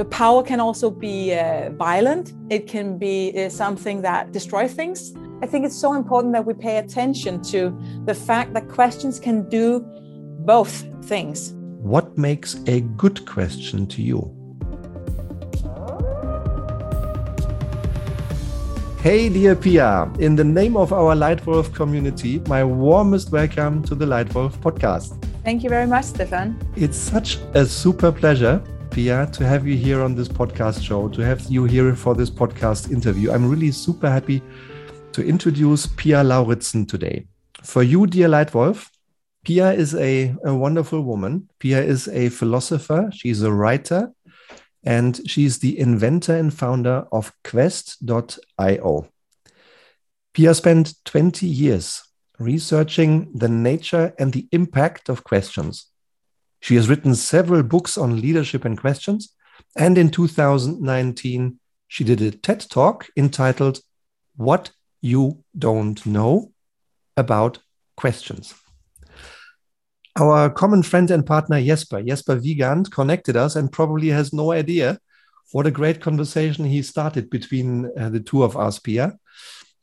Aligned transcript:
The 0.00 0.06
power 0.06 0.42
can 0.42 0.60
also 0.60 0.90
be 0.90 1.34
uh, 1.34 1.72
violent. 1.72 2.32
It 2.48 2.66
can 2.66 2.96
be 2.96 3.34
uh, 3.36 3.50
something 3.50 4.00
that 4.00 4.32
destroys 4.32 4.72
things. 4.72 5.12
I 5.42 5.46
think 5.46 5.66
it's 5.66 5.76
so 5.76 5.92
important 5.92 6.32
that 6.32 6.46
we 6.46 6.54
pay 6.54 6.78
attention 6.78 7.42
to 7.52 7.78
the 8.06 8.14
fact 8.14 8.54
that 8.54 8.66
questions 8.70 9.20
can 9.20 9.46
do 9.50 9.80
both 10.46 10.86
things. 11.04 11.52
What 11.82 12.16
makes 12.16 12.56
a 12.66 12.80
good 12.80 13.26
question 13.26 13.86
to 13.88 14.00
you? 14.00 14.20
Hey, 19.02 19.28
dear 19.28 19.54
Pia, 19.54 20.10
in 20.18 20.34
the 20.34 20.44
name 20.44 20.78
of 20.78 20.94
our 20.94 21.14
Leitwolf 21.14 21.74
community, 21.74 22.38
my 22.46 22.64
warmest 22.64 23.32
welcome 23.32 23.82
to 23.82 23.94
the 23.94 24.06
Leitwolf 24.06 24.56
podcast. 24.60 25.22
Thank 25.44 25.62
you 25.62 25.68
very 25.68 25.86
much, 25.86 26.06
Stefan. 26.06 26.58
It's 26.74 26.96
such 26.96 27.36
a 27.52 27.66
super 27.66 28.10
pleasure, 28.10 28.62
Pia, 28.90 29.26
to 29.32 29.46
have 29.46 29.66
you 29.66 29.76
here 29.76 30.02
on 30.02 30.16
this 30.16 30.28
podcast 30.28 30.82
show, 30.82 31.08
to 31.10 31.24
have 31.24 31.42
you 31.48 31.64
here 31.64 31.94
for 31.94 32.14
this 32.14 32.28
podcast 32.28 32.90
interview. 32.90 33.30
I'm 33.30 33.48
really 33.48 33.70
super 33.70 34.10
happy 34.10 34.42
to 35.12 35.24
introduce 35.24 35.86
Pia 35.86 36.24
Lauritzen 36.24 36.88
today. 36.88 37.26
For 37.62 37.84
you, 37.84 38.08
dear 38.08 38.28
Leitwolf, 38.28 38.88
Pia 39.44 39.72
is 39.72 39.94
a, 39.94 40.34
a 40.44 40.52
wonderful 40.52 41.02
woman. 41.02 41.48
Pia 41.60 41.80
is 41.80 42.08
a 42.08 42.30
philosopher, 42.30 43.10
she's 43.12 43.42
a 43.42 43.52
writer, 43.52 44.12
and 44.82 45.20
she's 45.28 45.58
the 45.60 45.78
inventor 45.78 46.34
and 46.36 46.52
founder 46.52 47.06
of 47.12 47.32
Qvest.io. 47.44 49.08
Pia 50.34 50.54
spent 50.54 50.94
20 51.04 51.46
years 51.46 52.02
researching 52.40 53.30
the 53.34 53.48
nature 53.48 54.14
and 54.18 54.32
the 54.32 54.48
impact 54.50 55.08
of 55.08 55.22
questions. 55.22 55.89
She 56.60 56.76
has 56.76 56.88
written 56.88 57.14
several 57.14 57.62
books 57.62 57.96
on 57.96 58.20
leadership 58.20 58.64
and 58.64 58.78
questions, 58.78 59.34
and 59.76 59.96
in 59.96 60.10
2019, 60.10 61.58
she 61.88 62.04
did 62.04 62.20
a 62.20 62.30
TED 62.30 62.66
talk 62.70 63.08
entitled 63.16 63.80
What 64.36 64.70
You 65.00 65.42
Don't 65.58 66.04
Know 66.06 66.52
About 67.16 67.58
Questions. 67.96 68.54
Our 70.18 70.50
common 70.50 70.82
friend 70.82 71.10
and 71.10 71.24
partner 71.24 71.62
Jesper, 71.62 72.02
Jesper 72.02 72.36
Wiegand, 72.36 72.92
connected 72.92 73.36
us 73.36 73.56
and 73.56 73.72
probably 73.72 74.08
has 74.08 74.32
no 74.32 74.52
idea 74.52 74.98
what 75.52 75.66
a 75.66 75.70
great 75.70 76.00
conversation 76.00 76.64
he 76.64 76.82
started 76.82 77.30
between 77.30 77.90
uh, 77.98 78.08
the 78.08 78.20
two 78.20 78.42
of 78.42 78.56
us, 78.56 78.78
Pia. 78.78 79.18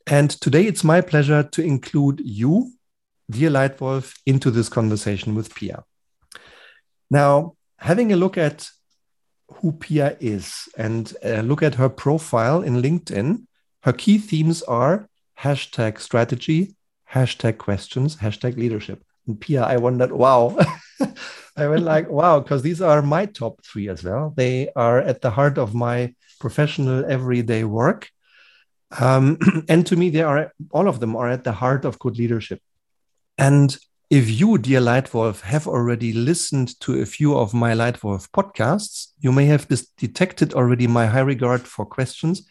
And 0.06 0.30
today 0.30 0.64
it's 0.64 0.84
my 0.84 1.00
pleasure 1.00 1.42
to 1.42 1.62
include 1.62 2.22
you, 2.24 2.72
dear 3.30 3.50
Leitwolf, 3.50 4.18
into 4.24 4.50
this 4.50 4.68
conversation 4.68 5.34
with 5.34 5.54
Pia. 5.54 5.84
Now, 7.10 7.54
having 7.78 8.12
a 8.12 8.16
look 8.16 8.36
at 8.36 8.68
who 9.48 9.72
Pia 9.72 10.16
is 10.20 10.68
and 10.76 11.12
uh, 11.24 11.40
look 11.40 11.62
at 11.62 11.76
her 11.76 11.88
profile 11.88 12.62
in 12.62 12.82
LinkedIn, 12.82 13.46
her 13.82 13.92
key 13.92 14.18
themes 14.18 14.62
are 14.62 15.08
hashtag 15.40 16.00
strategy, 16.00 16.76
hashtag 17.12 17.58
questions, 17.58 18.16
hashtag 18.16 18.56
leadership. 18.56 19.02
And 19.26 19.40
Pia, 19.40 19.62
I 19.62 19.76
wondered, 19.76 20.12
wow. 20.12 20.56
I 21.56 21.66
went 21.66 21.82
like, 21.82 22.08
wow, 22.10 22.40
because 22.40 22.62
these 22.62 22.80
are 22.82 23.02
my 23.02 23.26
top 23.26 23.64
three 23.64 23.88
as 23.88 24.04
well. 24.04 24.32
They 24.36 24.70
are 24.76 24.98
at 24.98 25.22
the 25.22 25.30
heart 25.30 25.58
of 25.58 25.74
my 25.74 26.14
professional 26.40 27.04
everyday 27.04 27.64
work. 27.64 28.10
Um, 28.98 29.38
and 29.68 29.86
to 29.86 29.96
me, 29.96 30.10
they 30.10 30.22
are 30.22 30.52
all 30.70 30.88
of 30.88 31.00
them 31.00 31.16
are 31.16 31.28
at 31.28 31.44
the 31.44 31.52
heart 31.52 31.84
of 31.84 31.98
good 31.98 32.18
leadership. 32.18 32.60
And 33.36 33.76
if 34.10 34.30
you, 34.30 34.56
dear 34.56 34.80
Leitwolf, 34.80 35.42
have 35.42 35.68
already 35.68 36.14
listened 36.14 36.80
to 36.80 37.00
a 37.00 37.06
few 37.06 37.36
of 37.36 37.52
my 37.52 37.72
Leitwolf 37.72 38.30
podcasts, 38.30 39.08
you 39.20 39.32
may 39.32 39.44
have 39.44 39.68
detected 39.98 40.54
already 40.54 40.86
my 40.86 41.06
high 41.06 41.20
regard 41.20 41.62
for 41.62 41.84
questions, 41.84 42.48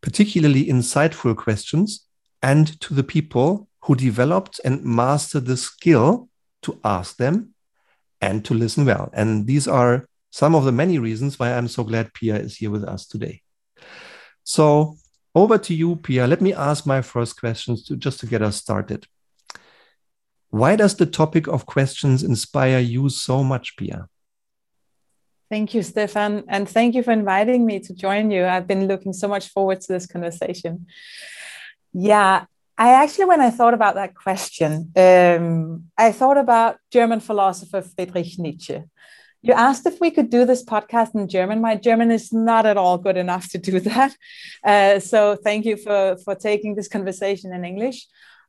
particularly 0.00 0.66
insightful 0.66 1.36
questions, 1.36 2.06
and 2.40 2.80
to 2.80 2.94
the 2.94 3.02
people 3.02 3.68
who 3.82 3.96
developed 3.96 4.60
and 4.64 4.84
mastered 4.84 5.46
the 5.46 5.56
skill 5.56 6.28
to 6.62 6.78
ask 6.84 7.16
them 7.16 7.52
and 8.20 8.44
to 8.44 8.54
listen 8.54 8.84
well. 8.84 9.10
And 9.12 9.48
these 9.48 9.66
are 9.66 10.06
some 10.30 10.54
of 10.54 10.64
the 10.64 10.72
many 10.72 10.98
reasons 10.98 11.36
why 11.36 11.52
I'm 11.52 11.66
so 11.66 11.82
glad 11.82 12.14
Pia 12.14 12.36
is 12.36 12.56
here 12.56 12.70
with 12.70 12.84
us 12.84 13.06
today. 13.06 13.42
So 14.44 14.96
over 15.34 15.58
to 15.58 15.74
you, 15.74 15.96
Pia. 15.96 16.28
Let 16.28 16.40
me 16.40 16.54
ask 16.54 16.86
my 16.86 17.02
first 17.02 17.40
questions 17.40 17.84
to 17.86 17.96
just 17.96 18.20
to 18.20 18.26
get 18.26 18.42
us 18.42 18.56
started. 18.56 19.06
Why 20.52 20.76
does 20.76 20.96
the 20.96 21.06
topic 21.06 21.46
of 21.48 21.64
questions 21.64 22.22
inspire 22.22 22.78
you 22.78 23.08
so 23.08 23.42
much, 23.42 23.74
Pia? 23.78 24.08
Thank 25.50 25.72
you, 25.72 25.82
Stefan. 25.82 26.44
And 26.46 26.68
thank 26.68 26.94
you 26.94 27.02
for 27.02 27.10
inviting 27.10 27.64
me 27.64 27.80
to 27.80 27.94
join 27.94 28.30
you. 28.30 28.44
I've 28.44 28.66
been 28.66 28.86
looking 28.86 29.14
so 29.14 29.28
much 29.28 29.48
forward 29.48 29.80
to 29.80 29.92
this 29.94 30.06
conversation. 30.06 30.86
Yeah, 31.94 32.44
I 32.76 32.92
actually, 33.02 33.24
when 33.24 33.40
I 33.40 33.48
thought 33.48 33.72
about 33.72 33.94
that 33.94 34.14
question, 34.14 34.92
um, 34.94 35.84
I 35.96 36.12
thought 36.12 36.36
about 36.36 36.76
German 36.90 37.20
philosopher 37.20 37.80
Friedrich 37.80 38.38
Nietzsche. 38.38 38.82
You 39.40 39.54
asked 39.54 39.86
if 39.86 40.02
we 40.02 40.10
could 40.10 40.28
do 40.28 40.44
this 40.44 40.62
podcast 40.62 41.14
in 41.14 41.28
German. 41.28 41.62
My 41.62 41.76
German 41.76 42.10
is 42.10 42.30
not 42.30 42.66
at 42.66 42.76
all 42.76 42.98
good 42.98 43.16
enough 43.16 43.48
to 43.52 43.58
do 43.58 43.80
that. 43.80 44.14
Uh, 44.62 45.00
so 45.00 45.34
thank 45.34 45.64
you 45.64 45.78
for, 45.78 46.18
for 46.22 46.34
taking 46.34 46.74
this 46.74 46.88
conversation 46.88 47.54
in 47.54 47.64
English. 47.64 48.06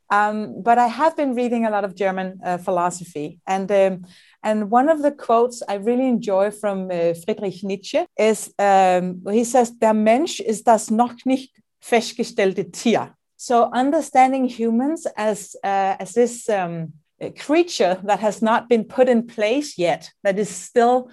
Um, 0.09 0.61
but 0.61 0.77
I 0.77 0.87
have 0.87 1.15
been 1.15 1.33
reading 1.35 1.65
a 1.65 1.69
lot 1.69 1.83
of 1.83 1.95
German 1.95 2.39
uh, 2.43 2.57
philosophy. 2.57 3.39
And, 3.47 3.71
um, 3.71 4.05
and 4.43 4.69
one 4.69 4.89
of 4.89 5.01
the 5.01 5.11
quotes 5.11 5.63
I 5.67 5.75
really 5.75 6.07
enjoy 6.07 6.51
from 6.51 6.91
uh, 6.91 7.13
Friedrich 7.25 7.63
Nietzsche 7.63 8.05
is 8.17 8.53
um, 8.59 9.23
he 9.29 9.43
says, 9.43 9.71
Der 9.71 9.93
Mensch 9.93 10.39
ist 10.39 10.67
das 10.67 10.91
noch 10.91 11.25
nicht 11.25 11.51
festgestellte 11.81 12.71
Tier. 12.71 13.15
So 13.37 13.69
understanding 13.73 14.45
humans 14.45 15.05
as 15.17 15.55
uh, 15.63 15.97
as 15.99 16.13
this 16.13 16.47
um, 16.47 16.93
creature 17.37 17.99
that 18.03 18.19
has 18.19 18.41
not 18.41 18.69
been 18.69 18.85
put 18.85 19.09
in 19.09 19.27
place 19.27 19.77
yet, 19.77 20.09
that 20.23 20.39
is 20.39 20.49
still 20.49 21.09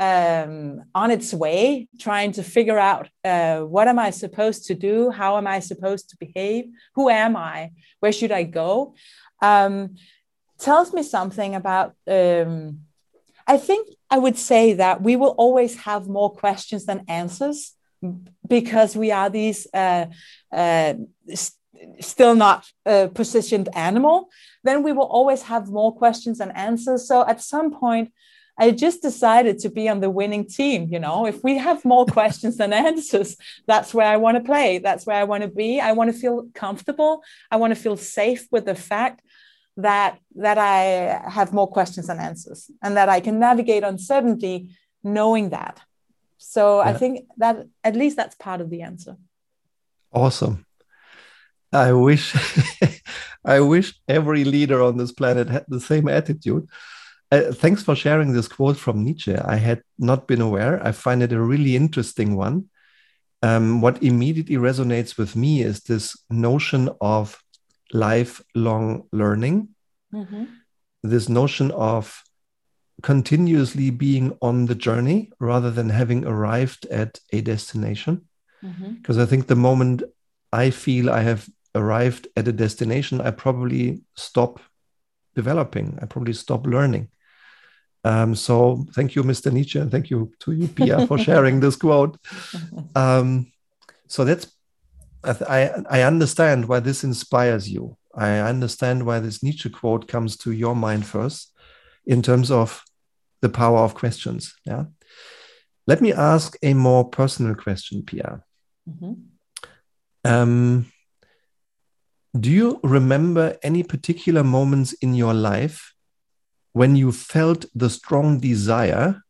um, 0.00 0.82
on 0.94 1.10
its 1.10 1.34
way, 1.34 1.86
trying 1.98 2.32
to 2.32 2.42
figure 2.42 2.78
out 2.78 3.10
uh, 3.22 3.60
what 3.60 3.86
am 3.86 3.98
I 3.98 4.10
supposed 4.10 4.64
to 4.68 4.74
do, 4.74 5.10
how 5.10 5.36
am 5.36 5.46
I 5.46 5.60
supposed 5.60 6.08
to 6.10 6.16
behave, 6.16 6.64
who 6.94 7.10
am 7.10 7.36
I, 7.36 7.72
where 8.00 8.10
should 8.10 8.32
I 8.32 8.44
go, 8.44 8.94
um, 9.42 9.96
tells 10.58 10.94
me 10.94 11.02
something 11.02 11.54
about. 11.54 11.94
Um, 12.08 12.80
I 13.46 13.58
think 13.58 13.88
I 14.10 14.16
would 14.18 14.38
say 14.38 14.72
that 14.74 15.02
we 15.02 15.16
will 15.16 15.34
always 15.36 15.76
have 15.80 16.08
more 16.08 16.32
questions 16.32 16.86
than 16.86 17.04
answers 17.06 17.74
because 18.48 18.96
we 18.96 19.12
are 19.12 19.28
these 19.28 19.66
uh, 19.74 20.06
uh, 20.50 20.94
still 22.00 22.34
not 22.34 22.66
a 22.86 23.08
positioned 23.08 23.68
animal, 23.74 24.30
then 24.64 24.82
we 24.82 24.92
will 24.92 25.10
always 25.18 25.42
have 25.42 25.68
more 25.68 25.94
questions 25.94 26.40
and 26.40 26.56
answers. 26.56 27.06
So 27.06 27.26
at 27.26 27.42
some 27.42 27.70
point, 27.70 28.12
I 28.60 28.72
just 28.72 29.00
decided 29.00 29.58
to 29.60 29.70
be 29.70 29.88
on 29.88 30.00
the 30.00 30.10
winning 30.10 30.46
team. 30.46 30.88
You 30.90 31.00
know, 31.00 31.26
if 31.26 31.42
we 31.42 31.56
have 31.56 31.84
more 31.84 32.04
questions 32.18 32.58
than 32.58 32.72
answers, 32.72 33.36
that's 33.66 33.94
where 33.94 34.06
I 34.06 34.18
want 34.18 34.36
to 34.36 34.44
play. 34.44 34.78
That's 34.78 35.06
where 35.06 35.16
I 35.16 35.24
want 35.24 35.42
to 35.42 35.48
be. 35.48 35.80
I 35.80 35.92
want 35.92 36.12
to 36.12 36.18
feel 36.18 36.46
comfortable. 36.54 37.22
I 37.50 37.56
want 37.56 37.74
to 37.74 37.80
feel 37.80 37.96
safe 37.96 38.46
with 38.52 38.66
the 38.66 38.74
fact 38.74 39.22
that 39.78 40.18
that 40.36 40.58
I 40.58 41.22
have 41.30 41.54
more 41.54 41.68
questions 41.68 42.08
than 42.08 42.18
answers, 42.18 42.70
and 42.82 42.96
that 42.98 43.08
I 43.08 43.20
can 43.20 43.38
navigate 43.40 43.82
uncertainty 43.82 44.76
knowing 45.02 45.50
that. 45.50 45.80
So 46.36 46.80
yeah. 46.80 46.90
I 46.90 46.92
think 46.92 47.26
that 47.38 47.66
at 47.82 47.96
least 47.96 48.16
that's 48.16 48.34
part 48.34 48.60
of 48.60 48.68
the 48.68 48.82
answer. 48.82 49.16
Awesome. 50.12 50.66
I 51.72 51.92
wish 51.92 52.34
I 53.44 53.60
wish 53.60 53.94
every 54.06 54.44
leader 54.44 54.82
on 54.82 54.98
this 54.98 55.12
planet 55.12 55.48
had 55.48 55.64
the 55.68 55.80
same 55.80 56.08
attitude. 56.08 56.68
Uh, 57.32 57.52
thanks 57.52 57.82
for 57.82 57.94
sharing 57.94 58.32
this 58.32 58.48
quote 58.48 58.76
from 58.76 59.04
Nietzsche. 59.04 59.36
I 59.36 59.56
had 59.56 59.82
not 59.98 60.26
been 60.26 60.40
aware. 60.40 60.84
I 60.84 60.90
find 60.90 61.22
it 61.22 61.32
a 61.32 61.40
really 61.40 61.76
interesting 61.76 62.36
one. 62.36 62.68
Um, 63.42 63.80
what 63.80 64.02
immediately 64.02 64.56
resonates 64.56 65.16
with 65.16 65.36
me 65.36 65.62
is 65.62 65.80
this 65.80 66.16
notion 66.28 66.90
of 67.00 67.40
lifelong 67.92 69.04
learning, 69.12 69.68
mm-hmm. 70.12 70.44
this 71.02 71.28
notion 71.28 71.70
of 71.70 72.22
continuously 73.02 73.90
being 73.90 74.36
on 74.42 74.66
the 74.66 74.74
journey 74.74 75.30
rather 75.38 75.70
than 75.70 75.88
having 75.88 76.26
arrived 76.26 76.84
at 76.86 77.18
a 77.32 77.40
destination. 77.40 78.28
Because 78.60 79.16
mm-hmm. 79.16 79.20
I 79.20 79.26
think 79.26 79.46
the 79.46 79.56
moment 79.56 80.02
I 80.52 80.70
feel 80.70 81.08
I 81.10 81.20
have 81.20 81.48
arrived 81.74 82.28
at 82.36 82.48
a 82.48 82.52
destination, 82.52 83.20
I 83.20 83.30
probably 83.30 84.02
stop 84.16 84.60
developing. 85.34 85.98
I 86.02 86.06
probably 86.06 86.34
stop 86.34 86.66
learning. 86.66 87.08
Um, 88.02 88.34
so 88.34 88.86
thank 88.94 89.14
you, 89.14 89.22
Mr. 89.22 89.52
Nietzsche, 89.52 89.78
and 89.78 89.90
thank 89.90 90.10
you 90.10 90.32
to 90.40 90.52
you, 90.52 90.68
Pia, 90.68 91.06
for 91.06 91.18
sharing 91.28 91.60
this 91.60 91.76
quote. 91.76 92.18
Um, 92.96 93.52
so 94.08 94.24
that's 94.24 94.46
I, 95.22 95.70
I 95.88 96.02
understand 96.02 96.66
why 96.66 96.80
this 96.80 97.04
inspires 97.04 97.68
you. 97.68 97.96
I 98.14 98.38
understand 98.38 99.04
why 99.04 99.20
this 99.20 99.42
Nietzsche 99.42 99.68
quote 99.70 100.08
comes 100.08 100.36
to 100.38 100.52
your 100.52 100.74
mind 100.74 101.06
first, 101.06 101.52
in 102.06 102.22
terms 102.22 102.50
of 102.50 102.82
the 103.42 103.48
power 103.48 103.80
of 103.80 103.94
questions. 103.94 104.54
Yeah. 104.64 104.84
Let 105.86 106.00
me 106.00 106.12
ask 106.12 106.56
a 106.62 106.74
more 106.74 107.08
personal 107.08 107.54
question, 107.54 108.02
Pia. 108.02 108.42
Mm-hmm. 108.88 109.12
Um, 110.24 110.86
do 112.38 112.50
you 112.50 112.80
remember 112.82 113.56
any 113.62 113.82
particular 113.82 114.44
moments 114.44 114.92
in 114.94 115.14
your 115.14 115.34
life 115.34 115.94
when 116.72 116.96
you 116.96 117.12
felt 117.12 117.64
the 117.74 117.90
strong 117.90 118.40
desire 118.40 119.22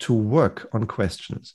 to 0.00 0.12
work 0.12 0.68
on 0.72 0.86
questions? 0.86 1.54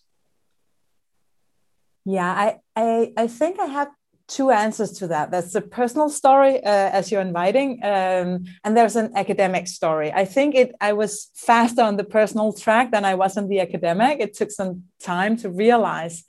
Yeah, 2.06 2.32
I, 2.32 2.58
I, 2.76 3.14
I 3.18 3.28
think 3.28 3.60
I 3.60 3.66
have 3.66 3.90
two 4.28 4.52
answers 4.52 4.92
to 4.92 5.08
that. 5.08 5.32
That's 5.32 5.54
a 5.56 5.62
personal 5.62 6.10
story, 6.10 6.64
uh, 6.64 6.90
as 6.92 7.12
you're 7.12 7.22
inviting, 7.22 7.84
um, 7.84 8.46
and 8.64 8.78
there's 8.78 8.96
an 8.96 9.12
academic 9.16 9.68
story. 9.68 10.12
I 10.14 10.26
think 10.26 10.56
it. 10.56 10.74
I 10.80 10.94
was 10.94 11.30
faster 11.36 11.82
on 11.82 11.98
the 11.98 12.04
personal 12.04 12.54
track 12.54 12.92
than 12.92 13.04
I 13.06 13.16
was 13.16 13.38
on 13.38 13.50
the 13.50 13.60
academic. 13.60 14.20
It 14.20 14.36
took 14.36 14.52
some 14.52 14.84
time 15.02 15.36
to 15.38 15.50
realize 15.50 16.24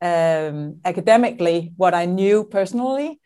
um, 0.00 0.80
academically 0.84 1.72
what 1.76 1.92
I 1.92 2.06
knew 2.06 2.44
personally, 2.44 3.19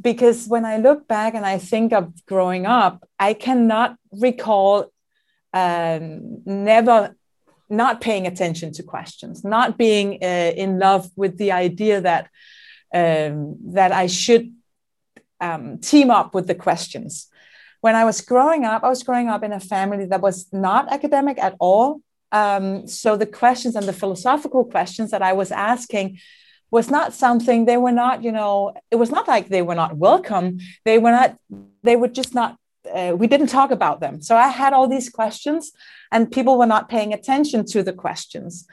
because 0.00 0.46
when 0.46 0.64
I 0.64 0.76
look 0.78 1.08
back 1.08 1.34
and 1.34 1.44
I 1.44 1.58
think 1.58 1.92
of 1.92 2.24
growing 2.26 2.66
up, 2.66 3.08
I 3.18 3.34
cannot 3.34 3.96
recall 4.12 4.92
um, 5.52 6.42
never 6.44 7.16
not 7.68 8.00
paying 8.00 8.26
attention 8.26 8.72
to 8.74 8.82
questions, 8.82 9.42
not 9.42 9.76
being 9.76 10.18
uh, 10.22 10.52
in 10.56 10.78
love 10.78 11.10
with 11.16 11.36
the 11.38 11.52
idea 11.52 12.00
that 12.00 12.28
um, 12.94 13.56
that 13.74 13.92
I 13.92 14.06
should 14.06 14.52
um, 15.40 15.78
team 15.78 16.10
up 16.10 16.34
with 16.34 16.46
the 16.46 16.54
questions. 16.54 17.28
When 17.80 17.94
I 17.94 18.04
was 18.04 18.20
growing 18.20 18.64
up, 18.64 18.84
I 18.84 18.88
was 18.88 19.02
growing 19.02 19.28
up 19.28 19.42
in 19.42 19.52
a 19.52 19.60
family 19.60 20.06
that 20.06 20.22
was 20.22 20.46
not 20.52 20.92
academic 20.92 21.38
at 21.38 21.56
all. 21.58 22.00
Um, 22.32 22.86
so 22.86 23.16
the 23.16 23.26
questions 23.26 23.76
and 23.76 23.86
the 23.86 23.92
philosophical 23.92 24.64
questions 24.64 25.10
that 25.10 25.22
I 25.22 25.32
was 25.32 25.50
asking 25.52 26.18
was 26.70 26.90
not 26.90 27.12
something 27.12 27.64
they 27.64 27.76
were 27.76 27.92
not, 27.92 28.24
you 28.24 28.32
know, 28.32 28.74
it 28.90 28.96
was 28.96 29.10
not 29.10 29.28
like 29.28 29.48
they 29.48 29.62
were 29.62 29.74
not 29.74 29.96
welcome. 29.96 30.58
They 30.84 30.98
were 30.98 31.12
not, 31.12 31.36
they 31.82 31.96
were 31.96 32.08
just 32.08 32.34
not, 32.34 32.56
uh, 32.92 33.14
we 33.16 33.26
didn't 33.26 33.48
talk 33.48 33.70
about 33.70 34.00
them. 34.00 34.20
So 34.20 34.36
I 34.36 34.48
had 34.48 34.72
all 34.72 34.88
these 34.88 35.08
questions 35.08 35.72
and 36.10 36.30
people 36.30 36.58
were 36.58 36.66
not 36.66 36.88
paying 36.88 37.12
attention 37.12 37.64
to 37.66 37.82
the 37.82 37.92
questions. 37.92 38.66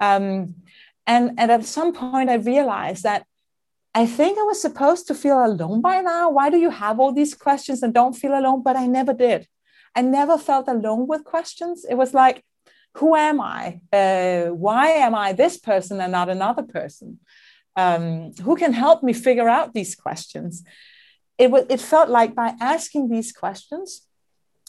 Um, 0.00 0.56
and, 1.06 1.32
and 1.38 1.50
at 1.50 1.64
some 1.64 1.92
point, 1.92 2.30
I 2.30 2.34
realized 2.34 3.04
that 3.04 3.24
I 3.94 4.06
think 4.06 4.38
I 4.38 4.42
was 4.42 4.60
supposed 4.60 5.06
to 5.06 5.14
feel 5.14 5.44
alone 5.44 5.80
by 5.80 6.00
now. 6.00 6.28
Why 6.28 6.50
do 6.50 6.58
you 6.58 6.70
have 6.70 7.00
all 7.00 7.12
these 7.12 7.34
questions 7.34 7.82
and 7.82 7.94
don't 7.94 8.12
feel 8.12 8.36
alone? 8.38 8.62
But 8.62 8.76
I 8.76 8.86
never 8.86 9.14
did. 9.14 9.46
I 9.94 10.02
never 10.02 10.36
felt 10.36 10.68
alone 10.68 11.06
with 11.06 11.24
questions. 11.24 11.86
It 11.88 11.94
was 11.94 12.12
like, 12.12 12.44
who 12.96 13.14
am 13.14 13.40
I? 13.40 13.80
Uh, 13.92 14.46
why 14.46 14.88
am 14.88 15.14
I 15.14 15.32
this 15.32 15.58
person 15.58 16.00
and 16.00 16.12
not 16.12 16.28
another 16.28 16.62
person? 16.62 17.18
Um, 17.76 18.32
who 18.42 18.56
can 18.56 18.72
help 18.72 19.02
me 19.02 19.12
figure 19.12 19.48
out 19.48 19.74
these 19.74 19.94
questions? 19.94 20.64
It, 21.36 21.48
w- 21.48 21.66
it 21.68 21.80
felt 21.80 22.08
like 22.08 22.34
by 22.34 22.54
asking 22.58 23.10
these 23.10 23.32
questions, 23.32 24.06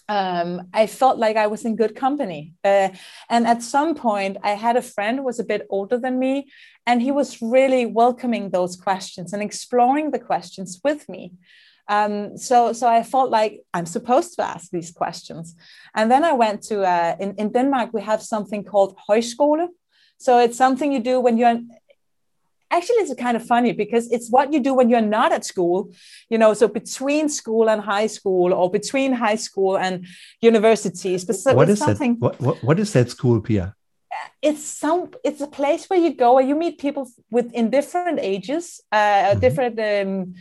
um, 0.10 0.68
I 0.74 0.88
felt 0.88 1.18
like 1.18 1.38
I 1.38 1.48
was 1.48 1.64
in 1.64 1.78
good 1.78 1.96
company. 1.96 2.54
Uh, 2.64 2.90
and 3.30 3.48
at 3.48 3.64
some 3.64 3.96
point, 3.96 4.38
I 4.44 4.52
had 4.52 4.76
a 4.76 4.82
friend 4.82 5.20
who 5.20 5.24
was 5.24 5.40
a 5.40 5.46
bit 5.46 5.66
older 5.70 5.98
than 5.98 6.20
me, 6.20 6.50
and 6.86 7.02
he 7.02 7.12
was 7.12 7.42
really 7.42 7.86
welcoming 7.86 8.50
those 8.50 8.76
questions 8.76 9.32
and 9.32 9.42
exploring 9.42 10.12
the 10.12 10.20
questions 10.20 10.82
with 10.84 11.08
me. 11.08 11.34
Um, 11.90 12.38
so, 12.38 12.74
so 12.74 12.88
I 12.88 13.04
felt 13.04 13.30
like 13.30 13.62
I'm 13.74 13.86
supposed 13.86 14.36
to 14.36 14.44
ask 14.44 14.70
these 14.72 14.92
questions. 14.92 15.56
And 15.96 16.12
then 16.12 16.24
I 16.24 16.34
went 16.34 16.62
to, 16.64 16.84
uh, 16.84 17.16
in, 17.20 17.36
in 17.36 17.52
Denmark, 17.52 17.92
we 17.94 18.02
have 18.02 18.22
something 18.22 18.64
called 18.64 18.98
højskole. 19.10 19.68
So 20.18 20.40
it's 20.40 20.58
something 20.58 20.92
you 20.92 21.00
do 21.00 21.20
when 21.20 21.38
you're 21.38 21.60
actually 22.72 22.98
it's 22.98 23.14
kind 23.16 23.38
of 23.38 23.46
funny 23.46 23.72
because 23.72 24.12
it's 24.12 24.30
what 24.30 24.52
you 24.52 24.60
do 24.60 24.74
when 24.74 24.90
you're 24.90 25.02
not 25.02 25.32
at 25.32 25.46
school 25.46 25.92
you 26.30 26.38
know 26.38 26.54
so 26.54 26.68
between 26.68 27.30
school 27.30 27.70
and 27.70 27.82
high 27.82 28.08
school 28.08 28.54
or 28.54 28.70
between 28.70 29.14
high 29.14 29.36
school 29.36 29.78
and 29.78 30.06
universities 30.42 31.24
but 31.24 31.36
so 31.36 31.54
what 31.54 31.70
is 31.70 31.80
something 31.80 32.14
that, 32.16 32.20
what, 32.20 32.42
what, 32.42 32.64
what 32.64 32.80
is 32.80 32.92
that 32.94 33.10
school 33.10 33.40
pia 33.40 33.74
it's 34.42 34.64
some 34.64 35.10
it's 35.24 35.42
a 35.42 35.48
place 35.48 35.86
where 35.90 36.00
you 36.00 36.14
go 36.14 36.38
and 36.38 36.50
you 36.50 36.56
meet 36.56 36.78
people 36.78 37.10
with 37.32 37.52
in 37.54 37.70
different 37.70 38.20
ages 38.22 38.82
uh 38.92 38.98
mm-hmm. 38.98 39.40
different 39.40 39.80
um 39.80 40.34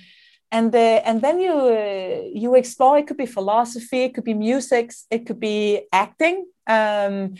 and 0.50 0.74
uh, 0.74 1.00
and 1.04 1.22
then 1.22 1.40
you 1.40 1.52
uh, 1.52 2.22
you 2.32 2.54
explore 2.54 2.98
it 2.98 3.06
could 3.06 3.16
be 3.16 3.26
philosophy 3.26 4.04
it 4.04 4.14
could 4.14 4.24
be 4.24 4.34
music 4.34 4.92
it 5.10 5.26
could 5.26 5.40
be 5.40 5.82
acting 5.92 6.46
um 6.66 7.34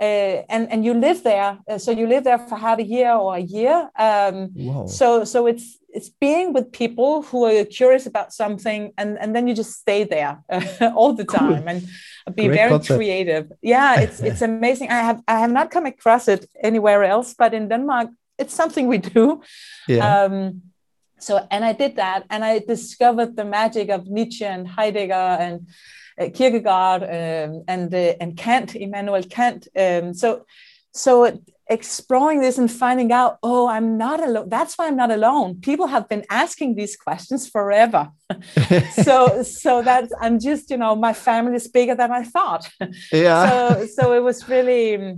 uh, 0.00 0.44
and 0.48 0.70
and 0.70 0.84
you 0.84 0.94
live 0.94 1.22
there 1.24 1.58
uh, 1.68 1.78
so 1.78 1.90
you 1.90 2.06
live 2.06 2.24
there 2.24 2.38
for 2.38 2.56
half 2.56 2.78
a 2.78 2.84
year 2.84 3.12
or 3.12 3.34
a 3.34 3.40
year 3.40 3.90
um, 3.98 4.86
so 4.86 5.24
so 5.24 5.46
it's 5.46 5.78
it's 5.90 6.08
being 6.08 6.52
with 6.52 6.70
people 6.70 7.22
who 7.22 7.44
are 7.44 7.64
curious 7.64 8.06
about 8.06 8.32
something 8.32 8.92
and 8.96 9.18
and 9.18 9.34
then 9.34 9.48
you 9.48 9.54
just 9.54 9.72
stay 9.72 10.04
there 10.04 10.42
uh, 10.50 10.90
all 10.94 11.12
the 11.12 11.24
time 11.24 11.62
cool. 11.62 11.68
and 11.68 11.88
be 12.36 12.46
Great 12.46 12.56
very 12.56 12.70
concept. 12.70 12.96
creative 12.96 13.52
yeah 13.62 14.00
it's 14.00 14.20
it's 14.20 14.42
amazing 14.50 14.90
i 14.90 15.00
have 15.00 15.20
i 15.26 15.38
have 15.38 15.50
not 15.50 15.70
come 15.70 15.86
across 15.86 16.28
it 16.28 16.48
anywhere 16.62 17.02
else 17.02 17.34
but 17.34 17.54
in 17.54 17.68
denmark 17.68 18.08
it's 18.38 18.54
something 18.54 18.86
we 18.86 18.98
do 18.98 19.42
yeah. 19.88 20.24
um, 20.24 20.62
so 21.18 21.46
and 21.50 21.64
i 21.64 21.72
did 21.72 21.96
that 21.96 22.24
and 22.30 22.44
i 22.44 22.58
discovered 22.58 23.36
the 23.36 23.44
magic 23.44 23.88
of 23.88 24.06
nietzsche 24.06 24.44
and 24.44 24.66
heidegger 24.66 25.14
and 25.14 25.66
uh, 26.18 26.28
Kierkegaard 26.30 27.02
um, 27.02 27.62
and 27.68 27.94
uh, 27.94 28.14
and 28.20 28.36
Kant, 28.36 28.74
Immanuel 28.74 29.22
Kant. 29.22 29.68
Um, 29.76 30.14
so 30.14 30.44
so 30.92 31.40
exploring 31.70 32.40
this 32.40 32.58
and 32.58 32.70
finding 32.70 33.12
out, 33.12 33.38
oh, 33.42 33.68
I'm 33.68 33.98
not 33.98 34.22
alone. 34.22 34.48
That's 34.48 34.76
why 34.76 34.86
I'm 34.86 34.96
not 34.96 35.10
alone. 35.10 35.60
People 35.60 35.86
have 35.86 36.08
been 36.08 36.24
asking 36.30 36.74
these 36.74 36.96
questions 36.96 37.48
forever. 37.48 38.10
so 39.04 39.42
so 39.42 39.82
that's 39.82 40.12
I'm 40.20 40.40
just 40.40 40.70
you 40.70 40.76
know 40.76 40.96
my 40.96 41.12
family 41.12 41.56
is 41.56 41.68
bigger 41.68 41.94
than 41.94 42.12
I 42.12 42.24
thought. 42.24 42.68
Yeah. 43.12 43.48
so 43.48 43.86
so 43.86 44.12
it 44.12 44.22
was 44.22 44.48
really 44.48 45.16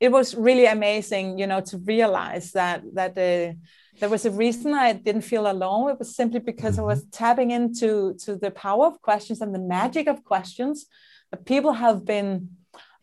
it 0.00 0.12
was 0.12 0.34
really 0.34 0.66
amazing, 0.66 1.38
you 1.38 1.46
know, 1.46 1.60
to 1.60 1.78
realize 1.78 2.52
that 2.52 2.82
that. 2.94 3.18
Uh, 3.18 3.54
there 4.00 4.08
was 4.08 4.24
a 4.24 4.30
reason 4.30 4.74
I 4.74 4.92
didn't 4.92 5.22
feel 5.22 5.50
alone. 5.50 5.90
It 5.90 5.98
was 5.98 6.14
simply 6.14 6.40
because 6.40 6.74
mm-hmm. 6.74 6.84
I 6.84 6.94
was 6.94 7.04
tapping 7.10 7.50
into 7.50 8.14
to 8.24 8.36
the 8.36 8.50
power 8.50 8.86
of 8.86 9.02
questions 9.02 9.40
and 9.40 9.54
the 9.54 9.58
magic 9.58 10.06
of 10.08 10.24
questions 10.24 10.86
that 11.30 11.44
people 11.44 11.72
have 11.72 12.04
been 12.04 12.50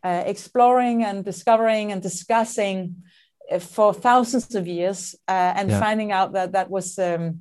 uh, 0.04 0.24
exploring 0.26 1.04
and 1.04 1.26
discovering 1.26 1.92
and 1.92 2.02
discussing 2.02 2.96
uh, 3.52 3.60
for 3.60 3.94
thousands 3.94 4.56
of 4.56 4.68
years, 4.68 5.16
uh, 5.28 5.54
and 5.58 5.70
yeah. 5.70 5.80
finding 5.80 6.12
out 6.12 6.34
that 6.34 6.52
that 6.54 6.70
was 6.70 6.98
um, 7.00 7.40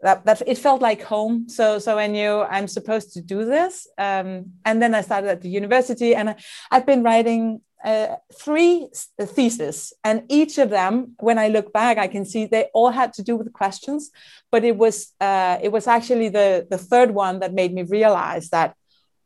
that 0.00 0.24
that 0.24 0.42
it 0.46 0.58
felt 0.58 0.80
like 0.80 1.02
home. 1.02 1.48
So 1.48 1.78
so 1.78 1.98
I 1.98 2.06
knew 2.06 2.40
I'm 2.40 2.68
supposed 2.68 3.12
to 3.14 3.20
do 3.20 3.44
this, 3.44 3.86
um, 3.98 4.52
and 4.64 4.82
then 4.82 4.94
I 4.94 5.02
started 5.02 5.30
at 5.30 5.42
the 5.42 5.50
university, 5.50 6.14
and 6.14 6.30
I, 6.30 6.36
I've 6.70 6.86
been 6.86 7.02
writing 7.02 7.60
uh, 7.84 8.16
three 8.34 8.88
theses, 9.18 9.92
and 10.04 10.24
each 10.28 10.58
of 10.58 10.70
them, 10.70 11.14
when 11.18 11.38
I 11.38 11.48
look 11.48 11.72
back, 11.72 11.96
I 11.98 12.08
can 12.08 12.24
see 12.24 12.44
they 12.44 12.68
all 12.74 12.90
had 12.90 13.12
to 13.14 13.22
do 13.22 13.36
with 13.36 13.52
questions. 13.52 14.10
But 14.52 14.64
it 14.64 14.76
was 14.76 15.12
uh, 15.20 15.58
it 15.62 15.72
was 15.72 15.86
actually 15.86 16.28
the 16.28 16.66
the 16.68 16.78
third 16.78 17.12
one 17.12 17.40
that 17.40 17.54
made 17.54 17.72
me 17.72 17.82
realize 17.82 18.50
that 18.50 18.74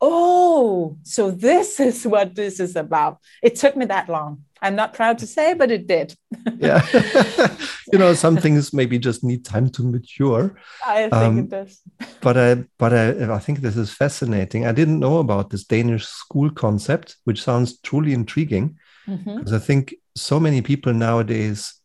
oh, 0.01 0.97
so 1.03 1.31
this 1.31 1.79
is 1.89 2.05
what 2.05 2.35
this 2.35 2.59
is 2.59 2.75
about. 2.75 3.19
It 3.43 3.55
took 3.55 3.75
me 3.75 3.85
that 3.85 4.09
long. 4.09 4.44
I'm 4.61 4.75
not 4.75 4.93
proud 4.93 5.17
to 5.19 5.27
say, 5.27 5.53
but 5.53 5.71
it 5.71 5.87
did. 5.87 6.15
yeah. 6.57 6.85
you 7.93 7.99
know, 7.99 8.13
some 8.13 8.37
things 8.37 8.73
maybe 8.73 8.97
just 8.97 9.23
need 9.23 9.45
time 9.45 9.69
to 9.71 9.83
mature. 9.83 10.57
I 10.85 11.03
think 11.03 11.13
um, 11.13 11.39
it 11.39 11.49
does. 11.49 11.81
but 12.21 12.37
I 12.37 12.63
but 12.77 12.93
I, 12.93 13.33
I 13.33 13.39
think 13.39 13.59
this 13.59 13.77
is 13.77 13.91
fascinating. 13.91 14.65
I 14.65 14.71
didn't 14.71 14.99
know 14.99 15.17
about 15.17 15.49
this 15.49 15.63
Danish 15.63 16.05
school 16.05 16.49
concept, 16.49 17.17
which 17.25 17.43
sounds 17.43 17.79
truly 17.79 18.13
intriguing. 18.13 18.77
Because 19.05 19.25
mm-hmm. 19.25 19.55
I 19.55 19.59
think 19.59 19.95
so 20.15 20.39
many 20.39 20.61
people 20.61 20.93
nowadays 20.93 21.75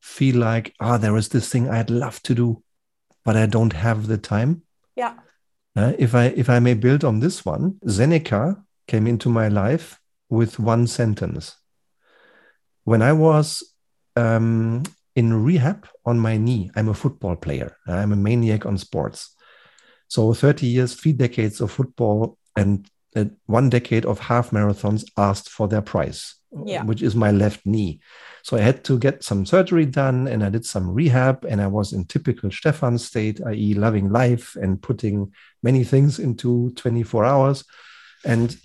feel 0.00 0.36
like, 0.36 0.74
ah, 0.80 0.94
oh, 0.94 0.98
there 0.98 1.16
is 1.16 1.28
this 1.28 1.50
thing 1.50 1.68
I'd 1.68 1.90
love 1.90 2.22
to 2.22 2.34
do, 2.34 2.62
but 3.24 3.36
I 3.36 3.46
don't 3.46 3.72
have 3.72 4.06
the 4.06 4.18
time. 4.18 4.62
Yeah. 4.94 5.14
Uh, 5.76 5.92
if 5.98 6.14
I 6.14 6.26
if 6.26 6.48
I 6.48 6.58
may 6.60 6.74
build 6.74 7.04
on 7.04 7.20
this 7.20 7.44
one, 7.44 7.78
Seneca 7.86 8.62
came 8.86 9.06
into 9.06 9.28
my 9.28 9.48
life 9.48 10.00
with 10.28 10.58
one 10.58 10.86
sentence. 10.86 11.56
When 12.88 13.02
I 13.02 13.12
was 13.12 13.62
um, 14.16 14.82
in 15.14 15.44
rehab 15.44 15.86
on 16.06 16.18
my 16.18 16.38
knee, 16.38 16.70
I'm 16.74 16.88
a 16.88 16.94
football 16.94 17.36
player. 17.36 17.76
I'm 17.86 18.12
a 18.12 18.16
maniac 18.16 18.64
on 18.64 18.78
sports. 18.78 19.36
So 20.08 20.32
30 20.32 20.66
years, 20.66 20.94
three 20.94 21.12
decades 21.12 21.60
of 21.60 21.70
football, 21.70 22.38
and 22.56 22.88
uh, 23.14 23.26
one 23.44 23.68
decade 23.68 24.06
of 24.06 24.18
half 24.20 24.52
marathons 24.52 25.04
asked 25.18 25.50
for 25.50 25.68
their 25.68 25.82
price, 25.82 26.36
yeah. 26.64 26.82
which 26.82 27.02
is 27.02 27.14
my 27.14 27.30
left 27.30 27.66
knee. 27.66 28.00
So 28.42 28.56
I 28.56 28.60
had 28.60 28.84
to 28.84 28.98
get 28.98 29.22
some 29.22 29.44
surgery 29.44 29.84
done 29.84 30.26
and 30.26 30.42
I 30.42 30.48
did 30.48 30.64
some 30.64 30.88
rehab 30.90 31.44
and 31.44 31.60
I 31.60 31.66
was 31.66 31.92
in 31.92 32.06
typical 32.06 32.50
Stefan 32.50 32.96
state, 32.96 33.38
i.e., 33.48 33.74
loving 33.74 34.08
life 34.08 34.56
and 34.56 34.80
putting 34.80 35.30
many 35.62 35.84
things 35.84 36.18
into 36.18 36.70
24 36.70 37.26
hours. 37.26 37.64
And 38.24 38.56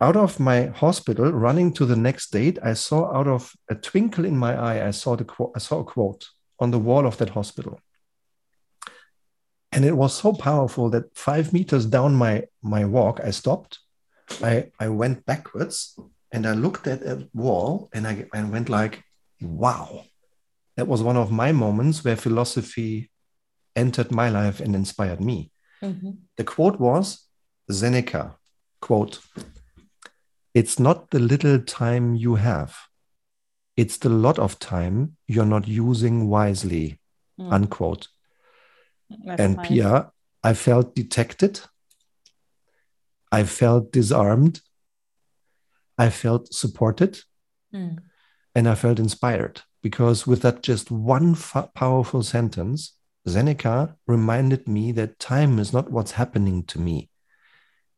out 0.00 0.16
of 0.16 0.38
my 0.38 0.66
hospital, 0.66 1.32
running 1.32 1.72
to 1.74 1.84
the 1.84 1.96
next 1.96 2.30
date, 2.30 2.58
I 2.62 2.74
saw 2.74 3.12
out 3.12 3.26
of 3.26 3.52
a 3.68 3.74
twinkle 3.74 4.24
in 4.24 4.36
my 4.36 4.56
eye, 4.56 4.86
I 4.86 4.92
saw 4.92 5.16
the 5.16 5.26
I 5.56 5.58
saw 5.58 5.80
a 5.80 5.84
quote 5.84 6.28
on 6.60 6.70
the 6.70 6.78
wall 6.78 7.06
of 7.06 7.16
that 7.18 7.30
hospital. 7.30 7.80
And 9.72 9.84
it 9.84 9.96
was 9.96 10.14
so 10.14 10.32
powerful 10.32 10.88
that 10.90 11.16
five 11.16 11.52
meters 11.52 11.84
down 11.84 12.14
my, 12.14 12.44
my 12.62 12.84
walk, 12.84 13.20
I 13.22 13.30
stopped. 13.30 13.80
I, 14.42 14.70
I 14.80 14.88
went 14.88 15.26
backwards 15.26 15.98
and 16.32 16.46
I 16.46 16.52
looked 16.52 16.86
at 16.86 17.02
a 17.02 17.28
wall 17.34 17.88
and 17.92 18.06
I, 18.06 18.26
I 18.32 18.42
went 18.44 18.68
like, 18.68 19.04
wow. 19.40 20.04
That 20.76 20.88
was 20.88 21.02
one 21.02 21.16
of 21.16 21.30
my 21.30 21.52
moments 21.52 22.04
where 22.04 22.16
philosophy 22.16 23.10
entered 23.74 24.10
my 24.10 24.28
life 24.28 24.60
and 24.60 24.74
inspired 24.74 25.20
me. 25.20 25.50
Mm-hmm. 25.82 26.10
The 26.36 26.44
quote 26.44 26.80
was 26.80 27.26
Seneca, 27.70 28.36
quote, 28.80 29.20
it's 30.58 30.80
not 30.80 31.10
the 31.10 31.20
little 31.20 31.60
time 31.60 32.16
you 32.16 32.34
have, 32.34 32.76
it's 33.76 33.98
the 33.98 34.08
lot 34.08 34.40
of 34.40 34.58
time 34.58 35.16
you're 35.28 35.52
not 35.56 35.68
using 35.68 36.28
wisely, 36.28 36.98
mm. 37.40 37.52
unquote. 37.52 38.08
That's 39.24 39.40
and 39.40 39.56
nice. 39.56 39.68
Pia, 39.68 40.10
I 40.42 40.54
felt 40.54 40.96
detected. 40.96 41.60
I 43.30 43.44
felt 43.44 43.92
disarmed. 43.92 44.60
I 45.96 46.10
felt 46.10 46.52
supported. 46.52 47.20
Mm. 47.72 47.98
And 48.56 48.68
I 48.68 48.74
felt 48.74 48.98
inspired 48.98 49.62
because 49.80 50.26
with 50.26 50.42
that 50.42 50.64
just 50.64 50.90
one 50.90 51.36
powerful 51.76 52.24
sentence, 52.24 52.94
Seneca 53.24 53.94
reminded 54.08 54.66
me 54.66 54.90
that 54.92 55.20
time 55.20 55.60
is 55.60 55.72
not 55.72 55.92
what's 55.92 56.18
happening 56.18 56.64
to 56.64 56.80
me. 56.80 57.10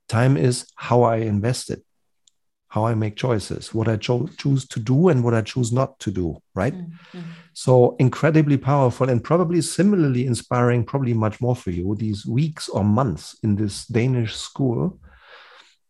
Time 0.08 0.36
is 0.36 0.66
how 0.76 1.04
I 1.04 1.16
invest 1.18 1.70
it, 1.70 1.84
how 2.70 2.86
I 2.86 2.94
make 2.94 3.16
choices, 3.16 3.74
what 3.74 3.88
I 3.88 3.96
cho- 3.96 4.28
choose 4.38 4.66
to 4.68 4.78
do 4.78 5.08
and 5.08 5.24
what 5.24 5.34
I 5.34 5.42
choose 5.42 5.72
not 5.72 5.98
to 6.00 6.10
do, 6.12 6.40
right? 6.54 6.72
Mm-hmm. 6.72 7.20
So 7.52 7.96
incredibly 7.98 8.56
powerful 8.56 9.10
and 9.10 9.22
probably 9.22 9.60
similarly 9.60 10.24
inspiring, 10.24 10.84
probably 10.84 11.12
much 11.12 11.40
more 11.40 11.56
for 11.56 11.72
you, 11.72 11.96
these 11.96 12.24
weeks 12.24 12.68
or 12.68 12.84
months 12.84 13.36
in 13.42 13.56
this 13.56 13.86
Danish 13.86 14.36
school 14.36 15.00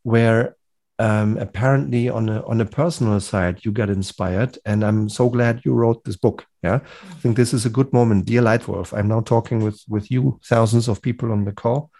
where 0.04 0.56
um, 0.99 1.37
apparently 1.37 2.08
on 2.08 2.30
a 2.30 2.42
on 2.46 2.62
a 2.62 2.66
personal 2.66 3.20
side 3.20 3.64
you 3.64 3.72
got 3.72 3.88
inspired 3.88 4.58
and 4.66 4.84
i'm 4.84 5.08
so 5.08 5.30
glad 5.30 5.62
you 5.64 5.72
wrote 5.72 6.04
this 6.04 6.16
book 6.16 6.44
yeah 6.62 6.80
i 7.10 7.14
think 7.20 7.38
this 7.38 7.54
is 7.54 7.64
a 7.64 7.70
good 7.70 7.90
moment 7.90 8.26
dear 8.26 8.42
leitwolf 8.42 8.92
i'm 8.96 9.08
now 9.08 9.22
talking 9.22 9.60
with 9.60 9.82
with 9.88 10.10
you 10.10 10.38
thousands 10.44 10.88
of 10.88 11.00
people 11.00 11.32
on 11.32 11.46
the 11.46 11.52
call 11.52 11.90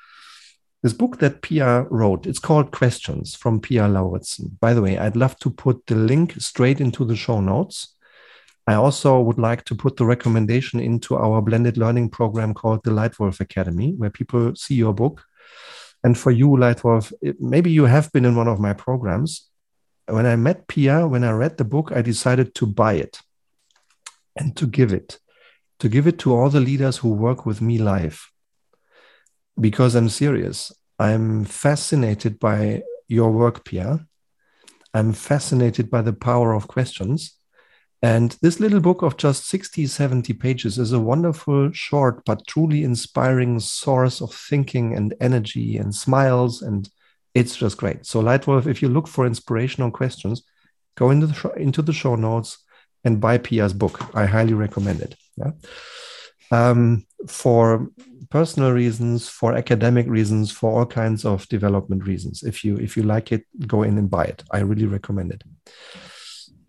this 0.83 0.93
book 0.93 1.19
that 1.19 1.43
pia 1.43 1.83
wrote 1.91 2.27
it's 2.27 2.39
called 2.39 2.71
questions 2.71 3.35
from 3.35 3.61
pia 3.61 3.83
lauritzen 3.83 4.59
by 4.61 4.75
the 4.75 4.83
way 4.83 4.99
i'd 4.99 5.17
love 5.17 5.39
to 5.39 5.51
put 5.51 5.87
the 5.87 5.95
link 5.95 6.35
straight 6.39 6.81
into 6.81 7.05
the 7.05 7.17
show 7.17 7.41
notes 7.41 7.97
i 8.67 8.75
also 8.75 9.21
would 9.21 9.39
like 9.39 9.65
to 9.65 9.75
put 9.75 9.97
the 9.97 10.05
recommendation 10.05 10.81
into 10.81 11.17
our 11.17 11.43
blended 11.43 11.77
learning 11.77 12.09
program 12.09 12.55
called 12.55 12.83
the 12.85 12.91
leitwolf 12.91 13.41
academy 13.41 13.93
where 13.97 14.11
people 14.11 14.55
see 14.55 14.75
your 14.75 14.95
book 14.95 15.25
and 16.03 16.17
for 16.17 16.31
you, 16.31 16.49
Leitwolf, 16.49 17.13
maybe 17.39 17.71
you 17.71 17.85
have 17.85 18.11
been 18.13 18.25
in 18.25 18.35
one 18.35 18.49
of 18.49 18.59
my 18.59 18.73
programs. 18.73 19.49
When 20.07 20.27
I 20.27 20.37
met 20.37 20.67
Pia, 20.67 21.07
when 21.07 21.25
I 21.25 21.33
read 21.33 21.59
the 21.59 21.65
book, 21.65 21.93
I 21.95 22.03
decided 22.03 22.55
to 22.57 22.67
buy 22.67 22.95
it 22.95 23.21
and 24.37 24.57
to 24.57 24.67
give 24.67 24.93
it, 24.93 25.19
to 25.79 25.89
give 25.89 26.07
it 26.07 26.19
to 26.21 26.35
all 26.35 26.49
the 26.49 26.61
leaders 26.61 26.99
who 26.99 27.13
work 27.13 27.45
with 27.45 27.61
me 27.61 27.79
live. 27.79 28.31
Because 29.61 29.95
I'm 29.95 30.09
serious. 30.09 30.73
I'm 30.99 31.45
fascinated 31.45 32.39
by 32.39 32.83
your 33.09 33.31
work, 33.31 33.65
Pia. 33.65 34.07
I'm 34.95 35.13
fascinated 35.13 35.91
by 35.91 36.03
the 36.03 36.13
power 36.13 36.55
of 36.55 36.69
questions. 36.69 37.37
And 38.03 38.37
this 38.41 38.61
little 38.61 38.81
book 38.81 39.03
of 39.03 39.19
just 39.19 39.47
60, 39.47 39.87
70 39.87 40.33
pages 40.35 40.79
is 40.79 40.93
a 40.93 41.01
wonderful, 41.01 41.71
short, 41.73 42.25
but 42.25 42.47
truly 42.47 42.83
inspiring 42.83 43.61
source 43.61 44.23
of 44.23 44.35
thinking 44.35 44.97
and 44.97 45.15
energy 45.21 45.77
and 45.77 45.95
smiles. 45.95 46.63
And 46.63 46.89
it's 47.35 47.57
just 47.57 47.77
great. 47.77 48.07
So, 48.07 48.23
Leitwolf, 48.23 48.67
if 48.67 48.81
you 48.81 48.89
look 48.89 49.07
for 49.07 49.27
inspirational 49.27 49.91
questions, 49.91 50.43
go 50.97 51.11
into 51.11 51.27
the, 51.27 51.35
show, 51.35 51.51
into 51.51 51.83
the 51.83 51.93
show 51.93 52.17
notes 52.17 52.59
and 53.05 53.21
buy 53.21 53.37
Pia's 53.39 53.75
book. 53.75 54.15
I 54.15 54.25
highly 54.25 54.55
recommend 54.55 55.03
it. 55.03 55.15
Yeah? 55.37 55.53
Um, 56.51 57.07
for 57.29 57.89
personal 58.31 58.73
reasons, 58.73 59.29
for 59.29 59.55
academic 59.55 60.07
reasons, 60.09 60.51
for 60.51 60.79
all 60.79 60.87
kinds 60.87 61.25
of 61.25 61.47
development 61.49 62.07
reasons. 62.07 62.43
If 62.43 62.65
you 62.65 62.77
if 62.77 62.97
you 62.97 63.03
like 63.03 63.33
it, 63.33 63.45
go 63.67 63.83
in 63.83 63.99
and 63.99 64.11
buy 64.11 64.25
it. 64.25 64.43
I 64.51 64.61
really 64.61 64.87
recommend 64.87 65.33
it. 65.33 65.43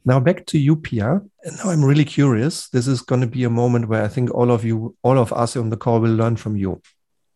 Now 0.04 0.20
back 0.20 0.46
to 0.48 0.58
you, 0.58 0.76
Pia. 0.76 1.22
And 1.44 1.58
now 1.58 1.70
I'm 1.70 1.86
really 1.86 2.06
curious. 2.06 2.70
This 2.70 2.88
is 2.88 3.02
going 3.02 3.22
to 3.22 3.28
be 3.28 3.44
a 3.44 3.50
moment 3.50 3.88
where 3.88 4.04
I 4.04 4.08
think 4.08 4.34
all 4.34 4.52
of 4.52 4.66
you, 4.66 4.96
all 5.04 5.20
of 5.20 5.32
us 5.32 5.56
on 5.56 5.70
the 5.70 5.78
call 5.78 6.00
will 6.00 6.16
learn 6.16 6.36
from 6.36 6.56
you. 6.58 6.82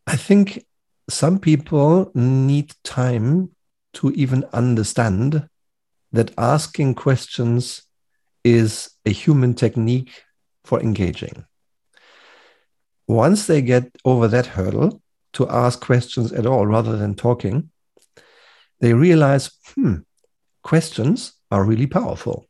I 0.07 0.15
think 0.15 0.65
some 1.09 1.39
people 1.39 2.11
need 2.15 2.73
time 2.83 3.51
to 3.93 4.11
even 4.11 4.45
understand 4.51 5.47
that 6.11 6.31
asking 6.37 6.95
questions 6.95 7.83
is 8.43 8.89
a 9.05 9.11
human 9.11 9.53
technique 9.53 10.23
for 10.63 10.79
engaging. 10.81 11.45
Once 13.07 13.47
they 13.47 13.61
get 13.61 13.95
over 14.03 14.27
that 14.27 14.47
hurdle 14.47 15.01
to 15.33 15.47
ask 15.49 15.79
questions 15.79 16.31
at 16.31 16.45
all 16.45 16.65
rather 16.65 16.97
than 16.97 17.13
talking, 17.13 17.69
they 18.79 18.93
realize, 18.93 19.51
hmm, 19.73 19.97
questions 20.63 21.33
are 21.51 21.63
really 21.63 21.87
powerful. 21.87 22.47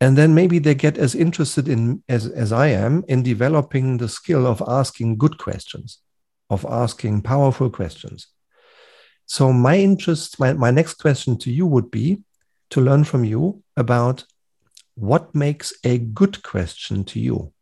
And 0.00 0.16
then 0.16 0.34
maybe 0.34 0.58
they 0.58 0.74
get 0.74 0.96
as 0.96 1.14
interested 1.14 1.68
in 1.68 2.04
as, 2.08 2.26
as 2.26 2.52
i 2.52 2.68
am 2.68 3.04
in 3.08 3.22
developing 3.24 3.96
the 3.96 4.08
skill 4.08 4.46
of 4.46 4.62
asking 4.66 5.18
good 5.18 5.38
questions 5.38 5.98
of 6.50 6.64
asking 6.68 7.22
powerful 7.22 7.70
questions. 7.70 8.28
So 9.26 9.52
my 9.52 9.76
interest 9.76 10.40
my, 10.40 10.52
my 10.54 10.70
next 10.70 10.94
question 10.94 11.36
to 11.38 11.50
you 11.50 11.66
would 11.66 11.90
be 11.90 12.22
to 12.70 12.80
learn 12.80 13.04
from 13.04 13.24
you 13.24 13.62
about 13.76 14.24
what 14.94 15.34
makes 15.34 15.72
a 15.84 15.98
good 15.98 16.42
question 16.42 17.04
to 17.04 17.20
you 17.20 17.52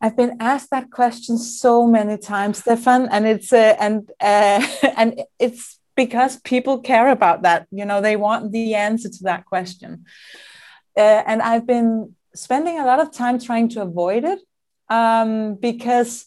I've 0.00 0.16
been 0.16 0.36
asked 0.40 0.70
that 0.70 0.90
question 0.90 1.38
so 1.38 1.86
many 1.86 2.16
times, 2.18 2.58
Stefan, 2.58 3.08
and 3.10 3.26
it's 3.26 3.52
uh, 3.52 3.76
and 3.80 4.08
uh, 4.20 4.66
and 4.96 5.22
it's 5.38 5.78
because 5.96 6.40
people 6.40 6.78
care 6.78 7.08
about 7.08 7.42
that. 7.42 7.66
You 7.70 7.84
know, 7.84 8.00
they 8.00 8.16
want 8.16 8.52
the 8.52 8.74
answer 8.74 9.08
to 9.08 9.22
that 9.24 9.44
question. 9.44 10.04
Uh, 10.96 11.22
and 11.26 11.42
I've 11.42 11.66
been 11.66 12.14
spending 12.34 12.78
a 12.78 12.86
lot 12.86 13.00
of 13.00 13.12
time 13.12 13.40
trying 13.40 13.68
to 13.70 13.82
avoid 13.82 14.24
it 14.24 14.40
um, 14.88 15.56
because 15.56 16.26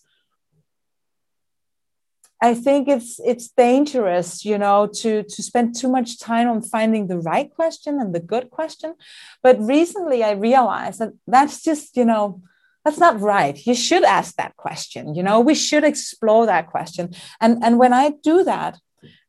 I 2.44 2.56
think 2.56 2.90
it's 2.90 3.20
it's 3.24 3.50
dangerous, 3.50 4.44
you 4.44 4.58
know, 4.58 4.88
to 5.02 5.24
to 5.24 5.44
spend 5.44 5.76
too 5.76 5.88
much 5.88 6.20
time 6.20 6.50
on 6.50 6.62
finding 6.62 7.08
the 7.08 7.20
right 7.20 7.50
question 7.50 8.02
and 8.02 8.14
the 8.14 8.20
good 8.20 8.50
question. 8.50 8.96
But 9.42 9.60
recently, 9.62 10.24
I 10.24 10.32
realized 10.32 11.00
that 11.00 11.14
that's 11.28 11.64
just, 11.64 11.96
you 11.96 12.06
know, 12.06 12.42
that's 12.84 13.00
not 13.00 13.20
right. 13.20 13.60
You 13.66 13.76
should 13.76 14.04
ask 14.04 14.36
that 14.36 14.58
question. 14.58 15.16
You 15.16 15.24
know, 15.24 15.40
we 15.40 15.56
should 15.56 15.84
explore 15.84 16.46
that 16.48 16.68
question. 16.68 17.14
And 17.40 17.64
and 17.64 17.78
when 17.78 17.94
I 17.94 18.14
do 18.24 18.44
that, 18.44 18.80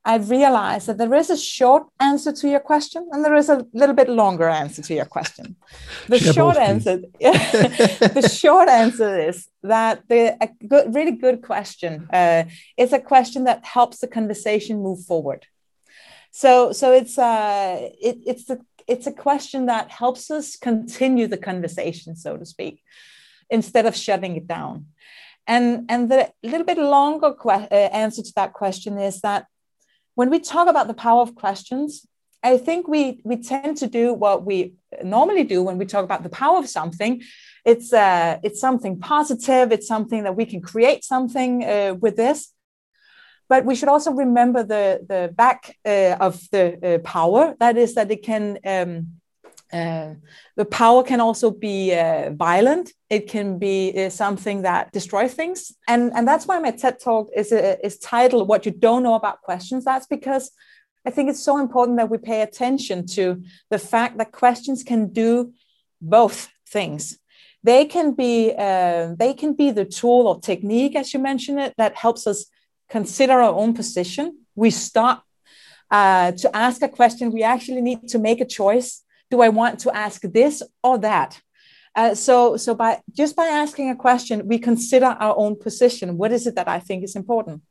I 0.04 0.16
realize 0.16 0.86
that 0.86 0.98
there 0.98 1.14
is 1.14 1.30
a 1.30 1.36
short 1.36 1.84
answer 2.00 2.32
to 2.32 2.48
your 2.48 2.60
question 2.60 3.08
and 3.12 3.24
there 3.24 3.36
is 3.36 3.48
a 3.48 3.64
little 3.72 3.94
bit 3.94 4.08
longer 4.08 4.48
answer 4.48 4.82
to 4.82 4.94
your 4.94 5.04
question. 5.04 5.54
The 6.08 6.18
short 6.18 6.56
both, 6.56 6.68
answer, 6.68 6.96
the 7.20 8.36
short 8.42 8.68
answer 8.68 9.20
is 9.20 9.46
that 9.62 10.02
the 10.08 10.36
a 10.40 10.48
good, 10.66 10.92
really 10.92 11.12
good 11.12 11.42
question 11.42 12.08
uh, 12.12 12.44
is 12.76 12.92
a 12.92 12.98
question 12.98 13.44
that 13.44 13.64
helps 13.64 13.98
the 13.98 14.08
conversation 14.08 14.82
move 14.82 15.04
forward. 15.04 15.46
So, 16.32 16.72
so 16.72 16.92
it's 16.92 17.16
uh, 17.16 17.90
it, 18.00 18.18
it's 18.26 18.50
a 18.50 18.58
it's 18.88 19.06
a 19.06 19.12
question 19.12 19.66
that 19.66 19.90
helps 19.90 20.30
us 20.30 20.56
continue 20.56 21.28
the 21.28 21.38
conversation, 21.38 22.16
so 22.16 22.36
to 22.36 22.44
speak, 22.44 22.82
instead 23.52 23.86
of 23.86 23.94
shutting 23.94 24.36
it 24.36 24.46
down. 24.46 24.86
And 25.46 25.66
and 25.92 26.10
the 26.10 26.32
little 26.42 26.66
bit 26.66 26.78
longer 26.78 27.30
que- 27.42 27.68
uh, 27.70 27.88
answer 28.04 28.22
to 28.22 28.32
that 28.36 28.52
question 28.52 28.98
is 28.98 29.20
that 29.20 29.46
when 30.14 30.30
we 30.30 30.38
talk 30.40 30.68
about 30.68 30.86
the 30.88 30.94
power 31.06 31.22
of 31.22 31.34
questions, 31.34 32.06
I 32.42 32.58
think 32.58 32.88
we 32.88 33.20
we 33.24 33.36
tend 33.36 33.76
to 33.78 33.86
do 33.86 34.14
what 34.14 34.44
we 34.44 34.74
normally 35.04 35.44
do 35.44 35.62
when 35.62 35.78
we 35.78 35.86
talk 35.86 36.04
about 36.04 36.22
the 36.22 36.36
power 36.42 36.58
of 36.58 36.68
something. 36.68 37.22
It's 37.64 37.92
uh, 37.92 38.38
it's 38.42 38.60
something 38.60 38.98
positive. 38.98 39.72
It's 39.72 39.86
something 39.86 40.24
that 40.24 40.36
we 40.36 40.46
can 40.46 40.60
create 40.60 41.04
something 41.04 41.64
uh, 41.64 41.94
with 42.00 42.16
this. 42.16 42.52
But 43.48 43.64
we 43.64 43.74
should 43.74 43.88
also 43.88 44.12
remember 44.12 44.62
the 44.64 44.84
the 45.12 45.32
back 45.42 45.76
uh, 45.84 46.16
of 46.26 46.34
the 46.50 46.64
uh, 46.82 46.98
power. 46.98 47.54
That 47.58 47.76
is 47.76 47.94
that 47.94 48.10
it 48.10 48.22
can 48.22 48.58
um, 48.64 49.21
Uh, 49.72 50.14
the 50.56 50.66
power 50.66 51.02
can 51.02 51.20
also 51.20 51.50
be 51.50 51.94
uh, 51.94 52.30
violent. 52.30 52.92
It 53.08 53.26
can 53.26 53.58
be 53.58 53.92
uh, 53.96 54.10
something 54.10 54.62
that 54.62 54.92
destroys 54.92 55.32
things, 55.32 55.72
and 55.88 56.12
and 56.14 56.28
that's 56.28 56.46
why 56.46 56.58
my 56.58 56.72
TED 56.72 57.00
talk 57.00 57.30
is 57.34 57.52
uh, 57.52 57.76
is 57.82 57.98
titled 57.98 58.48
"What 58.48 58.66
You 58.66 58.72
Don't 58.72 59.02
Know 59.02 59.14
About 59.14 59.40
Questions." 59.40 59.84
That's 59.84 60.06
because 60.06 60.50
I 61.06 61.10
think 61.10 61.30
it's 61.30 61.42
so 61.42 61.58
important 61.58 61.96
that 61.96 62.10
we 62.10 62.18
pay 62.18 62.42
attention 62.42 63.06
to 63.08 63.42
the 63.70 63.78
fact 63.78 64.18
that 64.18 64.30
questions 64.32 64.82
can 64.82 65.12
do 65.12 65.52
both 66.00 66.48
things. 66.68 67.18
They 67.64 67.84
can 67.86 68.12
be 68.12 68.52
uh, 68.56 69.14
they 69.18 69.34
can 69.34 69.54
be 69.54 69.70
the 69.70 69.84
tool 69.84 70.26
or 70.26 70.40
technique, 70.40 70.96
as 70.96 71.14
you 71.14 71.20
mentioned 71.20 71.60
it, 71.60 71.74
that 71.78 71.96
helps 71.96 72.26
us 72.26 72.46
consider 72.90 73.40
our 73.40 73.54
own 73.54 73.72
position. 73.72 74.38
We 74.54 74.70
stop 74.70 75.24
uh, 75.90 76.32
to 76.32 76.56
ask 76.56 76.82
a 76.82 76.88
question. 76.88 77.32
We 77.32 77.42
actually 77.42 77.80
need 77.80 78.08
to 78.08 78.18
make 78.18 78.40
a 78.40 78.44
choice 78.44 79.01
do 79.32 79.40
I 79.40 79.48
want 79.60 79.74
to 79.80 79.90
ask 80.06 80.20
this 80.38 80.62
or 80.86 80.96
that? 80.98 81.30
Uh, 82.00 82.14
so, 82.26 82.56
so 82.64 82.70
by 82.82 83.00
just 83.20 83.34
by 83.34 83.46
asking 83.64 83.88
a 83.90 83.96
question, 84.06 84.46
we 84.52 84.58
consider 84.70 85.10
our 85.24 85.34
own 85.42 85.54
position. 85.66 86.18
What 86.20 86.32
is 86.32 86.46
it 86.46 86.54
that 86.58 86.68
I 86.76 86.78
think 86.86 86.98
is 87.02 87.16
important? 87.16 87.62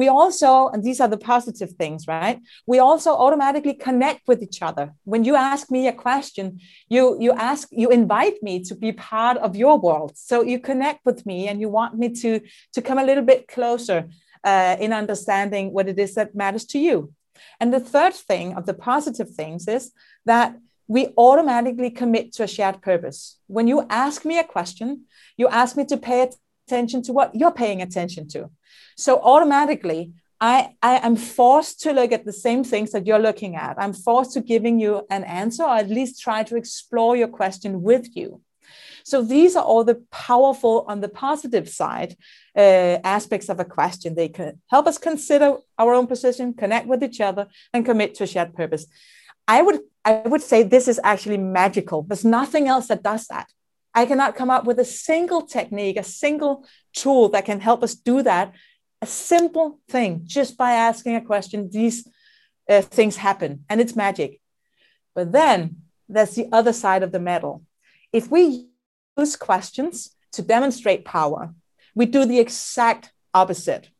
We 0.00 0.06
also, 0.08 0.68
and 0.72 0.82
these 0.84 1.00
are 1.02 1.08
the 1.14 1.24
positive 1.34 1.72
things, 1.72 2.06
right? 2.06 2.38
We 2.66 2.78
also 2.78 3.10
automatically 3.24 3.74
connect 3.74 4.22
with 4.28 4.40
each 4.46 4.62
other. 4.68 4.86
When 5.12 5.24
you 5.24 5.34
ask 5.34 5.70
me 5.76 5.88
a 5.88 6.00
question, 6.06 6.46
you 6.94 7.02
you 7.24 7.32
ask, 7.50 7.64
you 7.82 7.88
invite 7.90 8.38
me 8.48 8.54
to 8.68 8.74
be 8.84 8.92
part 8.92 9.36
of 9.46 9.56
your 9.62 9.76
world. 9.86 10.12
So 10.28 10.36
you 10.50 10.58
connect 10.70 11.00
with 11.08 11.20
me, 11.30 11.38
and 11.48 11.56
you 11.62 11.68
want 11.78 11.92
me 12.00 12.08
to 12.22 12.30
to 12.74 12.80
come 12.86 12.98
a 13.00 13.08
little 13.10 13.26
bit 13.32 13.40
closer 13.56 13.98
uh, 14.50 14.76
in 14.84 14.92
understanding 15.02 15.64
what 15.74 15.88
it 15.92 15.98
is 15.98 16.14
that 16.14 16.34
matters 16.34 16.66
to 16.72 16.78
you. 16.78 16.96
And 17.58 17.72
the 17.72 17.86
third 17.92 18.14
thing 18.14 18.46
of 18.58 18.64
the 18.66 18.74
positive 18.74 19.30
things 19.40 19.66
is 19.68 19.92
that 20.24 20.56
we 20.90 21.02
automatically 21.16 21.88
commit 21.88 22.32
to 22.32 22.42
a 22.42 22.48
shared 22.48 22.82
purpose. 22.82 23.38
When 23.46 23.68
you 23.68 23.86
ask 23.88 24.24
me 24.24 24.40
a 24.40 24.50
question, 24.56 25.04
you 25.36 25.46
ask 25.46 25.76
me 25.76 25.84
to 25.84 25.96
pay 25.96 26.28
attention 26.66 27.00
to 27.04 27.12
what 27.12 27.32
you're 27.32 27.58
paying 27.62 27.80
attention 27.80 28.26
to. 28.34 28.50
So 28.96 29.20
automatically, 29.22 30.02
I, 30.40 30.74
I 30.82 30.96
am 31.08 31.14
forced 31.14 31.80
to 31.82 31.92
look 31.92 32.10
at 32.10 32.24
the 32.24 32.32
same 32.32 32.64
things 32.64 32.90
that 32.90 33.06
you're 33.06 33.20
looking 33.28 33.54
at. 33.54 33.76
I'm 33.78 33.92
forced 33.92 34.32
to 34.32 34.40
giving 34.40 34.80
you 34.80 35.06
an 35.10 35.22
answer, 35.22 35.62
or 35.62 35.76
at 35.76 35.88
least 35.88 36.20
try 36.20 36.42
to 36.42 36.56
explore 36.56 37.14
your 37.16 37.28
question 37.28 37.82
with 37.82 38.16
you. 38.16 38.40
So 39.04 39.22
these 39.22 39.54
are 39.54 39.62
all 39.64 39.84
the 39.84 40.02
powerful, 40.10 40.84
on 40.88 41.02
the 41.02 41.08
positive 41.08 41.68
side, 41.68 42.16
uh, 42.56 42.98
aspects 43.04 43.48
of 43.48 43.60
a 43.60 43.64
question. 43.64 44.16
They 44.16 44.28
can 44.28 44.60
help 44.68 44.88
us 44.88 44.98
consider 44.98 45.58
our 45.78 45.94
own 45.94 46.08
position, 46.08 46.54
connect 46.54 46.88
with 46.88 47.04
each 47.04 47.20
other, 47.20 47.46
and 47.72 47.86
commit 47.86 48.16
to 48.16 48.24
a 48.24 48.26
shared 48.26 48.54
purpose. 48.54 48.86
I 49.46 49.62
would 49.62 49.80
I 50.04 50.22
would 50.24 50.42
say 50.42 50.62
this 50.62 50.88
is 50.88 51.00
actually 51.04 51.38
magical. 51.38 52.02
There's 52.02 52.24
nothing 52.24 52.68
else 52.68 52.88
that 52.88 53.02
does 53.02 53.26
that. 53.26 53.48
I 53.94 54.06
cannot 54.06 54.36
come 54.36 54.50
up 54.50 54.64
with 54.64 54.78
a 54.78 54.84
single 54.84 55.42
technique, 55.42 55.96
a 55.96 56.02
single 56.04 56.64
tool 56.94 57.28
that 57.30 57.44
can 57.44 57.60
help 57.60 57.82
us 57.82 57.94
do 57.94 58.22
that. 58.22 58.54
A 59.02 59.06
simple 59.06 59.80
thing, 59.88 60.22
just 60.24 60.56
by 60.56 60.72
asking 60.72 61.16
a 61.16 61.20
question, 61.20 61.70
these 61.70 62.06
uh, 62.68 62.82
things 62.82 63.16
happen, 63.16 63.64
and 63.68 63.80
it's 63.80 63.96
magic. 63.96 64.40
But 65.14 65.32
then 65.32 65.82
there's 66.08 66.34
the 66.34 66.48
other 66.52 66.72
side 66.72 67.02
of 67.02 67.12
the 67.12 67.18
medal. 67.18 67.64
If 68.12 68.30
we 68.30 68.68
use 69.16 69.36
questions 69.36 70.14
to 70.32 70.42
demonstrate 70.42 71.04
power, 71.04 71.54
we 71.94 72.06
do 72.06 72.24
the 72.24 72.38
exact 72.38 73.12
opposite. 73.34 73.90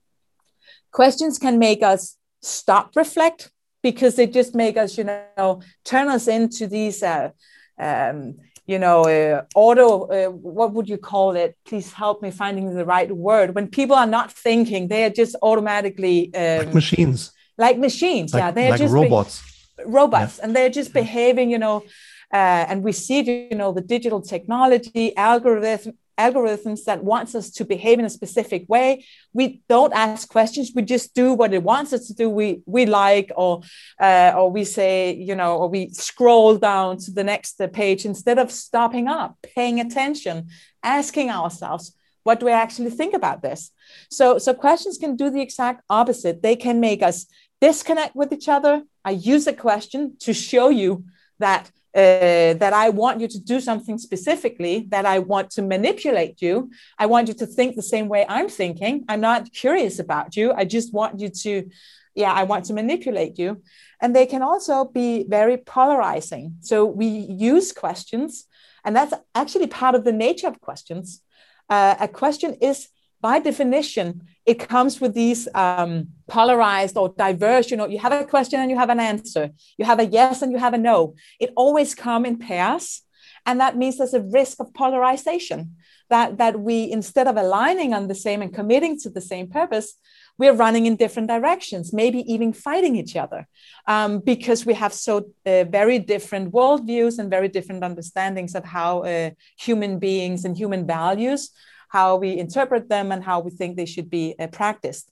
Questions 0.92 1.38
can 1.38 1.58
make 1.58 1.82
us 1.82 2.16
stop, 2.42 2.94
reflect, 2.94 3.50
because 3.82 4.16
they 4.16 4.26
just 4.26 4.54
make 4.54 4.76
us, 4.76 4.98
you 4.98 5.04
know, 5.04 5.62
turn 5.84 6.08
us 6.08 6.28
into 6.28 6.66
these, 6.66 7.02
uh, 7.02 7.30
um, 7.78 8.36
you 8.66 8.78
know, 8.78 9.02
uh, 9.04 9.42
auto, 9.54 10.06
uh, 10.06 10.30
what 10.30 10.72
would 10.72 10.88
you 10.88 10.98
call 10.98 11.34
it? 11.36 11.56
Please 11.64 11.92
help 11.92 12.22
me 12.22 12.30
finding 12.30 12.74
the 12.74 12.84
right 12.84 13.10
word. 13.10 13.54
When 13.54 13.68
people 13.68 13.96
are 13.96 14.06
not 14.06 14.30
thinking, 14.32 14.88
they 14.88 15.04
are 15.04 15.10
just 15.10 15.34
automatically 15.42 16.32
um, 16.34 16.58
like 16.58 16.74
machines. 16.74 17.32
Like 17.58 17.78
machines, 17.78 18.32
like, 18.32 18.40
yeah. 18.40 18.50
They're 18.52 18.70
like 18.70 18.80
just 18.80 18.94
robots. 18.94 19.42
Be- 19.76 19.84
robots, 19.86 20.38
yeah. 20.38 20.44
and 20.44 20.56
they're 20.56 20.70
just 20.70 20.92
behaving, 20.92 21.50
you 21.50 21.58
know. 21.58 21.84
Uh, 22.32 22.64
and 22.68 22.84
we 22.84 22.92
see, 22.92 23.48
you 23.50 23.56
know, 23.56 23.72
the 23.72 23.80
digital 23.80 24.20
technology, 24.20 25.16
algorithm, 25.16 25.98
algorithms 26.18 26.84
that 26.84 27.02
wants 27.02 27.34
us 27.34 27.50
to 27.50 27.64
behave 27.64 27.98
in 27.98 28.04
a 28.04 28.10
specific 28.10 28.64
way. 28.68 29.04
We 29.32 29.62
don't 29.68 29.92
ask 29.92 30.28
questions. 30.28 30.72
We 30.74 30.82
just 30.82 31.14
do 31.14 31.32
what 31.32 31.54
it 31.54 31.62
wants 31.62 31.92
us 31.92 32.06
to 32.08 32.14
do. 32.14 32.28
We 32.28 32.62
we 32.66 32.86
like 32.86 33.32
or 33.36 33.62
uh, 34.00 34.32
or 34.36 34.50
we 34.50 34.64
say 34.64 35.14
you 35.14 35.34
know 35.34 35.58
or 35.58 35.68
we 35.68 35.90
scroll 35.90 36.56
down 36.56 36.98
to 36.98 37.10
the 37.10 37.24
next 37.24 37.60
page 37.72 38.04
instead 38.04 38.38
of 38.38 38.50
stopping 38.50 39.08
up 39.08 39.36
paying 39.42 39.80
attention 39.80 40.48
asking 40.82 41.30
ourselves 41.30 41.94
what 42.22 42.40
do 42.40 42.48
i 42.48 42.52
actually 42.52 42.90
think 42.90 43.14
about 43.14 43.42
this? 43.42 43.70
So 44.10 44.38
so 44.38 44.54
questions 44.54 44.98
can 44.98 45.16
do 45.16 45.30
the 45.30 45.40
exact 45.40 45.82
opposite. 45.88 46.42
They 46.42 46.56
can 46.56 46.80
make 46.80 47.02
us 47.02 47.26
disconnect 47.60 48.14
with 48.16 48.32
each 48.32 48.48
other. 48.48 48.82
I 49.04 49.12
use 49.12 49.46
a 49.46 49.52
question 49.52 50.16
to 50.20 50.32
show 50.32 50.68
you 50.68 51.04
that 51.38 51.70
uh, 51.94 52.54
that 52.54 52.72
I 52.72 52.90
want 52.90 53.20
you 53.20 53.28
to 53.28 53.40
do 53.40 53.60
something 53.60 53.98
specifically, 53.98 54.86
that 54.90 55.06
I 55.06 55.18
want 55.18 55.50
to 55.52 55.62
manipulate 55.62 56.40
you. 56.40 56.70
I 56.98 57.06
want 57.06 57.28
you 57.28 57.34
to 57.34 57.46
think 57.46 57.74
the 57.74 57.82
same 57.82 58.08
way 58.08 58.24
I'm 58.28 58.48
thinking. 58.48 59.04
I'm 59.08 59.20
not 59.20 59.52
curious 59.52 59.98
about 59.98 60.36
you. 60.36 60.52
I 60.52 60.64
just 60.64 60.92
want 60.92 61.18
you 61.18 61.28
to, 61.28 61.68
yeah, 62.14 62.32
I 62.32 62.44
want 62.44 62.66
to 62.66 62.74
manipulate 62.74 63.38
you. 63.38 63.62
And 64.00 64.14
they 64.14 64.26
can 64.26 64.42
also 64.42 64.84
be 64.84 65.24
very 65.28 65.56
polarizing. 65.56 66.56
So 66.60 66.84
we 66.86 67.06
use 67.06 67.72
questions, 67.72 68.46
and 68.84 68.94
that's 68.94 69.14
actually 69.34 69.66
part 69.66 69.94
of 69.94 70.04
the 70.04 70.12
nature 70.12 70.48
of 70.48 70.60
questions. 70.60 71.22
Uh, 71.68 71.96
a 72.00 72.08
question 72.08 72.54
is 72.60 72.88
by 73.20 73.38
definition, 73.38 74.22
it 74.46 74.58
comes 74.58 75.00
with 75.00 75.14
these 75.14 75.46
um, 75.54 76.08
polarized 76.26 76.96
or 76.96 77.10
diverse. 77.10 77.70
You 77.70 77.76
know, 77.76 77.86
you 77.86 77.98
have 77.98 78.12
a 78.12 78.24
question 78.24 78.60
and 78.60 78.70
you 78.70 78.78
have 78.78 78.90
an 78.90 79.00
answer. 79.00 79.50
You 79.76 79.84
have 79.84 80.00
a 80.00 80.06
yes 80.06 80.42
and 80.42 80.50
you 80.52 80.58
have 80.58 80.74
a 80.74 80.78
no. 80.78 81.14
It 81.38 81.52
always 81.56 81.94
come 81.94 82.24
in 82.24 82.38
pairs, 82.38 83.02
and 83.44 83.60
that 83.60 83.76
means 83.76 83.98
there's 83.98 84.14
a 84.14 84.22
risk 84.22 84.60
of 84.60 84.72
polarization. 84.74 85.76
That 86.08 86.38
that 86.38 86.58
we 86.58 86.90
instead 86.90 87.28
of 87.28 87.36
aligning 87.36 87.94
on 87.94 88.08
the 88.08 88.14
same 88.14 88.42
and 88.42 88.52
committing 88.52 88.98
to 89.00 89.10
the 89.10 89.20
same 89.20 89.48
purpose, 89.48 89.96
we're 90.38 90.54
running 90.54 90.86
in 90.86 90.96
different 90.96 91.28
directions, 91.28 91.92
maybe 91.92 92.20
even 92.32 92.52
fighting 92.52 92.96
each 92.96 93.14
other, 93.14 93.46
um, 93.86 94.18
because 94.18 94.66
we 94.66 94.74
have 94.74 94.92
so 94.92 95.26
uh, 95.46 95.64
very 95.64 95.98
different 95.98 96.52
worldviews 96.52 97.18
and 97.18 97.30
very 97.30 97.48
different 97.48 97.84
understandings 97.84 98.54
of 98.54 98.64
how 98.64 99.02
uh, 99.04 99.30
human 99.58 99.98
beings 99.98 100.44
and 100.44 100.56
human 100.56 100.86
values 100.86 101.50
how 101.90 102.16
we 102.16 102.38
interpret 102.44 102.88
them, 102.88 103.12
and 103.12 103.22
how 103.22 103.38
we 103.44 103.50
think 103.50 103.76
they 103.76 103.90
should 103.92 104.08
be 104.08 104.34
uh, 104.38 104.46
practiced. 104.60 105.06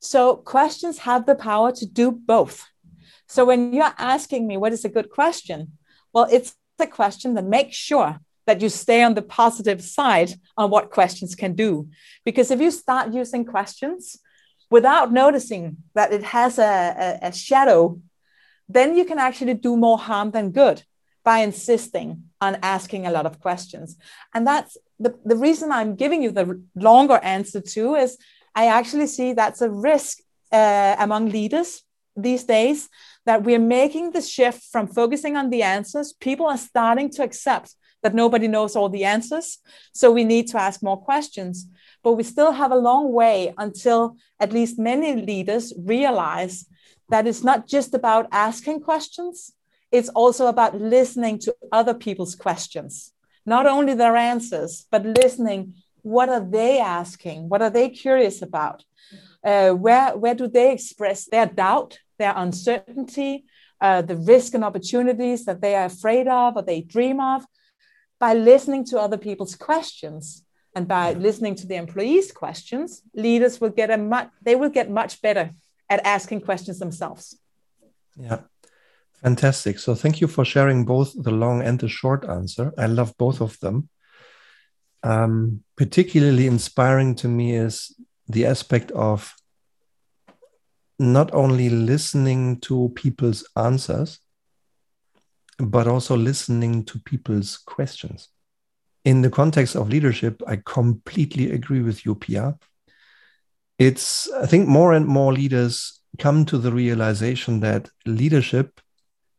So 0.00 0.20
questions 0.36 0.98
have 0.98 1.26
the 1.26 1.34
power 1.48 1.70
to 1.80 1.86
do 1.86 2.10
both. 2.10 2.56
So 3.28 3.44
when 3.44 3.72
you're 3.72 3.94
asking 4.14 4.46
me 4.46 4.56
what 4.56 4.72
is 4.72 4.84
a 4.84 4.94
good 4.96 5.10
question, 5.10 5.58
well, 6.12 6.28
it's 6.36 6.54
a 6.78 6.86
question 6.86 7.34
that 7.34 7.44
makes 7.44 7.76
sure 7.76 8.18
that 8.46 8.60
you 8.60 8.68
stay 8.68 9.02
on 9.04 9.14
the 9.14 9.22
positive 9.22 9.80
side 9.80 10.30
on 10.56 10.70
what 10.70 10.90
questions 10.90 11.34
can 11.34 11.54
do. 11.54 11.88
Because 12.24 12.50
if 12.50 12.60
you 12.60 12.70
start 12.70 13.14
using 13.14 13.44
questions 13.44 14.18
without 14.70 15.12
noticing 15.12 15.76
that 15.94 16.12
it 16.12 16.24
has 16.24 16.58
a, 16.58 17.18
a, 17.22 17.28
a 17.28 17.32
shadow, 17.32 18.00
then 18.68 18.96
you 18.96 19.04
can 19.04 19.18
actually 19.18 19.54
do 19.54 19.76
more 19.76 19.98
harm 19.98 20.30
than 20.32 20.50
good 20.50 20.82
by 21.24 21.38
insisting 21.38 22.24
on 22.40 22.58
asking 22.62 23.06
a 23.06 23.12
lot 23.12 23.26
of 23.26 23.38
questions. 23.38 23.96
And 24.34 24.44
that's 24.46 24.76
the, 25.02 25.18
the 25.24 25.36
reason 25.36 25.72
I'm 25.72 25.94
giving 25.94 26.22
you 26.22 26.30
the 26.30 26.62
longer 26.74 27.18
answer 27.22 27.60
to 27.60 27.94
is 27.94 28.18
I 28.54 28.66
actually 28.66 29.06
see 29.06 29.32
that's 29.32 29.62
a 29.62 29.70
risk 29.70 30.18
uh, 30.52 30.96
among 30.98 31.30
leaders 31.30 31.82
these 32.16 32.44
days 32.44 32.88
that 33.24 33.42
we're 33.44 33.58
making 33.58 34.10
the 34.10 34.20
shift 34.20 34.62
from 34.72 34.86
focusing 34.86 35.36
on 35.36 35.50
the 35.50 35.62
answers. 35.62 36.12
People 36.12 36.46
are 36.46 36.58
starting 36.58 37.08
to 37.10 37.22
accept 37.22 37.74
that 38.02 38.14
nobody 38.14 38.48
knows 38.48 38.76
all 38.76 38.88
the 38.88 39.04
answers. 39.04 39.58
So 39.94 40.10
we 40.10 40.24
need 40.24 40.48
to 40.48 40.60
ask 40.60 40.82
more 40.82 41.00
questions. 41.00 41.68
But 42.02 42.14
we 42.14 42.24
still 42.24 42.52
have 42.52 42.72
a 42.72 42.76
long 42.76 43.12
way 43.12 43.54
until 43.56 44.16
at 44.40 44.52
least 44.52 44.78
many 44.78 45.14
leaders 45.14 45.72
realize 45.78 46.66
that 47.08 47.26
it's 47.26 47.44
not 47.44 47.68
just 47.68 47.94
about 47.94 48.26
asking 48.32 48.80
questions, 48.80 49.52
it's 49.92 50.08
also 50.08 50.46
about 50.46 50.80
listening 50.80 51.38
to 51.40 51.54
other 51.70 51.94
people's 51.94 52.34
questions, 52.34 53.11
not 53.44 53.66
only 53.66 53.94
their 53.94 54.16
answers, 54.16 54.86
but 54.90 55.04
listening. 55.04 55.74
What 56.02 56.28
are 56.28 56.44
they 56.44 56.80
asking? 56.80 57.48
What 57.48 57.62
are 57.62 57.70
they 57.70 57.88
curious 57.88 58.42
about? 58.42 58.84
Uh, 59.44 59.70
where, 59.70 60.16
where 60.16 60.34
do 60.34 60.48
they 60.48 60.72
express 60.72 61.24
their 61.26 61.46
doubt, 61.46 61.98
their 62.18 62.32
uncertainty, 62.36 63.44
uh, 63.80 64.02
the 64.02 64.16
risk 64.16 64.54
and 64.54 64.64
opportunities 64.64 65.44
that 65.44 65.60
they 65.60 65.74
are 65.74 65.86
afraid 65.86 66.28
of 66.28 66.56
or 66.56 66.62
they 66.62 66.80
dream 66.80 67.20
of? 67.20 67.44
By 68.18 68.34
listening 68.34 68.84
to 68.86 69.00
other 69.00 69.18
people's 69.18 69.56
questions 69.56 70.44
and 70.74 70.86
by 70.86 71.12
listening 71.14 71.56
to 71.56 71.66
the 71.66 71.74
employees' 71.74 72.32
questions, 72.32 73.02
leaders 73.14 73.60
will 73.60 73.70
get 73.70 73.90
a 73.90 73.98
much, 73.98 74.30
they 74.40 74.54
will 74.54 74.70
get 74.70 74.90
much 74.90 75.20
better 75.20 75.50
at 75.90 76.04
asking 76.06 76.40
questions 76.40 76.78
themselves. 76.78 77.36
Yeah 78.16 78.42
Fantastic. 79.22 79.78
So 79.78 79.94
thank 79.94 80.20
you 80.20 80.26
for 80.26 80.44
sharing 80.44 80.84
both 80.84 81.12
the 81.16 81.30
long 81.30 81.62
and 81.62 81.78
the 81.78 81.88
short 81.88 82.28
answer. 82.28 82.72
I 82.76 82.86
love 82.86 83.14
both 83.18 83.40
of 83.40 83.58
them. 83.60 83.88
Um, 85.04 85.62
particularly 85.76 86.46
inspiring 86.46 87.14
to 87.16 87.28
me 87.28 87.54
is 87.54 87.94
the 88.28 88.46
aspect 88.46 88.90
of 88.92 89.34
not 90.98 91.32
only 91.34 91.68
listening 91.68 92.60
to 92.60 92.92
people's 92.94 93.48
answers, 93.56 94.18
but 95.58 95.86
also 95.86 96.16
listening 96.16 96.84
to 96.84 96.98
people's 97.00 97.58
questions. 97.58 98.28
In 99.04 99.22
the 99.22 99.30
context 99.30 99.74
of 99.76 99.88
leadership, 99.88 100.40
I 100.46 100.56
completely 100.64 101.50
agree 101.50 101.82
with 101.82 102.04
you, 102.04 102.14
Pia. 102.14 102.56
It's, 103.78 104.30
I 104.32 104.46
think, 104.46 104.68
more 104.68 104.92
and 104.92 105.06
more 105.06 105.32
leaders 105.32 106.00
come 106.18 106.44
to 106.46 106.58
the 106.58 106.72
realization 106.72 107.60
that 107.60 107.88
leadership 108.06 108.80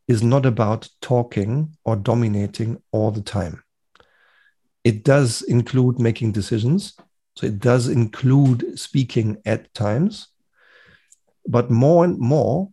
is 0.07 0.21
not 0.23 0.45
about 0.45 0.89
talking 1.01 1.75
or 1.85 1.95
dominating 1.95 2.81
all 2.91 3.11
the 3.11 3.21
time. 3.21 3.63
It 4.83 5.03
does 5.03 5.41
include 5.41 5.99
making 5.99 6.33
decisions. 6.33 6.95
So 7.35 7.47
it 7.47 7.59
does 7.59 7.87
include 7.87 8.77
speaking 8.77 9.41
at 9.45 9.73
times. 9.73 10.27
But 11.47 11.71
more 11.71 12.03
and 12.03 12.19
more, 12.19 12.69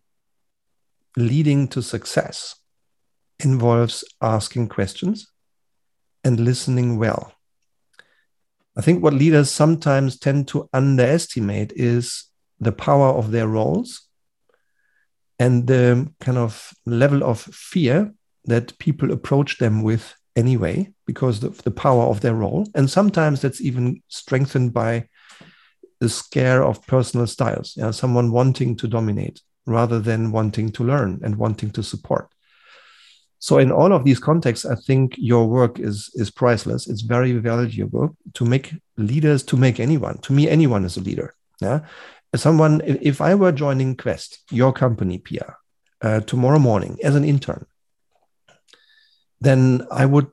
leading 1.16 1.68
to 1.68 1.82
success 1.82 2.56
involves 3.38 4.04
asking 4.20 4.68
questions 4.68 5.28
and 6.24 6.38
listening 6.40 6.98
well. 6.98 7.32
I 8.76 8.82
think 8.82 9.02
what 9.02 9.14
leaders 9.14 9.50
sometimes 9.50 10.18
tend 10.18 10.48
to 10.48 10.68
underestimate 10.72 11.72
is 11.74 12.26
the 12.60 12.72
power 12.72 13.08
of 13.08 13.30
their 13.30 13.48
roles 13.48 14.08
and 15.40 15.66
the 15.66 16.06
kind 16.20 16.38
of 16.38 16.72
level 16.84 17.24
of 17.24 17.40
fear 17.40 18.12
that 18.44 18.78
people 18.78 19.10
approach 19.10 19.58
them 19.58 19.82
with 19.82 20.14
anyway 20.36 20.92
because 21.06 21.42
of 21.42 21.62
the 21.64 21.70
power 21.70 22.04
of 22.04 22.20
their 22.20 22.34
role. 22.34 22.68
And 22.74 22.88
sometimes 22.88 23.40
that's 23.40 23.60
even 23.60 24.02
strengthened 24.08 24.72
by 24.72 25.08
the 25.98 26.08
scare 26.08 26.62
of 26.62 26.86
personal 26.86 27.26
styles 27.26 27.74
yeah, 27.76 27.90
someone 27.90 28.32
wanting 28.32 28.76
to 28.76 28.88
dominate 28.88 29.40
rather 29.66 29.98
than 29.98 30.32
wanting 30.32 30.72
to 30.72 30.84
learn 30.84 31.20
and 31.22 31.36
wanting 31.36 31.70
to 31.70 31.82
support. 31.82 32.28
So 33.38 33.58
in 33.58 33.72
all 33.72 33.92
of 33.92 34.04
these 34.04 34.20
contexts 34.20 34.66
i 34.66 34.74
think 34.74 35.14
your 35.16 35.46
work 35.46 35.78
is 35.78 36.10
is 36.14 36.30
priceless. 36.30 36.88
It's 36.88 37.02
very 37.02 37.32
valuable 37.32 38.16
to 38.34 38.44
make 38.44 38.74
leaders 38.96 39.42
to 39.44 39.56
make 39.56 39.80
anyone 39.80 40.18
to 40.18 40.32
me 40.32 40.48
anyone 40.48 40.84
is 40.84 40.96
a 40.98 41.00
leader 41.00 41.34
yeah 41.62 41.80
someone 42.36 42.80
if 42.84 43.20
i 43.20 43.34
were 43.34 43.52
joining 43.52 43.96
qvest 43.96 44.38
your 44.50 44.72
company 44.72 45.18
pia 45.18 45.56
uh, 46.02 46.20
tomorrow 46.20 46.58
morning 46.58 46.98
as 47.02 47.14
an 47.14 47.24
intern 47.24 47.66
then 49.40 49.86
i 49.90 50.06
would 50.06 50.30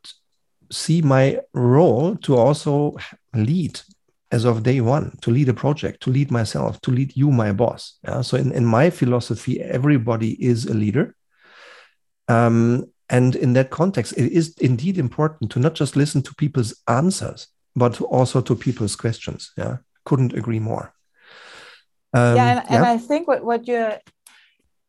see 0.72 1.02
my 1.02 1.40
role 1.54 2.16
to 2.18 2.36
also 2.36 2.96
lead 3.34 3.80
as 4.32 4.44
of 4.44 4.64
day 4.64 4.82
one 4.82 5.18
to 5.22 5.32
lead 5.32 5.48
a 5.50 5.54
project 5.54 6.02
to 6.04 6.10
lead 6.10 6.32
myself 6.32 6.80
to 6.82 6.92
lead 6.92 7.16
you 7.16 7.32
my 7.32 7.52
boss. 7.52 7.98
Yeah? 8.04 8.22
so 8.22 8.38
in, 8.38 8.52
in 8.52 8.66
my 8.66 8.90
philosophy 8.90 9.62
everybody 9.62 10.32
is 10.44 10.66
a 10.66 10.74
leader. 10.74 11.16
Um, 12.28 12.92
and 13.10 13.36
in 13.38 13.54
that 13.54 13.70
context 13.70 14.14
it 14.18 14.32
is 14.32 14.56
indeed 14.60 14.98
important 14.98 15.52
to 15.52 15.60
not 15.60 15.76
just 15.76 15.96
listen 15.96 16.22
to 16.24 16.36
people's 16.36 16.76
answers 16.88 17.48
but 17.76 18.02
also 18.02 18.42
to 18.42 18.56
people's 18.56 18.96
questions. 18.96 19.52
Yeah? 19.56 19.78
Couldn't 20.04 20.34
agree 20.34 20.60
more 20.60 20.94
um, 22.14 22.36
yeah, 22.36 22.60
and, 22.62 22.72
and 22.72 22.86
I 22.86 22.98
think 22.98 23.28
what, 23.28 23.44
what 23.44 23.68
you're, 23.68 23.98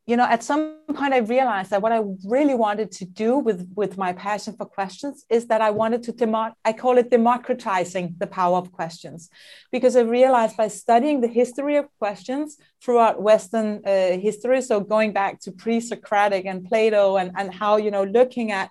you 0.07 0.17
know, 0.17 0.25
at 0.25 0.43
some 0.43 0.79
point 0.95 1.13
I 1.13 1.19
realized 1.19 1.71
that 1.71 1.83
what 1.83 1.93
I 1.93 2.01
really 2.25 2.55
wanted 2.55 2.91
to 2.93 3.05
do 3.05 3.39
with, 3.39 3.71
with 3.77 3.99
my 3.99 4.15
passion 4.15 4.55
for 4.57 4.65
questions 4.65 5.27
is 5.29 5.49
that 5.49 5.61
I 5.61 5.71
wanted 5.71 6.03
to, 6.05 6.13
demo- 6.13 6.55
I 6.65 6.73
call 6.73 6.97
it 6.97 7.11
democratizing 7.11 8.15
the 8.17 8.27
power 8.27 8.57
of 8.57 8.73
questions. 8.73 9.29
Because 9.71 9.97
I 9.97 10.01
realized 10.01 10.57
by 10.57 10.69
studying 10.69 11.21
the 11.21 11.29
history 11.29 11.77
of 11.77 11.87
questions 11.99 12.57
throughout 12.83 13.21
Western 13.21 13.83
uh, 13.85 14.13
history, 14.17 14.63
so 14.63 14.81
going 14.81 15.13
back 15.13 15.41
to 15.41 15.53
pre-Socratic 15.53 16.47
and 16.47 16.65
Plato 16.65 17.19
and, 17.19 17.33
and 17.37 17.53
how, 17.53 17.77
you 17.77 17.91
know, 17.91 18.05
looking 18.05 18.51
at 18.51 18.71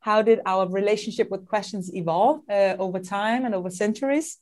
how 0.00 0.22
did 0.22 0.40
our 0.46 0.66
relationship 0.70 1.28
with 1.30 1.46
questions 1.46 1.94
evolve 1.94 2.40
uh, 2.48 2.76
over 2.78 2.98
time 2.98 3.44
and 3.44 3.54
over 3.54 3.68
centuries, 3.68 4.38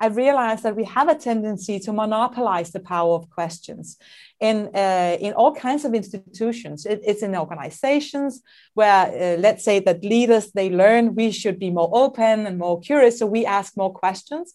I 0.00 0.06
realized 0.06 0.62
that 0.62 0.76
we 0.76 0.84
have 0.84 1.08
a 1.08 1.14
tendency 1.14 1.80
to 1.80 1.92
monopolize 1.92 2.70
the 2.70 2.80
power 2.80 3.14
of 3.14 3.28
questions 3.30 3.96
in, 4.40 4.70
uh, 4.74 5.16
in 5.20 5.32
all 5.32 5.52
kinds 5.54 5.84
of 5.84 5.94
institutions. 5.94 6.86
It, 6.86 7.00
it's 7.04 7.22
in 7.22 7.34
organizations 7.34 8.42
where, 8.74 9.06
uh, 9.06 9.40
let's 9.40 9.64
say, 9.64 9.80
that 9.80 10.04
leaders 10.04 10.52
they 10.52 10.70
learn 10.70 11.14
we 11.14 11.32
should 11.32 11.58
be 11.58 11.70
more 11.70 11.90
open 11.92 12.46
and 12.46 12.58
more 12.58 12.80
curious, 12.80 13.18
so 13.18 13.26
we 13.26 13.44
ask 13.44 13.76
more 13.76 13.92
questions. 13.92 14.54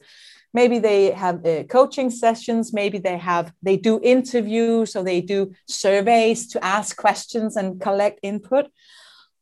Maybe 0.53 0.79
they 0.79 1.11
have 1.11 1.45
uh, 1.45 1.63
coaching 1.63 2.09
sessions. 2.11 2.73
Maybe 2.73 2.99
they 2.99 3.17
have 3.17 3.51
they 3.63 3.75
do 3.75 3.99
interviews, 4.03 4.95
or 4.95 5.03
they 5.03 5.19
do 5.19 5.51
surveys 5.67 6.47
to 6.49 6.63
ask 6.63 6.95
questions 6.95 7.57
and 7.57 7.81
collect 7.81 8.19
input. 8.21 8.67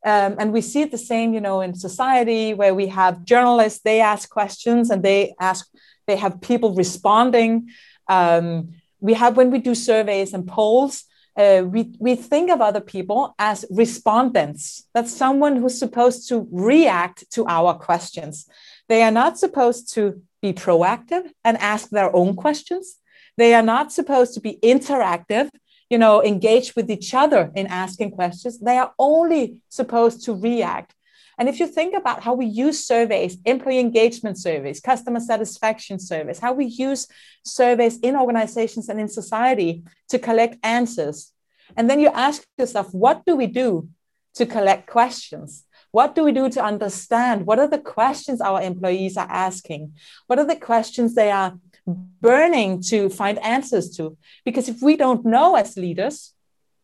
Um, 0.03 0.35
and 0.39 0.51
we 0.51 0.61
see 0.61 0.81
it 0.81 0.91
the 0.91 0.97
same, 0.97 1.33
you 1.33 1.41
know, 1.41 1.61
in 1.61 1.75
society 1.75 2.53
where 2.53 2.73
we 2.73 2.87
have 2.87 3.23
journalists, 3.23 3.81
they 3.83 4.01
ask 4.01 4.29
questions 4.29 4.89
and 4.89 5.03
they 5.03 5.35
ask 5.39 5.67
they 6.07 6.15
have 6.15 6.41
people 6.41 6.73
responding. 6.73 7.69
Um, 8.07 8.73
we 8.99 9.13
have 9.13 9.37
when 9.37 9.51
we 9.51 9.59
do 9.59 9.75
surveys 9.75 10.33
and 10.33 10.47
polls, 10.47 11.05
uh, 11.37 11.63
we, 11.65 11.95
we 11.99 12.15
think 12.15 12.49
of 12.49 12.61
other 12.61 12.81
people 12.81 13.33
as 13.39 13.63
respondents. 13.69 14.85
That's 14.93 15.15
someone 15.15 15.55
who's 15.55 15.77
supposed 15.77 16.27
to 16.29 16.47
react 16.51 17.29
to 17.31 17.45
our 17.47 17.73
questions. 17.73 18.47
They 18.89 19.03
are 19.03 19.11
not 19.11 19.39
supposed 19.39 19.93
to 19.93 20.21
be 20.41 20.53
proactive 20.53 21.31
and 21.45 21.57
ask 21.57 21.89
their 21.89 22.13
own 22.15 22.35
questions. 22.35 22.97
They 23.37 23.53
are 23.53 23.63
not 23.63 23.91
supposed 23.91 24.33
to 24.33 24.41
be 24.41 24.59
interactive, 24.61 25.49
you 25.91 25.97
know, 25.97 26.23
engage 26.23 26.73
with 26.77 26.89
each 26.89 27.13
other 27.13 27.51
in 27.53 27.67
asking 27.67 28.11
questions. 28.11 28.57
They 28.57 28.77
are 28.77 28.93
only 28.97 29.61
supposed 29.67 30.23
to 30.23 30.33
react. 30.33 30.95
And 31.37 31.49
if 31.49 31.59
you 31.59 31.67
think 31.67 31.93
about 31.93 32.23
how 32.23 32.33
we 32.33 32.45
use 32.45 32.87
surveys, 32.87 33.37
employee 33.43 33.79
engagement 33.79 34.37
surveys, 34.37 34.79
customer 34.79 35.19
satisfaction 35.19 35.99
surveys, 35.99 36.39
how 36.39 36.53
we 36.53 36.65
use 36.65 37.07
surveys 37.43 37.99
in 37.99 38.15
organizations 38.15 38.87
and 38.87 39.01
in 39.01 39.09
society 39.09 39.83
to 40.07 40.17
collect 40.17 40.55
answers, 40.63 41.33
and 41.75 41.89
then 41.89 41.99
you 41.99 42.07
ask 42.07 42.41
yourself, 42.57 42.93
what 42.93 43.25
do 43.25 43.35
we 43.35 43.47
do 43.47 43.89
to 44.35 44.45
collect 44.45 44.87
questions? 44.87 45.65
What 45.91 46.15
do 46.15 46.23
we 46.23 46.31
do 46.31 46.47
to 46.49 46.63
understand? 46.63 47.45
What 47.45 47.59
are 47.59 47.67
the 47.67 47.79
questions 47.79 48.39
our 48.39 48.61
employees 48.61 49.17
are 49.17 49.29
asking? 49.29 49.95
What 50.27 50.39
are 50.39 50.47
the 50.47 50.55
questions 50.55 51.15
they 51.15 51.31
are 51.31 51.57
burning 51.85 52.81
to 52.83 53.09
find 53.09 53.39
answers 53.39 53.95
to? 53.97 54.17
Because 54.45 54.69
if 54.69 54.81
we 54.81 54.95
don't 54.95 55.25
know 55.25 55.55
as 55.55 55.77
leaders, 55.77 56.33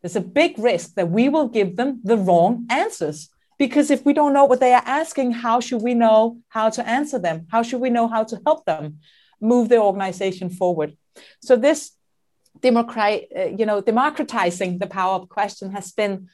there's 0.02 0.16
a 0.16 0.20
big 0.20 0.58
risk 0.58 0.94
that 0.94 1.10
we 1.10 1.28
will 1.28 1.48
give 1.48 1.76
them 1.76 2.00
the 2.04 2.16
wrong 2.16 2.66
answers. 2.70 3.28
Because 3.58 3.90
if 3.90 4.04
we 4.04 4.12
don't 4.12 4.32
know 4.32 4.44
what 4.44 4.60
they 4.60 4.72
are 4.72 4.82
asking 4.86 5.32
how 5.32 5.60
should 5.60 5.82
we 5.82 5.94
know 5.94 6.38
how 6.48 6.70
to 6.70 6.88
answer 6.88 7.18
them? 7.18 7.46
How 7.50 7.62
should 7.62 7.80
we 7.80 7.90
know 7.90 8.06
how 8.06 8.24
to 8.24 8.40
help 8.46 8.64
them 8.64 9.00
move 9.40 9.68
the 9.68 9.78
organization 9.78 10.50
forward? 10.50 10.96
So 11.42 11.56
this 11.56 11.92
uh, 12.64 13.20
you 13.56 13.66
know 13.66 13.80
democratizing 13.80 14.78
the 14.78 14.86
power 14.86 15.14
of 15.14 15.28
question 15.28 15.70
has 15.72 15.92
been 15.92 16.28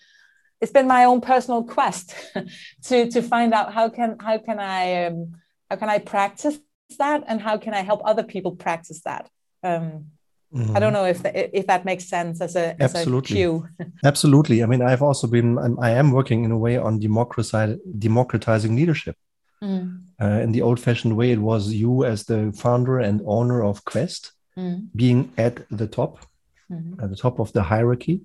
it's 0.61 0.73
been 0.73 0.87
my 0.87 1.05
own 1.05 1.21
personal 1.21 1.63
quest 1.65 2.15
to 2.83 3.11
to 3.11 3.21
find 3.21 3.53
out 3.53 3.75
how 3.75 3.89
can 3.89 4.17
how 4.19 4.39
can 4.39 4.59
i 4.59 5.05
um, 5.05 5.35
how 5.69 5.77
can 5.77 5.89
i 5.89 5.99
practice 5.99 6.59
that 6.99 7.25
and 7.27 7.41
how 7.41 7.57
can 7.57 7.75
i 7.75 7.81
help 7.81 8.01
other 8.05 8.23
people 8.23 8.55
practice 8.55 9.01
that 9.03 9.29
um, 9.63 10.07
Mm-hmm. 10.55 10.77
I 10.77 10.79
don't 10.79 10.93
know 10.93 11.05
if 11.05 11.23
the, 11.23 11.59
if 11.59 11.67
that 11.67 11.85
makes 11.85 12.05
sense 12.05 12.41
as 12.41 12.55
a 12.55 12.81
as 12.81 12.95
absolutely 12.95 13.35
a 13.35 13.39
cue. 13.39 13.69
absolutely. 14.05 14.63
I 14.63 14.67
mean, 14.67 14.83
I've 14.83 15.03
also 15.03 15.27
been 15.27 15.59
I'm, 15.59 15.79
I 15.81 15.91
am 15.91 16.13
working 16.13 16.45
in 16.45 16.53
a 16.53 16.59
way 16.59 16.77
on 16.77 17.01
democratizing 17.01 18.77
leadership. 18.77 19.17
Mm. 19.61 20.03
Uh, 20.21 20.41
in 20.45 20.53
the 20.53 20.63
old-fashioned 20.63 21.17
way, 21.17 21.33
it 21.33 21.41
was 21.41 21.73
you 21.73 22.05
as 22.05 22.25
the 22.25 22.53
founder 22.53 23.01
and 23.01 23.21
owner 23.27 23.65
of 23.65 23.85
Qvest 23.85 24.31
mm. 24.57 24.87
being 24.95 25.33
at 25.37 25.67
the 25.71 25.89
top, 25.89 26.25
mm-hmm. 26.71 27.03
at 27.03 27.11
the 27.11 27.17
top 27.17 27.41
of 27.41 27.53
the 27.53 27.63
hierarchy. 27.63 28.23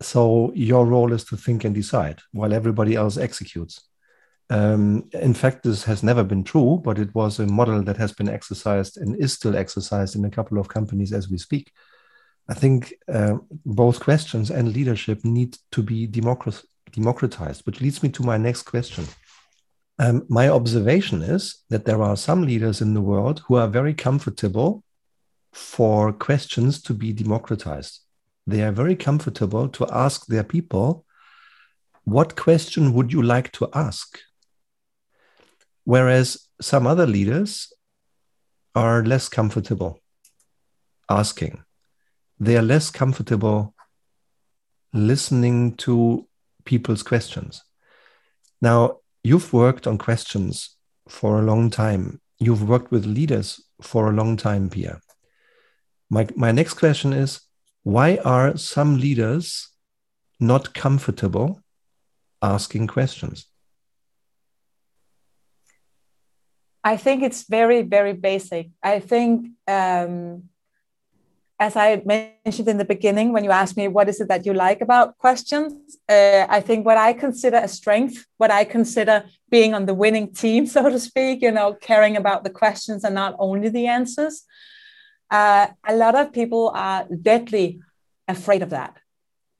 So 0.00 0.50
your 0.54 0.86
role 0.86 1.12
is 1.12 1.24
to 1.24 1.36
think 1.36 1.64
and 1.64 1.74
decide 1.74 2.20
while 2.32 2.54
everybody 2.54 2.94
else 2.94 3.18
executes. 3.18 3.82
Um, 4.50 5.08
in 5.12 5.34
fact, 5.34 5.62
this 5.62 5.84
has 5.84 6.02
never 6.02 6.22
been 6.22 6.44
true, 6.44 6.80
but 6.84 6.98
it 6.98 7.14
was 7.14 7.38
a 7.38 7.46
model 7.46 7.82
that 7.82 7.96
has 7.96 8.12
been 8.12 8.28
exercised 8.28 8.98
and 8.98 9.16
is 9.16 9.32
still 9.32 9.56
exercised 9.56 10.16
in 10.16 10.24
a 10.24 10.30
couple 10.30 10.58
of 10.58 10.68
companies 10.68 11.12
as 11.12 11.30
we 11.30 11.38
speak. 11.38 11.72
I 12.48 12.54
think 12.54 12.92
uh, 13.08 13.38
both 13.64 14.00
questions 14.00 14.50
and 14.50 14.74
leadership 14.74 15.24
need 15.24 15.56
to 15.72 15.82
be 15.82 16.06
democratized, 16.06 17.62
which 17.64 17.80
leads 17.80 18.02
me 18.02 18.10
to 18.10 18.22
my 18.22 18.36
next 18.36 18.62
question. 18.62 19.06
Um, 19.98 20.26
my 20.28 20.48
observation 20.48 21.22
is 21.22 21.62
that 21.70 21.86
there 21.86 22.02
are 22.02 22.16
some 22.16 22.42
leaders 22.42 22.82
in 22.82 22.92
the 22.92 23.00
world 23.00 23.42
who 23.46 23.54
are 23.54 23.68
very 23.68 23.94
comfortable 23.94 24.82
for 25.52 26.12
questions 26.12 26.82
to 26.82 26.92
be 26.92 27.12
democratized. 27.12 28.00
They 28.46 28.62
are 28.62 28.72
very 28.72 28.96
comfortable 28.96 29.68
to 29.68 29.86
ask 29.90 30.26
their 30.26 30.44
people 30.44 31.06
what 32.04 32.36
question 32.36 32.92
would 32.92 33.12
you 33.12 33.22
like 33.22 33.50
to 33.52 33.68
ask? 33.72 34.18
Whereas 35.84 36.48
some 36.60 36.86
other 36.86 37.06
leaders 37.06 37.72
are 38.74 39.04
less 39.04 39.28
comfortable 39.28 40.00
asking, 41.08 41.62
they 42.40 42.56
are 42.56 42.62
less 42.62 42.90
comfortable 42.90 43.74
listening 44.92 45.76
to 45.76 46.26
people's 46.64 47.02
questions. 47.02 47.62
Now, 48.60 48.98
you've 49.22 49.52
worked 49.52 49.86
on 49.86 49.98
questions 49.98 50.76
for 51.08 51.38
a 51.38 51.42
long 51.42 51.70
time. 51.70 52.20
You've 52.38 52.66
worked 52.68 52.90
with 52.90 53.04
leaders 53.04 53.60
for 53.82 54.08
a 54.08 54.12
long 54.12 54.36
time, 54.36 54.70
Pia. 54.70 55.00
My, 56.08 56.26
my 56.36 56.52
next 56.52 56.74
question 56.74 57.12
is 57.12 57.40
why 57.82 58.16
are 58.24 58.56
some 58.56 58.98
leaders 58.98 59.68
not 60.40 60.74
comfortable 60.74 61.60
asking 62.40 62.86
questions? 62.86 63.46
I 66.84 66.98
think 66.98 67.22
it's 67.22 67.48
very, 67.48 67.80
very 67.80 68.12
basic. 68.12 68.68
I 68.82 69.00
think, 69.00 69.48
um, 69.66 70.50
as 71.58 71.76
I 71.76 72.02
mentioned 72.04 72.68
in 72.68 72.76
the 72.76 72.84
beginning, 72.84 73.32
when 73.32 73.42
you 73.42 73.50
asked 73.50 73.76
me 73.76 73.88
what 73.88 74.08
is 74.10 74.20
it 74.20 74.28
that 74.28 74.44
you 74.44 74.52
like 74.52 74.82
about 74.82 75.16
questions, 75.16 75.72
uh, 76.10 76.46
I 76.48 76.60
think 76.60 76.84
what 76.84 76.98
I 76.98 77.14
consider 77.14 77.56
a 77.56 77.68
strength, 77.68 78.26
what 78.36 78.50
I 78.50 78.64
consider 78.64 79.24
being 79.50 79.72
on 79.72 79.86
the 79.86 79.94
winning 79.94 80.34
team, 80.34 80.66
so 80.74 80.90
to 80.90 81.00
speak, 81.00 81.40
you 81.40 81.50
know, 81.50 81.72
caring 81.72 82.16
about 82.16 82.44
the 82.44 82.50
questions 82.50 83.02
and 83.02 83.14
not 83.14 83.34
only 83.38 83.70
the 83.70 83.86
answers. 83.86 84.42
Uh, 85.30 85.68
a 85.88 85.96
lot 85.96 86.14
of 86.14 86.32
people 86.32 86.70
are 86.74 87.06
deadly 87.22 87.80
afraid 88.28 88.62
of 88.62 88.70
that 88.70 88.94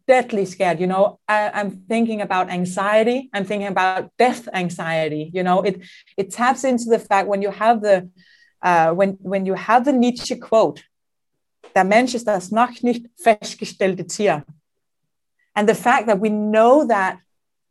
deadly 0.06 0.44
scared 0.44 0.80
you 0.80 0.86
know 0.86 1.18
I, 1.28 1.60
am 1.60 1.70
thinking 1.88 2.20
about 2.20 2.50
anxiety 2.50 3.30
i'm 3.32 3.44
thinking 3.44 3.68
about 3.68 4.10
death 4.18 4.48
anxiety 4.52 5.30
you 5.32 5.42
know 5.42 5.62
it 5.62 5.80
it 6.16 6.30
taps 6.30 6.64
into 6.64 6.86
the 6.86 6.98
fact 6.98 7.28
when 7.28 7.42
you 7.42 7.50
have 7.50 7.80
the 7.80 8.08
uh, 8.62 8.92
when 8.92 9.18
when 9.20 9.44
you 9.44 9.54
have 9.54 9.84
the 9.84 9.92
Nietzsche 9.92 10.36
quote 10.36 10.82
der 11.74 11.84
Mensch 11.84 12.14
ist 12.14 12.26
das 12.26 12.50
noch 12.50 12.82
nicht 12.82 13.06
festgestellte 13.16 14.06
Tier 14.06 14.44
and 15.54 15.68
the 15.68 15.74
fact 15.74 16.06
that 16.06 16.20
we 16.20 16.28
know 16.28 16.84
that 16.86 17.18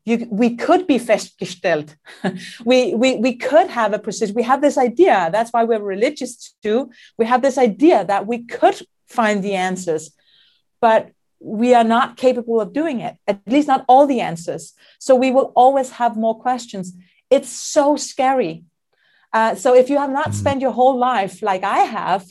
you, 0.06 0.28
we 0.30 0.56
could 0.56 0.86
be 0.86 0.98
festgestellt. 0.98 1.96
we, 2.65 2.93
we, 2.93 3.15
we 3.15 3.36
could 3.36 3.69
have 3.69 3.93
a 3.93 4.00
position. 4.00 4.36
We 4.36 4.43
have 4.43 4.62
this 4.62 4.78
idea. 4.78 5.30
That's 5.32 5.52
why 5.52 5.63
we're 5.63 5.82
religious 5.82 6.56
too. 6.62 6.91
We 7.17 7.26
have 7.26 7.41
this 7.41 7.58
idea 7.58 8.04
that 8.06 8.28
we 8.28 8.43
could 8.43 8.82
find 9.08 9.43
the 9.43 9.56
answers. 9.56 10.12
But 10.82 11.12
we 11.44 11.74
are 11.74 11.84
not 11.84 12.18
capable 12.18 12.62
of 12.62 12.74
doing 12.74 13.02
it, 13.02 13.18
at 13.28 13.42
least 13.46 13.68
not 13.68 13.86
all 13.88 14.08
the 14.08 14.22
answers. 14.22 14.74
So 15.00 15.16
we 15.16 15.30
will 15.30 15.52
always 15.56 15.92
have 15.92 16.16
more 16.16 16.40
questions. 16.40 16.94
It's 17.30 17.50
so 17.50 17.98
scary. 17.98 18.64
Uh, 19.34 19.56
so 19.56 19.76
if 19.76 19.90
you 19.90 19.98
have 19.98 20.12
not 20.12 20.28
mm-hmm. 20.28 20.42
spent 20.42 20.62
your 20.62 20.72
whole 20.72 20.98
life 20.98 21.42
like 21.42 21.64
I 21.64 21.80
have, 21.80 22.26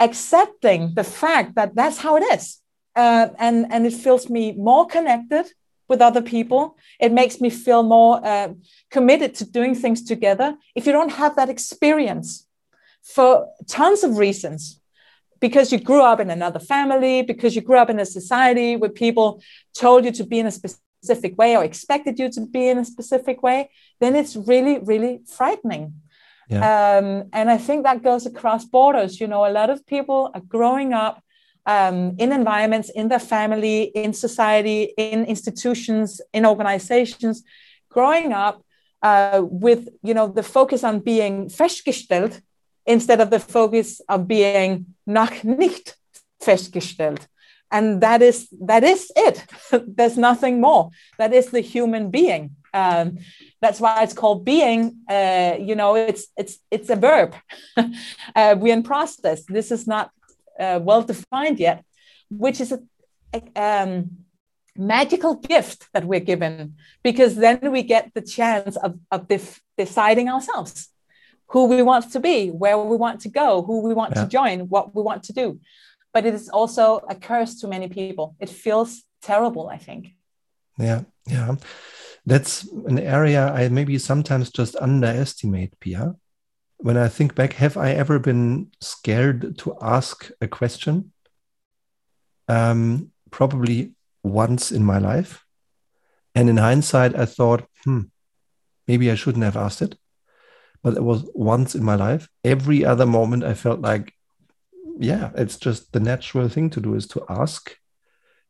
accepting 0.00 0.94
the 0.94 1.04
fact 1.04 1.54
that 1.54 1.74
that's 1.74 1.98
how 1.98 2.16
it 2.16 2.24
is, 2.32 2.58
uh, 2.96 3.28
and 3.38 3.66
and 3.70 3.86
it 3.86 3.92
feels 3.92 4.28
me 4.28 4.52
more 4.52 4.86
connected 4.86 5.46
with 5.88 6.00
other 6.00 6.22
people. 6.22 6.76
It 6.98 7.12
makes 7.12 7.40
me 7.40 7.50
feel 7.50 7.82
more 7.82 8.20
uh, 8.26 8.48
committed 8.90 9.34
to 9.36 9.44
doing 9.44 9.74
things 9.74 10.02
together. 10.02 10.56
If 10.74 10.86
you 10.86 10.92
don't 10.92 11.12
have 11.12 11.36
that 11.36 11.48
experience, 11.48 12.46
for 13.02 13.48
tons 13.68 14.02
of 14.02 14.18
reasons, 14.18 14.80
because 15.42 15.72
you 15.72 15.80
grew 15.80 16.02
up 16.10 16.20
in 16.20 16.30
another 16.30 16.60
family, 16.60 17.22
because 17.22 17.56
you 17.56 17.62
grew 17.68 17.76
up 17.76 17.90
in 17.90 17.98
a 17.98 18.06
society 18.06 18.76
where 18.76 18.88
people 19.04 19.42
told 19.74 20.04
you 20.06 20.12
to 20.12 20.24
be 20.24 20.38
in 20.38 20.46
a 20.46 20.52
specific 20.52 21.36
way 21.36 21.56
or 21.56 21.64
expected 21.64 22.14
you 22.20 22.30
to 22.30 22.42
be 22.46 22.68
in 22.68 22.78
a 22.78 22.84
specific 22.84 23.42
way, 23.42 23.68
then 24.00 24.14
it's 24.14 24.36
really, 24.36 24.78
really 24.78 25.20
frightening. 25.26 25.94
Yeah. 26.48 26.60
Um, 26.60 27.06
and 27.32 27.50
I 27.50 27.58
think 27.58 27.82
that 27.82 28.04
goes 28.04 28.24
across 28.24 28.64
borders. 28.64 29.20
You 29.20 29.26
know, 29.26 29.44
a 29.44 29.52
lot 29.60 29.68
of 29.68 29.84
people 29.84 30.30
are 30.32 30.46
growing 30.56 30.92
up 30.92 31.20
um, 31.66 32.14
in 32.18 32.30
environments, 32.30 32.88
in 32.90 33.08
their 33.08 33.24
family, 33.34 33.90
in 34.04 34.12
society, 34.12 34.94
in 34.96 35.24
institutions, 35.24 36.20
in 36.32 36.46
organizations, 36.46 37.42
growing 37.88 38.32
up 38.32 38.64
uh, 39.02 39.40
with, 39.42 39.88
you 40.04 40.14
know, 40.14 40.28
the 40.28 40.44
focus 40.44 40.84
on 40.84 41.00
being 41.00 41.48
festgestellt 41.48 42.40
instead 42.86 43.20
of 43.20 43.30
the 43.30 43.40
focus 43.40 44.00
of 44.08 44.26
being 44.26 44.86
noch 45.06 45.44
nicht 45.44 45.96
festgestellt. 46.40 47.26
And 47.70 48.02
that 48.02 48.20
is 48.20 48.48
that 48.66 48.84
is 48.84 49.10
it. 49.16 49.46
There's 49.96 50.18
nothing 50.18 50.60
more. 50.60 50.90
That 51.18 51.32
is 51.32 51.50
the 51.50 51.60
human 51.60 52.10
being. 52.10 52.56
Um, 52.74 53.18
that's 53.60 53.80
why 53.80 54.02
it's 54.02 54.14
called 54.14 54.44
being. 54.44 54.98
Uh, 55.08 55.56
you 55.58 55.74
know, 55.74 55.94
it's 55.96 56.26
it's 56.36 56.58
it's 56.70 56.90
a 56.90 56.96
verb. 56.96 57.34
uh, 58.36 58.56
we're 58.58 58.74
in 58.74 58.82
process. 58.82 59.44
This 59.44 59.70
is 59.70 59.86
not 59.86 60.10
uh, 60.60 60.80
well 60.82 61.02
defined 61.02 61.58
yet, 61.58 61.84
which 62.30 62.60
is 62.60 62.72
a, 62.72 62.80
a 63.32 63.62
um, 63.62 64.22
magical 64.76 65.34
gift 65.34 65.88
that 65.92 66.04
we're 66.04 66.20
given 66.20 66.76
because 67.02 67.36
then 67.36 67.58
we 67.70 67.82
get 67.82 68.10
the 68.14 68.22
chance 68.22 68.76
of, 68.76 68.98
of 69.10 69.28
def- 69.28 69.60
deciding 69.76 70.28
ourselves 70.28 70.88
who 71.52 71.66
we 71.66 71.82
want 71.82 72.10
to 72.10 72.18
be, 72.18 72.48
where 72.48 72.78
we 72.78 72.96
want 72.96 73.20
to 73.20 73.28
go, 73.28 73.62
who 73.62 73.82
we 73.82 73.92
want 73.92 74.14
yeah. 74.16 74.22
to 74.22 74.28
join, 74.28 74.60
what 74.70 74.94
we 74.94 75.02
want 75.02 75.22
to 75.24 75.34
do. 75.34 75.60
But 76.14 76.24
it 76.24 76.32
is 76.32 76.48
also 76.48 77.02
a 77.10 77.14
curse 77.14 77.60
to 77.60 77.68
many 77.68 77.88
people. 77.88 78.34
It 78.40 78.48
feels 78.48 79.02
terrible, 79.20 79.68
I 79.68 79.76
think. 79.76 80.14
Yeah, 80.78 81.02
yeah. 81.26 81.56
That's 82.24 82.64
an 82.86 82.98
area 82.98 83.52
I 83.52 83.68
maybe 83.68 83.98
sometimes 83.98 84.50
just 84.50 84.76
underestimate, 84.76 85.78
Pia. 85.78 86.14
When 86.78 86.96
I 86.96 87.08
think 87.08 87.34
back, 87.34 87.52
have 87.54 87.76
I 87.76 87.92
ever 87.92 88.18
been 88.18 88.70
scared 88.80 89.58
to 89.58 89.76
ask 89.82 90.30
a 90.40 90.48
question? 90.48 91.12
Um, 92.48 93.10
probably 93.30 93.92
once 94.22 94.72
in 94.72 94.84
my 94.84 94.98
life. 94.98 95.44
And 96.34 96.48
in 96.48 96.56
hindsight, 96.56 97.14
I 97.14 97.26
thought, 97.26 97.66
hmm, 97.84 98.02
maybe 98.88 99.10
I 99.10 99.16
shouldn't 99.16 99.44
have 99.44 99.56
asked 99.56 99.82
it 99.82 99.98
but 100.82 100.96
it 100.96 101.02
was 101.02 101.28
once 101.34 101.74
in 101.74 101.84
my 101.84 101.94
life. 101.94 102.28
Every 102.44 102.84
other 102.84 103.06
moment, 103.06 103.44
I 103.44 103.54
felt 103.54 103.80
like, 103.80 104.14
yeah, 104.98 105.30
it's 105.36 105.56
just 105.56 105.92
the 105.92 106.00
natural 106.00 106.48
thing 106.48 106.70
to 106.70 106.80
do 106.80 106.94
is 106.94 107.06
to 107.08 107.24
ask. 107.28 107.76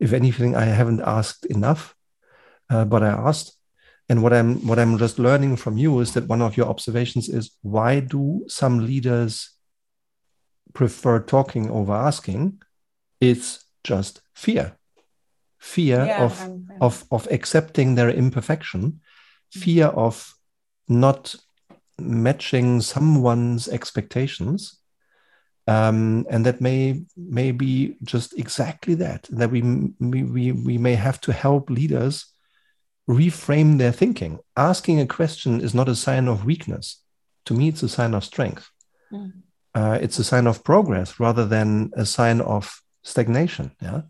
If 0.01 0.13
anything, 0.13 0.57
I 0.57 0.65
haven't 0.65 1.01
asked 1.01 1.47
enough, 1.47 1.95
uh, 2.71 2.85
but 2.85 3.03
I 3.03 3.09
asked. 3.09 3.57
And 4.09 4.23
what 4.23 4.33
I'm 4.33 4.67
what 4.67 4.79
I'm 4.79 4.99
just 4.99 5.19
learning 5.19 5.57
from 5.57 5.79
you 5.79 6.01
is 6.01 6.13
that 6.15 6.27
one 6.29 6.43
of 6.43 6.57
your 6.57 6.67
observations 6.67 7.29
is 7.29 7.53
why 7.63 8.01
do 8.01 8.45
some 8.49 8.85
leaders 8.85 9.51
prefer 10.75 11.21
talking 11.21 11.71
over 11.71 11.93
asking? 11.93 12.61
It's 13.21 13.65
just 13.85 14.21
fear, 14.35 14.77
fear 15.59 16.05
yeah, 16.05 16.25
of 16.25 16.51
of 16.81 17.05
of 17.11 17.29
accepting 17.31 17.95
their 17.95 18.11
imperfection, 18.11 19.01
fear 19.53 19.87
of 19.87 20.35
not 20.89 21.37
matching 22.03 22.81
someone's 22.81 23.69
expectations 23.69 24.83
um, 25.67 26.27
and 26.29 26.45
that 26.45 26.61
may 26.61 27.05
may 27.17 27.53
be 27.53 27.97
just 28.03 28.37
exactly 28.39 28.95
that 28.95 29.29
that 29.31 29.51
we, 29.51 29.63
we 30.01 30.53
we 30.53 30.79
may 30.79 30.95
have 30.95 31.21
to 31.23 31.33
help 31.33 31.71
leaders 31.71 32.27
reframe 33.09 33.79
their 33.79 33.93
thinking. 33.93 34.39
Asking 34.57 35.01
a 35.01 35.07
question 35.07 35.61
is 35.61 35.75
not 35.75 35.89
a 35.89 35.97
sign 35.97 36.29
of 36.29 36.45
weakness. 36.45 37.03
To 37.47 37.55
me 37.55 37.69
it's 37.69 37.83
a 37.83 37.89
sign 37.89 38.15
of 38.15 38.25
strength. 38.25 38.69
Mm. 39.13 39.33
uh, 39.75 39.99
it's 40.01 40.19
a 40.19 40.25
sign 40.25 40.47
of 40.47 40.65
progress 40.65 41.21
rather 41.21 41.45
than 41.45 41.91
a 41.95 42.07
sign 42.07 42.41
of 42.41 42.81
stagnation 43.03 43.71
yeah? 43.83 44.03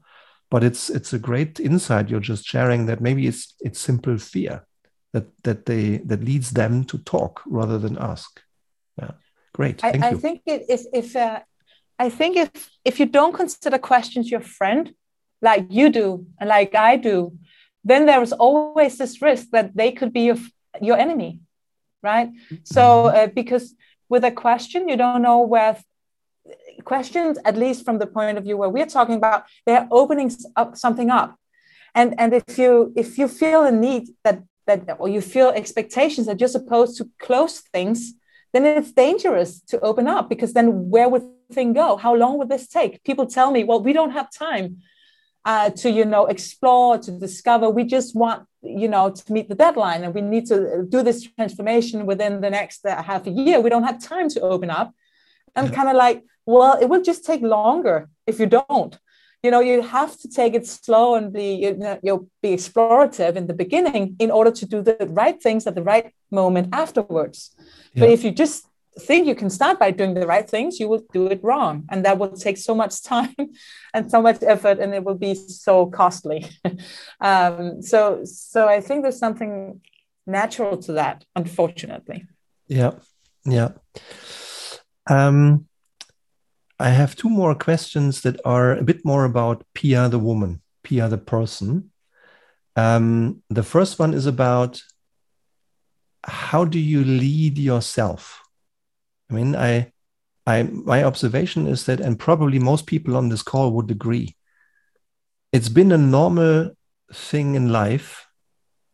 But 0.48 0.62
it's 0.62 0.90
it's 0.90 1.12
a 1.12 1.18
great 1.18 1.58
insight 1.58 2.08
you're 2.08 2.20
just 2.20 2.44
sharing 2.44 2.86
that 2.86 3.00
maybe 3.00 3.26
it's 3.26 3.54
it's 3.60 3.80
simple 3.80 4.16
fear 4.18 4.64
that 5.12 5.26
that 5.44 5.66
they 5.66 5.98
that 5.98 6.24
leads 6.24 6.50
them 6.50 6.84
to 6.84 6.98
talk 6.98 7.42
rather 7.46 7.78
than 7.78 7.98
ask. 7.98 8.40
Yeah. 8.98 9.12
Great. 9.52 9.80
Thank 9.80 10.02
I, 10.02 10.10
you. 10.10 10.16
I 10.16 10.20
think 10.20 10.42
it, 10.46 10.64
if 10.68 10.82
if 10.92 11.16
uh, 11.16 11.40
I 11.98 12.08
think 12.10 12.36
if 12.36 12.50
if 12.84 13.00
you 13.00 13.06
don't 13.06 13.34
consider 13.34 13.78
questions 13.78 14.30
your 14.30 14.40
friend 14.40 14.94
like 15.40 15.66
you 15.70 15.90
do 15.90 16.26
and 16.38 16.48
like 16.48 16.74
I 16.74 16.96
do 16.96 17.32
then 17.84 18.06
there 18.06 18.22
is 18.22 18.32
always 18.32 18.96
this 18.96 19.20
risk 19.20 19.50
that 19.50 19.76
they 19.76 19.90
could 19.92 20.12
be 20.12 20.22
your 20.22 20.38
your 20.80 20.96
enemy 20.96 21.40
right? 22.02 22.28
Mm-hmm. 22.30 22.56
so 22.64 23.06
uh, 23.06 23.26
because 23.28 23.74
with 24.08 24.24
a 24.24 24.32
question 24.32 24.88
you 24.88 24.96
don't 24.96 25.22
know 25.22 25.40
where 25.40 25.76
questions 26.84 27.38
at 27.44 27.56
least 27.56 27.84
from 27.84 27.98
the 27.98 28.06
point 28.06 28.38
of 28.38 28.44
view 28.44 28.56
where 28.56 28.68
we're 28.68 28.86
talking 28.86 29.14
about 29.14 29.44
they're 29.66 29.88
opening 29.90 30.30
up 30.56 30.76
something 30.76 31.10
up. 31.10 31.36
And 31.94 32.14
and 32.18 32.32
if 32.32 32.58
you 32.58 32.92
if 32.96 33.18
you 33.18 33.28
feel 33.28 33.64
a 33.64 33.70
need 33.70 34.08
that 34.24 34.42
that 34.66 34.96
or 34.98 35.08
you 35.08 35.20
feel 35.20 35.48
expectations 35.50 36.26
that 36.26 36.38
you're 36.40 36.48
supposed 36.48 36.96
to 36.98 37.08
close 37.18 37.60
things 37.60 38.14
then 38.52 38.66
it's 38.66 38.92
dangerous 38.92 39.60
to 39.60 39.80
open 39.80 40.06
up 40.06 40.28
because 40.28 40.52
then 40.52 40.90
where 40.90 41.08
would 41.08 41.22
thing 41.52 41.72
go? 41.72 41.96
How 41.96 42.14
long 42.14 42.38
would 42.38 42.48
this 42.48 42.68
take? 42.68 43.02
People 43.04 43.26
tell 43.26 43.50
me 43.50 43.64
well 43.64 43.82
we 43.82 43.92
don't 43.92 44.10
have 44.10 44.30
time 44.30 44.78
uh, 45.44 45.70
to 45.70 45.90
you 45.90 46.04
know 46.04 46.26
explore 46.26 46.98
to 46.98 47.10
discover. 47.10 47.70
We 47.70 47.84
just 47.84 48.14
want 48.14 48.46
you 48.62 48.88
know 48.88 49.10
to 49.10 49.32
meet 49.32 49.48
the 49.48 49.54
deadline 49.54 50.04
and 50.04 50.14
we 50.14 50.20
need 50.20 50.46
to 50.46 50.86
do 50.88 51.02
this 51.02 51.22
transformation 51.22 52.06
within 52.06 52.40
the 52.40 52.50
next 52.50 52.84
uh, 52.84 53.02
half 53.02 53.26
a 53.26 53.30
year. 53.30 53.60
We 53.60 53.70
don't 53.70 53.84
have 53.84 54.02
time 54.02 54.28
to 54.30 54.40
open 54.40 54.70
up. 54.70 54.94
I'm 55.56 55.66
yeah. 55.66 55.72
kind 55.72 55.88
of 55.88 55.96
like 55.96 56.22
well 56.44 56.78
it 56.80 56.86
will 56.86 57.02
just 57.02 57.24
take 57.24 57.42
longer 57.42 58.08
if 58.26 58.38
you 58.38 58.46
don't 58.46 58.98
you 59.42 59.50
know 59.50 59.60
you 59.60 59.82
have 59.82 60.16
to 60.18 60.28
take 60.28 60.54
it 60.54 60.66
slow 60.66 61.14
and 61.14 61.32
be 61.32 61.54
you 61.54 61.76
know 61.76 61.98
you'll 62.02 62.28
be 62.42 62.54
explorative 62.54 63.36
in 63.36 63.46
the 63.46 63.54
beginning 63.54 64.16
in 64.18 64.30
order 64.30 64.50
to 64.50 64.66
do 64.66 64.82
the 64.82 64.96
right 65.10 65.42
things 65.42 65.66
at 65.66 65.74
the 65.74 65.82
right 65.82 66.12
moment 66.30 66.68
afterwards 66.72 67.54
yeah. 67.94 68.00
but 68.00 68.10
if 68.10 68.24
you 68.24 68.30
just 68.30 68.66
think 68.98 69.26
you 69.26 69.34
can 69.34 69.50
start 69.50 69.78
by 69.78 69.90
doing 69.90 70.14
the 70.14 70.26
right 70.26 70.48
things, 70.48 70.78
you 70.78 70.88
will 70.88 71.04
do 71.12 71.26
it 71.26 71.42
wrong. 71.42 71.84
And 71.90 72.04
that 72.04 72.18
will 72.18 72.32
take 72.32 72.58
so 72.58 72.74
much 72.74 73.02
time 73.14 73.34
and 73.94 74.10
so 74.10 74.20
much 74.20 74.42
effort, 74.42 74.78
and 74.78 74.94
it 74.94 75.04
will 75.04 75.14
be 75.14 75.34
so 75.34 75.86
costly. 75.86 76.46
um, 77.20 77.82
so, 77.82 78.24
so 78.24 78.68
I 78.68 78.80
think 78.80 79.02
there's 79.02 79.18
something 79.18 79.80
natural 80.26 80.76
to 80.78 80.92
that, 80.92 81.24
unfortunately. 81.34 82.26
Yeah. 82.68 82.92
Yeah. 83.44 83.70
Um, 85.08 85.66
I 86.82 86.88
have 86.88 87.14
two 87.14 87.30
more 87.30 87.54
questions 87.54 88.22
that 88.22 88.40
are 88.44 88.76
a 88.76 88.82
bit 88.82 89.04
more 89.04 89.24
about 89.24 89.62
Pia 89.72 90.08
the 90.08 90.18
woman, 90.18 90.62
Pia 90.82 91.08
the 91.08 91.16
person. 91.16 91.92
Um, 92.74 93.44
the 93.48 93.62
first 93.62 94.00
one 94.00 94.14
is 94.14 94.26
about 94.26 94.82
how 96.24 96.64
do 96.64 96.80
you 96.80 97.04
lead 97.04 97.56
yourself? 97.56 98.42
I 99.30 99.34
mean, 99.34 99.54
I, 99.54 99.92
I, 100.44 100.64
my 100.64 101.04
observation 101.04 101.68
is 101.68 101.86
that, 101.86 102.00
and 102.00 102.18
probably 102.18 102.58
most 102.58 102.88
people 102.88 103.16
on 103.16 103.28
this 103.28 103.42
call 103.44 103.70
would 103.74 103.92
agree, 103.92 104.34
it's 105.52 105.68
been 105.68 105.92
a 105.92 105.98
normal 105.98 106.72
thing 107.14 107.54
in 107.54 107.70
life 107.70 108.26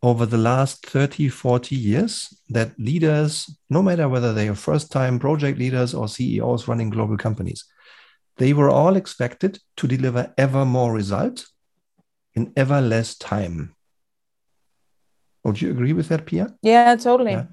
over 0.02 0.26
the 0.26 0.36
last 0.36 0.84
30, 0.84 1.30
40 1.30 1.74
years 1.74 2.38
that 2.50 2.78
leaders, 2.78 3.48
no 3.70 3.82
matter 3.82 4.10
whether 4.10 4.34
they 4.34 4.46
are 4.48 4.54
first 4.54 4.92
time 4.92 5.18
project 5.18 5.58
leaders 5.58 5.94
or 5.94 6.06
CEOs 6.06 6.68
running 6.68 6.90
global 6.90 7.16
companies, 7.16 7.64
they 8.38 8.52
were 8.52 8.70
all 8.70 8.96
expected 8.96 9.58
to 9.76 9.86
deliver 9.86 10.32
ever 10.38 10.64
more 10.64 10.92
results 10.92 11.52
in 12.34 12.52
ever 12.56 12.80
less 12.80 13.16
time. 13.16 13.74
Would 15.44 15.60
you 15.60 15.70
agree 15.70 15.92
with 15.92 16.08
that, 16.08 16.26
Pia? 16.26 16.54
Yeah, 16.62 16.96
totally. 16.96 17.32
Yeah. 17.32 17.46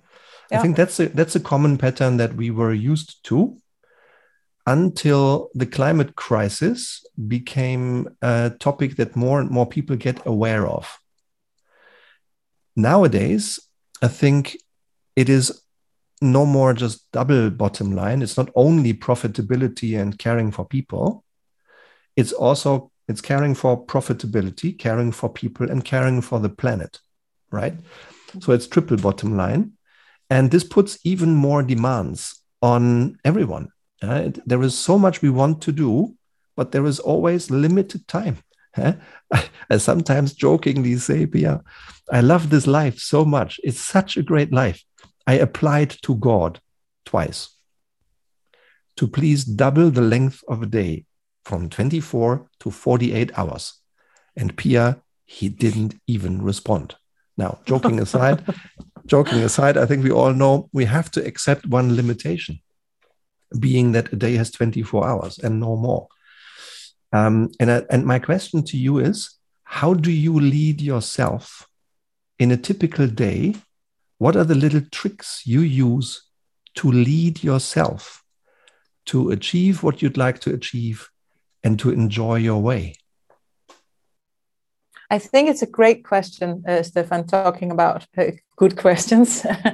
Yeah. 0.52 0.60
I 0.60 0.62
think 0.62 0.78
that's 0.78 1.00
a 1.00 1.08
that's 1.08 1.36
a 1.36 1.39
common 1.39 1.78
pattern 1.78 2.17
that 2.17 2.36
we 2.36 2.52
were 2.52 2.74
used 2.74 3.24
to 3.26 3.58
until 4.67 5.50
the 5.54 5.65
climate 5.65 6.15
crisis 6.15 7.04
became 7.28 8.10
a 8.21 8.52
topic 8.60 8.95
that 8.98 9.15
more 9.15 9.39
and 9.39 9.50
more 9.50 9.65
people 9.65 9.95
get 9.95 10.26
aware 10.26 10.67
of. 10.67 11.00
Nowadays, 12.76 13.60
I 14.02 14.08
think 14.08 14.58
it 15.15 15.30
is 15.30 15.62
no 16.21 16.45
more 16.45 16.73
just 16.73 17.12
double 17.12 17.49
bottom 17.49 17.95
line. 17.95 18.21
It's 18.21 18.38
not 18.38 18.49
only 18.56 18.93
profitability 18.93 19.99
and 19.99 20.17
caring 20.17 20.51
for 20.51 20.65
people. 20.65 21.23
It's 22.15 22.32
also 22.32 22.91
it's 23.08 23.21
caring 23.21 23.54
for 23.54 23.86
profitability, 23.86 24.78
caring 24.78 25.12
for 25.12 25.30
people, 25.30 25.69
and 25.69 25.86
caring 25.86 26.21
for 26.21 26.39
the 26.39 26.49
planet, 26.49 26.99
right? 27.51 27.73
So 28.39 28.51
it's 28.51 28.67
triple 28.67 28.97
bottom 28.97 29.38
line. 29.38 29.73
And 30.30 30.49
this 30.49 30.63
puts 30.63 30.97
even 31.04 31.36
more 31.36 31.62
demands 31.62 32.41
on 32.62 33.17
everyone. 33.23 33.69
Right? 34.01 34.38
There 34.45 34.62
is 34.63 34.78
so 34.78 34.97
much 34.97 35.21
we 35.21 35.30
want 35.30 35.62
to 35.63 35.71
do, 35.71 36.15
but 36.56 36.71
there 36.71 36.86
is 36.86 36.99
always 36.99 37.51
limited 37.51 38.08
time. 38.08 38.38
I 38.78 39.78
sometimes 39.78 40.34
jokingly 40.34 40.97
say, 40.97 41.28
"Yeah, 41.34 41.60
I 42.12 42.21
love 42.21 42.49
this 42.49 42.67
life 42.67 42.99
so 42.99 43.23
much. 43.23 43.60
It's 43.63 43.80
such 43.80 44.17
a 44.17 44.23
great 44.23 44.51
life. 44.51 44.84
I 45.28 45.34
applied 45.34 45.90
to 46.04 46.16
God 46.16 46.60
twice 47.06 47.50
to 48.98 49.08
please 49.08 49.44
double 49.44 49.90
the 49.90 50.02
length 50.02 50.44
of 50.48 50.62
a 50.62 50.66
day 50.66 51.06
from 51.44 51.70
24 51.70 52.48
to 52.62 52.72
48 52.72 53.38
hours. 53.38 53.74
And 54.36 54.56
Pia, 54.58 55.02
he 55.26 55.50
didn't 55.50 55.96
even 56.08 56.42
respond. 56.42 56.96
Now, 57.38 57.60
joking 57.66 58.00
aside, 58.00 58.44
joking 59.06 59.40
aside, 59.40 59.78
I 59.78 59.86
think 59.86 60.04
we 60.04 60.12
all 60.12 60.34
know 60.34 60.70
we 60.72 60.86
have 60.86 61.12
to 61.12 61.26
accept 61.26 61.66
one 61.68 61.96
limitation, 61.96 62.60
being 63.60 63.92
that 63.92 64.14
a 64.14 64.16
day 64.16 64.36
has 64.36 64.52
24 64.52 65.08
hours 65.08 65.40
and 65.40 65.60
no 65.60 65.76
more. 65.76 66.08
Um, 67.12 67.52
and, 67.60 67.72
I, 67.72 67.84
and 67.90 68.06
my 68.06 68.20
question 68.20 68.64
to 68.66 68.78
you 68.78 69.00
is 69.00 69.38
how 69.64 69.94
do 69.94 70.12
you 70.12 70.40
lead 70.40 70.82
yourself 70.82 71.68
in 72.40 72.52
a 72.52 72.58
typical 72.58 73.08
day? 73.08 73.56
What 74.17 74.36
are 74.36 74.45
the 74.45 74.56
little 74.56 74.82
tricks 74.91 75.41
you 75.45 75.62
use 75.62 76.23
to 76.75 76.91
lead 76.91 77.43
yourself 77.43 78.23
to 79.08 79.30
achieve 79.32 79.84
what 79.84 80.01
you'd 80.01 80.17
like 80.17 80.39
to 80.39 80.54
achieve 80.54 81.10
and 81.63 81.78
to 81.80 81.91
enjoy 81.91 82.36
your 82.36 82.62
way? 82.62 82.95
I 85.10 85.19
think 85.19 85.49
it's 85.49 85.62
a 85.62 85.67
great 85.67 86.04
question, 86.04 86.63
uh, 86.67 86.82
Stefan, 86.82 87.28
talking 87.28 87.71
about 87.71 88.08
uh, 88.17 88.32
good 88.56 88.75
questions. 88.86 89.45
uh, 89.45 89.73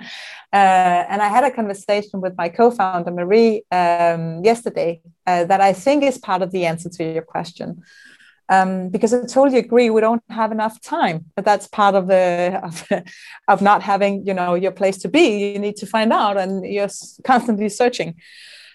and 0.51 1.21
I 1.21 1.29
had 1.29 1.43
a 1.43 1.51
conversation 1.51 2.19
with 2.19 2.35
my 2.37 2.49
co 2.49 2.71
founder, 2.71 3.11
Marie, 3.11 3.63
um, 3.71 4.43
yesterday 4.43 5.01
uh, 5.25 5.45
that 5.45 5.61
I 5.61 5.73
think 5.73 6.03
is 6.03 6.17
part 6.17 6.41
of 6.41 6.51
the 6.51 6.65
answer 6.65 6.89
to 6.89 7.03
your 7.03 7.23
question. 7.23 7.83
Um, 8.51 8.89
because 8.89 9.13
I 9.13 9.21
totally 9.21 9.59
agree, 9.59 9.89
we 9.89 10.01
don't 10.01 10.21
have 10.29 10.51
enough 10.51 10.81
time, 10.81 11.25
but 11.35 11.45
that's 11.45 11.67
part 11.67 11.95
of 11.95 12.07
the 12.07 12.59
of, 12.61 12.75
of 13.47 13.61
not 13.61 13.81
having, 13.81 14.27
you 14.27 14.33
know, 14.33 14.55
your 14.55 14.73
place 14.73 14.97
to 15.03 15.07
be. 15.07 15.53
You 15.53 15.59
need 15.59 15.77
to 15.77 15.85
find 15.85 16.11
out, 16.11 16.35
and 16.37 16.65
you're 16.65 16.89
constantly 17.23 17.69
searching. 17.69 18.15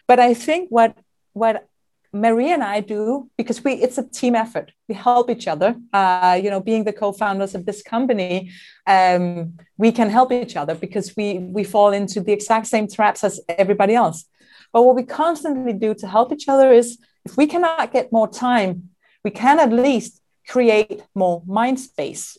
But 0.09 0.19
I 0.19 0.33
think 0.33 0.71
what 0.71 0.97
what 1.35 1.69
Marie 2.15 2.53
and 2.53 2.62
I 2.62 2.81
do 2.81 3.31
because 3.37 3.62
we 3.62 3.75
it's 3.75 3.99
a 3.99 4.09
team 4.09 4.35
effort. 4.35 4.73
We 4.89 4.95
help 4.95 5.29
each 5.29 5.47
other. 5.47 5.77
Uh, 5.93 6.41
you 6.43 6.49
know, 6.49 6.61
being 6.61 6.85
the 6.85 6.93
co-founders 6.93 7.55
of 7.55 7.67
this 7.67 7.83
company, 7.83 8.51
um, 8.87 9.59
we 9.77 9.93
can 9.93 10.09
help 10.09 10.33
each 10.33 10.57
other 10.57 10.75
because 10.75 11.15
we 11.17 11.39
we 11.39 11.65
fall 11.65 11.93
into 11.93 12.21
the 12.21 12.33
exact 12.33 12.67
same 12.69 12.89
traps 12.89 13.23
as 13.25 13.41
everybody 13.49 13.95
else. 13.95 14.25
But 14.73 14.83
what 14.83 14.97
we 14.97 15.05
constantly 15.05 15.75
do 15.75 15.95
to 15.95 16.07
help 16.07 16.33
each 16.33 16.49
other 16.49 16.73
is 16.73 16.99
if 17.25 17.37
we 17.37 17.47
cannot 17.47 17.93
get 17.93 18.12
more 18.12 18.29
time, 18.29 18.91
we 19.27 19.33
can 19.33 19.59
at 19.59 19.73
least 19.73 20.12
create 20.47 21.03
more 21.23 21.43
mind 21.47 21.81
space. 21.81 22.39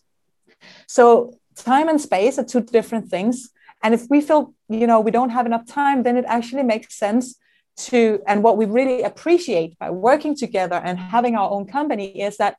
So 0.87 1.03
time 1.69 1.89
and 1.89 1.99
space 1.99 2.39
are 2.39 2.45
two 2.45 2.61
different 2.61 3.09
things. 3.09 3.49
And 3.83 3.93
if 3.93 4.03
we 4.09 4.21
feel, 4.21 4.53
you 4.69 4.87
know, 4.87 5.01
we 5.01 5.11
don't 5.11 5.35
have 5.37 5.45
enough 5.45 5.65
time, 5.67 6.03
then 6.03 6.15
it 6.15 6.23
actually 6.35 6.63
makes 6.63 6.97
sense 7.05 7.25
to 7.87 7.99
and 8.25 8.41
what 8.41 8.55
we 8.59 8.65
really 8.65 9.03
appreciate 9.03 9.77
by 9.77 9.89
working 9.89 10.33
together 10.43 10.79
and 10.87 10.97
having 10.97 11.35
our 11.35 11.49
own 11.55 11.65
company 11.67 12.07
is 12.27 12.37
that 12.37 12.55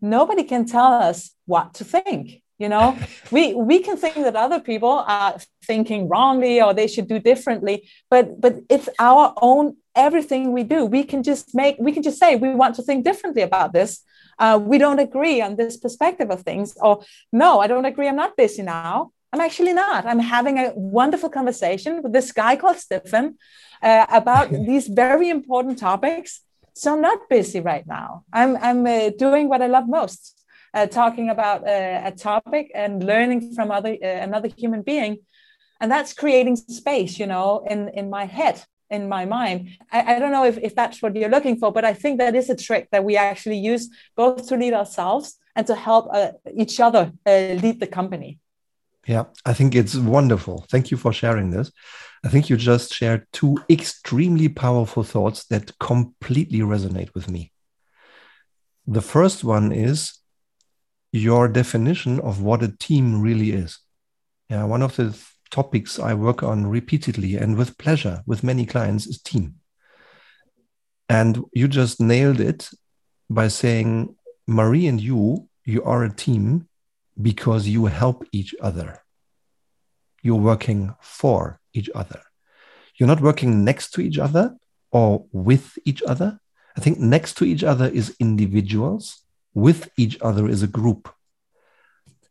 nobody 0.00 0.44
can 0.44 0.66
tell 0.66 0.92
us 1.08 1.18
what 1.46 1.66
to 1.78 1.84
think 1.84 2.43
you 2.58 2.68
know? 2.68 2.96
We 3.30 3.54
we 3.54 3.80
can 3.80 3.96
think 3.96 4.16
that 4.16 4.36
other 4.36 4.60
people 4.60 5.04
are 5.06 5.36
thinking 5.64 6.08
wrongly 6.08 6.60
or 6.62 6.74
they 6.74 6.86
should 6.86 7.08
do 7.08 7.18
differently 7.18 7.88
but 8.10 8.40
but 8.40 8.54
it's 8.68 8.88
our 8.98 9.34
own 9.40 9.76
everything 9.94 10.52
we 10.52 10.64
do. 10.64 10.84
We 10.84 11.04
can 11.04 11.22
just 11.22 11.54
make 11.54 11.76
we 11.78 11.92
can 11.92 12.02
just 12.02 12.18
say 12.18 12.36
we 12.36 12.54
want 12.54 12.74
to 12.76 12.82
think 12.82 13.04
differently 13.04 13.42
about 13.42 13.72
this. 13.72 14.02
Uh, 14.38 14.58
we 14.60 14.78
don't 14.78 14.98
agree 14.98 15.40
on 15.40 15.54
this 15.56 15.76
perspective 15.76 16.28
of 16.28 16.42
things 16.42 16.74
or 16.80 17.04
no 17.30 17.60
i 17.60 17.68
don't 17.68 17.84
agree 17.84 18.08
i'm 18.08 18.16
not 18.16 18.36
busy 18.36 18.62
now. 18.62 19.12
I'm 19.34 19.40
actually 19.40 19.72
not. 19.72 20.06
I'm 20.06 20.20
having 20.20 20.58
a 20.58 20.72
wonderful 20.76 21.28
conversation 21.28 22.02
with 22.02 22.12
this 22.12 22.30
guy 22.30 22.54
called 22.54 22.76
stefan 22.76 23.36
uh, 23.82 24.06
about 24.08 24.50
these 24.68 24.86
very 24.86 25.28
important 25.28 25.78
topics. 25.78 26.40
So 26.74 26.94
I'm 26.94 27.00
not 27.00 27.28
busy 27.28 27.60
right 27.60 27.86
now. 27.86 28.24
I'm, 28.32 28.56
I'm 28.56 28.86
uh, 28.86 29.10
doing 29.10 29.48
what 29.48 29.60
I 29.60 29.66
love 29.66 29.88
most, 29.88 30.43
uh, 30.74 30.86
talking 30.86 31.30
about 31.30 31.66
uh, 31.66 32.00
a 32.04 32.12
topic 32.12 32.70
and 32.74 33.04
learning 33.04 33.54
from 33.54 33.70
other 33.70 33.96
uh, 34.02 34.06
another 34.06 34.50
human 34.56 34.82
being, 34.82 35.18
and 35.80 35.90
that's 35.90 36.12
creating 36.12 36.56
space, 36.56 37.18
you 37.18 37.26
know, 37.26 37.64
in 37.70 37.88
in 37.90 38.10
my 38.10 38.24
head, 38.26 38.62
in 38.90 39.08
my 39.08 39.24
mind. 39.24 39.70
I, 39.92 40.16
I 40.16 40.18
don't 40.18 40.32
know 40.32 40.44
if, 40.44 40.58
if 40.58 40.74
that's 40.74 41.00
what 41.00 41.16
you're 41.16 41.34
looking 41.36 41.56
for, 41.58 41.72
but 41.72 41.84
I 41.84 41.94
think 41.94 42.18
that 42.18 42.34
is 42.34 42.50
a 42.50 42.56
trick 42.56 42.88
that 42.92 43.04
we 43.04 43.16
actually 43.16 43.58
use 43.58 43.88
both 44.16 44.48
to 44.48 44.56
lead 44.56 44.74
ourselves 44.74 45.36
and 45.56 45.66
to 45.66 45.74
help 45.74 46.08
uh, 46.12 46.32
each 46.56 46.80
other 46.80 47.12
lead 47.26 47.78
the 47.78 47.86
company. 47.86 48.40
Yeah, 49.06 49.24
I 49.44 49.52
think 49.52 49.74
it's 49.74 49.96
wonderful. 49.96 50.64
Thank 50.70 50.90
you 50.90 50.96
for 50.96 51.12
sharing 51.12 51.50
this. 51.50 51.70
I 52.24 52.28
think 52.28 52.48
you 52.48 52.56
just 52.56 52.92
shared 52.94 53.26
two 53.32 53.58
extremely 53.68 54.48
powerful 54.48 55.04
thoughts 55.04 55.44
that 55.48 55.78
completely 55.78 56.60
resonate 56.60 57.12
with 57.14 57.28
me. 57.28 57.52
The 58.86 59.02
first 59.02 59.44
one 59.44 59.72
is 59.72 60.18
your 61.14 61.46
definition 61.46 62.18
of 62.18 62.42
what 62.42 62.60
a 62.60 62.76
team 62.76 63.22
really 63.22 63.52
is. 63.52 63.78
Yeah, 64.50 64.64
one 64.64 64.82
of 64.82 64.96
the 64.96 65.16
topics 65.48 66.00
I 66.00 66.12
work 66.12 66.42
on 66.42 66.66
repeatedly 66.66 67.36
and 67.36 67.56
with 67.56 67.78
pleasure 67.78 68.24
with 68.26 68.42
many 68.42 68.66
clients 68.66 69.06
is 69.06 69.22
team. 69.22 69.54
And 71.08 71.44
you 71.52 71.68
just 71.68 72.00
nailed 72.00 72.40
it 72.40 72.68
by 73.30 73.46
saying 73.46 74.16
Marie 74.48 74.88
and 74.88 75.00
you, 75.00 75.48
you 75.64 75.84
are 75.84 76.02
a 76.02 76.12
team 76.12 76.66
because 77.22 77.68
you 77.68 77.86
help 77.86 78.26
each 78.32 78.52
other. 78.60 79.00
You're 80.20 80.34
working 80.34 80.96
for 81.00 81.60
each 81.72 81.90
other. 81.94 82.22
You're 82.96 83.06
not 83.06 83.20
working 83.20 83.62
next 83.62 83.92
to 83.92 84.00
each 84.00 84.18
other 84.18 84.56
or 84.90 85.26
with 85.30 85.78
each 85.84 86.02
other. 86.02 86.40
I 86.76 86.80
think 86.80 86.98
next 86.98 87.34
to 87.34 87.44
each 87.44 87.62
other 87.62 87.86
is 87.86 88.16
individuals, 88.18 89.23
with 89.54 89.88
each 89.96 90.18
other 90.20 90.48
as 90.48 90.62
a 90.62 90.68
group. 90.68 91.08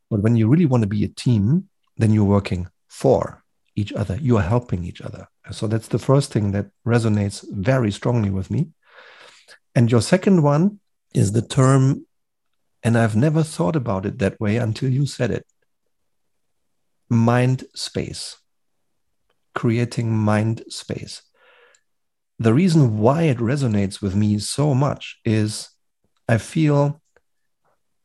But 0.10 0.22
when 0.22 0.36
you 0.36 0.48
really 0.48 0.66
want 0.66 0.84
to 0.84 0.88
be 0.88 1.04
a 1.04 1.08
team, 1.08 1.70
then 1.98 2.14
you're 2.14 2.24
working 2.24 2.68
for 2.88 3.44
each 3.76 3.94
other. 3.94 4.18
You 4.22 4.38
are 4.38 4.44
helping 4.44 4.84
each 4.84 5.02
other. 5.02 5.28
So 5.52 5.68
that's 5.68 5.88
the 5.88 6.00
first 6.00 6.32
thing 6.32 6.52
that 6.52 6.68
resonates 6.86 7.44
very 7.50 7.92
strongly 7.92 8.30
with 8.30 8.52
me. 8.52 8.70
And 9.76 9.92
your 9.92 10.02
second 10.02 10.44
one 10.44 10.80
is 11.14 11.32
the 11.32 11.42
term, 11.42 12.06
and 12.84 12.98
I've 12.98 13.16
never 13.16 13.44
thought 13.44 13.76
about 13.76 14.06
it 14.06 14.20
that 14.20 14.40
way 14.40 14.58
until 14.58 14.90
you 14.90 15.06
said 15.06 15.32
it 15.32 15.46
mind 17.10 17.64
space, 17.76 18.38
creating 19.54 20.12
mind 20.12 20.64
space. 20.70 21.22
The 22.40 22.54
reason 22.54 22.98
why 22.98 23.24
it 23.24 23.38
resonates 23.38 24.02
with 24.02 24.16
me 24.16 24.40
so 24.40 24.74
much 24.74 25.20
is 25.24 25.70
I 26.28 26.38
feel 26.38 27.02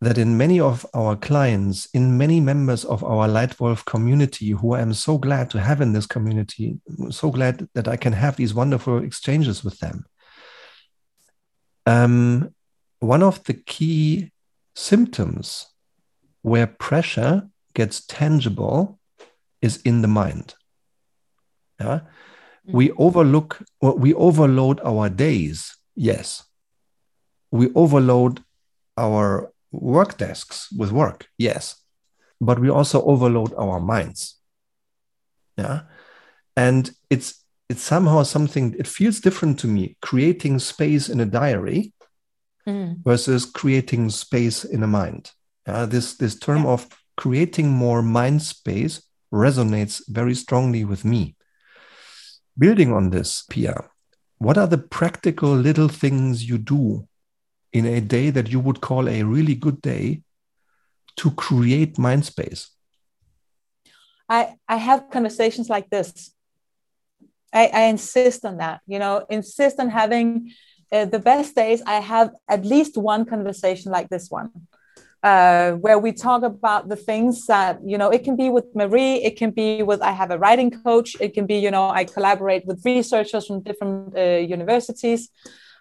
that 0.01 0.17
in 0.17 0.39
many 0.39 0.61
of 0.61 0.87
our 0.95 1.17
clients, 1.17 1.89
in 1.93 2.17
many 2.17 2.41
members 2.41 2.85
of 2.85 3.03
our 3.03 3.27
Leitwolf 3.27 3.85
community, 3.85 4.51
who 4.51 4.75
I'm 4.75 4.95
so 4.95 5.19
glad 5.19 5.51
to 5.51 5.61
have 5.61 5.81
in 5.81 5.93
this 5.93 6.07
community, 6.07 6.79
so 7.11 7.31
glad 7.31 7.69
that 7.75 7.89
I 7.89 7.97
can 7.97 8.13
have 8.13 8.37
these 8.37 8.55
wonderful 8.55 9.03
exchanges 9.03 9.65
with 9.65 9.79
them. 9.81 10.07
Um, 11.85 12.55
one 13.01 13.23
of 13.23 13.43
the 13.45 13.55
key 13.55 14.33
symptoms 14.77 15.67
where 16.43 16.67
pressure 16.67 17.49
gets 17.75 18.05
tangible 18.07 18.99
is 19.61 19.79
in 19.83 20.03
the 20.03 20.09
mind. 20.09 20.55
Yeah? 21.81 22.01
We 22.65 22.89
mm-hmm. 22.89 23.03
overlook, 23.03 23.63
we 23.81 24.15
overload 24.15 24.81
our 24.85 25.09
days, 25.09 25.77
yes. 25.97 26.45
We 27.51 27.73
overload 27.75 28.45
our 28.97 29.53
work 29.71 30.17
desks 30.17 30.69
with 30.73 30.93
work, 30.93 31.27
yes, 31.37 31.83
but 32.41 32.59
we 32.59 32.71
also 32.71 33.03
overload 33.03 33.53
our 33.55 33.81
minds. 33.81 34.39
Yeah. 35.57 35.83
And 36.57 36.91
it's 37.11 37.45
it's 37.69 37.83
somehow 37.83 38.23
something 38.23 38.75
it 38.79 38.87
feels 38.87 39.21
different 39.21 39.59
to 39.61 39.67
me 39.67 39.97
creating 40.01 40.59
space 40.59 41.09
in 41.09 41.21
a 41.21 41.27
diary 41.27 41.93
mm. 42.67 42.97
versus 43.05 43.45
creating 43.45 44.11
space 44.11 44.65
in 44.65 44.83
a 44.83 44.87
mind. 44.87 45.31
Uh, 45.67 45.87
this 45.87 46.17
this 46.17 46.39
term 46.39 46.65
yeah. 46.65 46.71
of 46.71 46.89
creating 47.17 47.69
more 47.69 48.03
mind 48.03 48.43
space 48.43 49.03
resonates 49.33 50.01
very 50.09 50.35
strongly 50.35 50.85
with 50.85 51.05
me. 51.05 51.37
Building 52.57 52.93
on 52.93 53.11
this, 53.11 53.45
Pia, 53.51 53.85
what 54.39 54.57
are 54.57 54.67
the 54.67 54.79
practical 54.79 55.55
little 55.55 55.89
things 55.89 56.49
you 56.49 56.59
do 56.59 57.07
in 57.73 57.87
a 57.87 58.01
day 58.01 58.31
that 58.31 58.51
you 58.51 58.61
would 58.61 58.81
call 58.81 59.09
a 59.09 59.23
really 59.23 59.55
good 59.55 59.81
day 59.83 60.23
to 61.17 61.31
create 61.33 61.99
mind 61.99 62.25
space? 62.25 62.71
I, 64.29 64.57
I 64.69 64.77
have 64.77 65.11
conversations 65.11 65.69
like 65.69 65.89
this. 65.91 66.35
I, 67.53 67.67
I 67.73 67.83
insist 67.85 68.45
on 68.45 68.59
that, 68.59 68.81
you 68.87 68.99
know, 68.99 69.25
insist 69.31 69.81
on 69.81 69.89
having 69.89 70.53
uh, 70.93 71.07
the 71.07 71.19
best 71.19 71.55
days. 71.55 71.83
I 71.87 72.01
have 72.01 72.31
at 72.49 72.65
least 72.65 72.97
one 72.97 73.25
conversation 73.25 73.91
like 73.91 74.11
this 74.11 74.31
one, 74.31 74.51
uh, 75.23 75.73
where 75.73 75.99
we 75.99 76.13
talk 76.13 76.43
about 76.43 76.89
the 76.89 76.97
things 76.97 77.47
that, 77.47 77.81
you 77.85 77.97
know, 77.97 78.11
it 78.11 78.23
can 78.23 78.37
be 78.37 78.51
with 78.51 78.67
Marie, 78.75 79.17
it 79.25 79.37
can 79.37 79.51
be 79.51 79.83
with, 79.83 80.03
I 80.03 80.13
have 80.13 80.31
a 80.31 80.39
writing 80.39 80.71
coach, 80.71 81.17
it 81.21 81.33
can 81.33 81.47
be, 81.47 81.57
you 81.57 81.71
know, 81.71 81.89
I 81.89 82.05
collaborate 82.05 82.67
with 82.67 82.85
researchers 82.85 83.47
from 83.47 83.63
different 83.63 84.17
uh, 84.17 84.21
universities. 84.57 85.31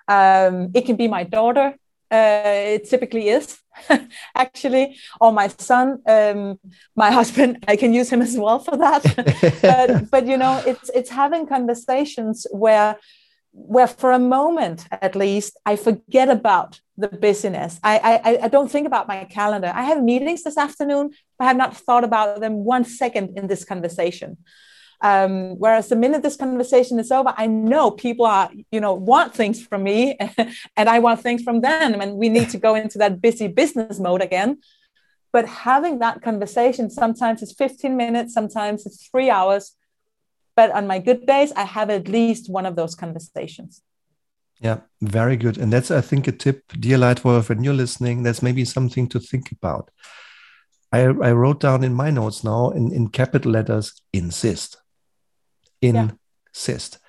Um, 0.07 0.71
it 0.73 0.85
can 0.85 0.95
be 0.95 1.07
my 1.07 1.23
daughter. 1.23 1.75
Uh, 2.09 2.75
it 2.75 2.89
typically 2.89 3.27
is 3.27 3.59
actually, 4.35 4.97
or 5.19 5.33
my 5.33 5.47
son, 5.49 6.01
um, 6.07 6.59
my 6.95 7.11
husband. 7.19 7.63
I 7.67 7.75
can 7.75 7.93
use 7.93 8.09
him 8.09 8.21
as 8.21 8.37
well 8.37 8.59
for 8.59 8.77
that. 8.77 9.03
but, 9.61 10.09
but 10.09 10.25
you 10.25 10.37
know, 10.37 10.63
it's 10.65 10.89
it's 10.93 11.09
having 11.09 11.47
conversations 11.47 12.47
where 12.51 12.97
where 13.51 13.87
for 13.87 14.11
a 14.11 14.19
moment 14.19 14.87
at 14.91 15.15
least 15.15 15.57
I 15.65 15.75
forget 15.75 16.29
about 16.29 16.79
the 16.97 17.07
busyness. 17.07 17.79
I, 17.83 18.21
I 18.23 18.45
I 18.45 18.47
don't 18.47 18.71
think 18.71 18.87
about 18.87 19.07
my 19.07 19.25
calendar. 19.25 19.71
I 19.75 19.83
have 19.83 20.01
meetings 20.01 20.43
this 20.43 20.57
afternoon. 20.57 21.11
But 21.37 21.45
I 21.45 21.47
have 21.49 21.57
not 21.57 21.75
thought 21.75 22.03
about 22.03 22.39
them 22.39 22.65
one 22.65 22.83
second 22.83 23.37
in 23.37 23.47
this 23.47 23.63
conversation. 23.63 24.37
Um, 25.01 25.57
whereas 25.59 25.89
the 25.89 25.95
minute 25.95 26.23
this 26.23 26.35
conversation 26.35 26.99
is 26.99 27.11
over, 27.11 27.33
I 27.37 27.45
know 27.45 27.91
people 27.91 28.25
are, 28.25 28.49
you 28.71 28.79
know, 28.79 28.93
want 28.93 29.33
things 29.33 29.63
from 29.63 29.83
me 29.83 30.17
and 30.75 30.89
I 30.89 30.99
want 30.99 31.21
things 31.21 31.43
from 31.43 31.61
them. 31.61 32.01
And 32.01 32.17
we 32.17 32.29
need 32.29 32.49
to 32.49 32.57
go 32.57 32.75
into 32.75 32.97
that 32.97 33.21
busy 33.21 33.47
business 33.47 33.99
mode 33.99 34.21
again. 34.21 34.59
But 35.31 35.47
having 35.47 35.99
that 35.99 36.21
conversation, 36.21 36.89
sometimes 36.89 37.43
it's 37.43 37.53
15 37.53 37.95
minutes, 37.95 38.33
sometimes 38.33 38.85
it's 38.85 39.07
three 39.07 39.29
hours. 39.29 39.75
But 40.55 40.71
on 40.71 40.87
my 40.87 40.97
good 40.97 41.27
days, 41.27 41.51
I 41.51 41.63
have 41.63 41.91
at 41.91 42.07
least 42.07 42.49
one 42.49 42.65
of 42.65 42.75
those 42.75 42.95
conversations. 42.95 43.83
Yeah, 44.59 44.79
very 45.01 45.37
good. 45.37 45.59
And 45.59 45.71
that's, 45.71 45.91
I 45.91 46.01
think, 46.01 46.27
a 46.27 46.31
tip, 46.31 46.63
dear 46.79 46.97
Leitwolf, 46.97 47.49
when 47.49 47.63
you're 47.63 47.75
listening, 47.75 48.23
that's 48.23 48.41
maybe 48.41 48.65
something 48.65 49.07
to 49.09 49.19
think 49.19 49.51
about. 49.51 49.91
I, 50.91 51.01
I 51.01 51.31
wrote 51.33 51.59
down 51.59 51.83
in 51.83 51.93
my 51.93 52.09
notes 52.09 52.43
now 52.43 52.71
in, 52.71 52.91
in 52.91 53.09
capital 53.09 53.51
letters 53.51 54.01
insist 54.13 54.77
insist 55.95 56.99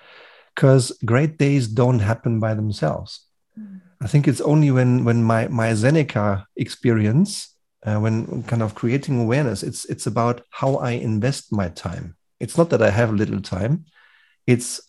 because 0.55 0.91
yeah. 0.91 1.05
great 1.05 1.37
days 1.37 1.67
don't 1.67 1.99
happen 1.99 2.39
by 2.39 2.53
themselves 2.53 3.25
mm. 3.57 3.79
i 4.01 4.07
think 4.07 4.27
it's 4.27 4.41
only 4.41 4.71
when 4.71 5.03
when 5.05 5.23
my 5.23 5.47
my 5.47 5.73
Seneca 5.73 6.45
experience 6.55 7.55
uh, 7.85 7.97
when 7.97 8.43
kind 8.43 8.61
of 8.61 8.75
creating 8.75 9.21
awareness 9.21 9.63
it's 9.63 9.85
it's 9.85 10.07
about 10.07 10.41
how 10.51 10.75
i 10.75 10.91
invest 10.91 11.51
my 11.51 11.69
time 11.69 12.15
it's 12.39 12.57
not 12.57 12.69
that 12.69 12.81
i 12.81 12.89
have 12.89 13.13
little 13.13 13.41
time 13.41 13.85
it's 14.47 14.81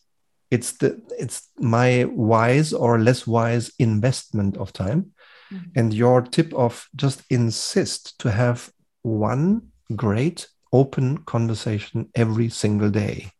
it's 0.51 0.72
the 0.72 1.01
it's 1.18 1.49
my 1.59 2.05
wise 2.05 2.72
or 2.72 2.99
less 2.99 3.26
wise 3.26 3.70
investment 3.78 4.57
of 4.57 4.72
time 4.72 5.12
mm. 5.53 5.62
and 5.76 5.95
your 5.95 6.22
tip 6.22 6.53
of 6.55 6.88
just 6.97 7.22
insist 7.30 8.18
to 8.18 8.30
have 8.30 8.70
one 9.03 9.62
great 9.95 10.49
open 10.72 11.18
conversation 11.18 12.09
every 12.14 12.49
single 12.49 12.91
day 12.91 13.30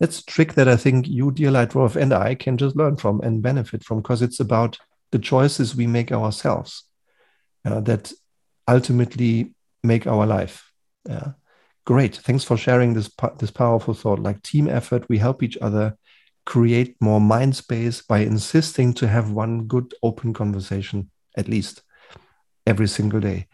that's 0.00 0.20
a 0.20 0.24
trick 0.24 0.54
that 0.54 0.68
I 0.68 0.76
think 0.76 1.08
you, 1.08 1.30
dear 1.30 1.50
Leitwolf, 1.50 1.96
and 1.96 2.12
I 2.12 2.34
can 2.34 2.56
just 2.56 2.76
learn 2.76 2.96
from 2.96 3.20
and 3.20 3.42
benefit 3.42 3.84
from 3.84 3.98
because 3.98 4.22
it's 4.22 4.40
about 4.40 4.78
the 5.12 5.18
choices 5.18 5.76
we 5.76 5.86
make 5.86 6.10
ourselves 6.12 6.84
uh, 7.64 7.80
that 7.80 8.12
ultimately 8.68 9.54
make 9.82 10.06
our 10.06 10.26
life. 10.26 10.70
Yeah. 11.08 11.32
Great. 11.86 12.16
Thanks 12.16 12.44
for 12.44 12.56
sharing 12.56 12.94
this 12.94 13.10
this 13.38 13.50
powerful 13.50 13.94
thought. 13.94 14.18
Like 14.18 14.42
team 14.42 14.68
effort, 14.68 15.08
we 15.08 15.18
help 15.18 15.42
each 15.42 15.58
other 15.58 15.96
create 16.46 16.96
more 17.00 17.20
mind 17.20 17.56
space 17.56 18.02
by 18.02 18.18
insisting 18.20 18.92
to 18.94 19.08
have 19.08 19.30
one 19.30 19.64
good 19.64 19.94
open 20.02 20.32
conversation 20.32 21.10
at 21.36 21.48
least 21.48 21.82
every 22.66 22.88
single 22.88 23.20
day. 23.20 23.46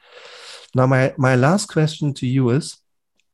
Now, 0.75 0.87
my, 0.87 1.15
my 1.17 1.35
last 1.35 1.67
question 1.67 2.15
to 2.15 2.27
you 2.27 2.51
is 2.51 2.79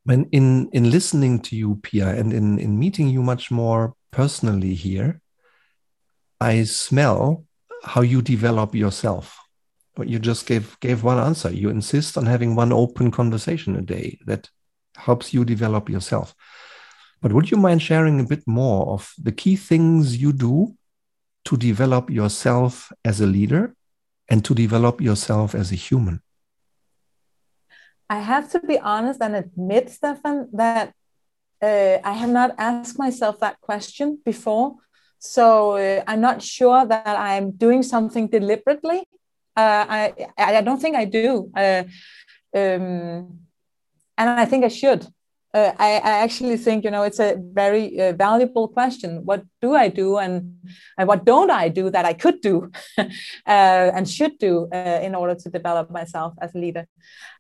when 0.06 0.24
in 0.32 0.68
in 0.72 0.90
listening 0.90 1.40
to 1.40 1.54
you 1.54 1.78
pia 1.82 2.08
and 2.08 2.32
in 2.32 2.58
in 2.58 2.78
meeting 2.78 3.08
you 3.08 3.22
much 3.22 3.50
more 3.50 3.94
personally 4.10 4.74
here 4.74 5.20
i 6.40 6.64
smell 6.64 7.46
how 7.86 8.00
you 8.00 8.20
develop 8.20 8.74
yourself. 8.74 9.38
But 9.94 10.08
you 10.08 10.18
just 10.18 10.46
gave 10.46 10.78
gave 10.80 11.02
one 11.02 11.18
answer. 11.18 11.50
You 11.50 11.70
insist 11.70 12.18
on 12.18 12.26
having 12.26 12.54
one 12.54 12.72
open 12.72 13.10
conversation 13.10 13.76
a 13.76 13.80
day 13.80 14.18
that 14.26 14.50
helps 14.96 15.32
you 15.32 15.44
develop 15.44 15.88
yourself. 15.88 16.34
But 17.22 17.32
would 17.32 17.50
you 17.50 17.56
mind 17.56 17.80
sharing 17.80 18.20
a 18.20 18.24
bit 18.24 18.46
more 18.46 18.92
of 18.92 19.12
the 19.16 19.32
key 19.32 19.56
things 19.56 20.16
you 20.16 20.32
do 20.32 20.74
to 21.46 21.56
develop 21.56 22.10
yourself 22.10 22.92
as 23.04 23.20
a 23.20 23.26
leader 23.26 23.74
and 24.28 24.44
to 24.44 24.54
develop 24.54 25.00
yourself 25.00 25.54
as 25.54 25.72
a 25.72 25.76
human 25.76 26.20
I 28.08 28.20
have 28.20 28.50
to 28.52 28.60
be 28.60 28.78
honest 28.78 29.20
and 29.20 29.34
admit, 29.34 29.90
Stefan, 29.90 30.48
that 30.52 30.94
uh, 31.62 31.98
I 32.04 32.12
have 32.12 32.30
not 32.30 32.54
asked 32.58 32.98
myself 32.98 33.40
that 33.40 33.60
question 33.60 34.18
before. 34.24 34.76
So 35.18 35.76
uh, 35.76 36.04
I'm 36.06 36.20
not 36.20 36.42
sure 36.42 36.86
that 36.86 37.06
I'm 37.06 37.52
doing 37.52 37.82
something 37.82 38.28
deliberately. 38.28 39.04
Uh, 39.56 39.84
I 39.88 40.28
I 40.36 40.60
don't 40.60 40.80
think 40.80 40.96
I 40.96 41.06
do, 41.06 41.50
uh, 41.56 41.84
um, 42.54 43.40
and 44.18 44.30
I 44.30 44.44
think 44.44 44.64
I 44.64 44.68
should. 44.68 45.06
Uh, 45.56 45.72
I, 45.78 45.90
I, 46.10 46.12
actually 46.24 46.58
think 46.58 46.84
you 46.84 46.90
know 46.90 47.02
it's 47.02 47.18
a 47.18 47.36
very 47.62 47.98
uh, 47.98 48.12
valuable 48.12 48.68
question. 48.68 49.24
What 49.24 49.42
do 49.62 49.74
I 49.74 49.88
do, 49.88 50.18
and, 50.18 50.34
and 50.98 51.08
what 51.08 51.24
don't 51.24 51.50
I 51.50 51.70
do 51.70 51.88
that 51.90 52.04
I 52.04 52.12
could 52.12 52.42
do 52.42 52.70
uh, 52.98 53.06
and 53.96 54.08
should 54.08 54.38
do 54.38 54.68
uh, 54.72 55.00
in 55.02 55.14
order 55.14 55.34
to 55.34 55.48
develop 55.48 55.90
myself 55.90 56.34
as 56.42 56.54
a 56.54 56.58
leader? 56.58 56.86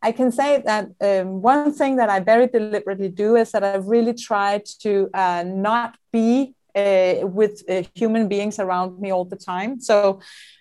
I 0.02 0.12
can 0.12 0.32
say 0.32 0.62
that 0.64 0.84
um, 1.00 1.42
one 1.42 1.74
thing 1.74 1.96
that 1.96 2.08
I 2.08 2.20
very 2.20 2.46
deliberately 2.46 3.10
do 3.10 3.36
is 3.36 3.52
that 3.52 3.62
I 3.62 3.76
really 3.76 4.14
try 4.14 4.62
to 4.80 5.10
uh, 5.12 5.44
not 5.46 5.98
be 6.10 6.54
with 7.22 7.62
human 7.94 8.28
beings 8.28 8.58
around 8.58 9.00
me 9.00 9.10
all 9.10 9.24
the 9.24 9.36
time. 9.36 9.80
So 9.80 10.20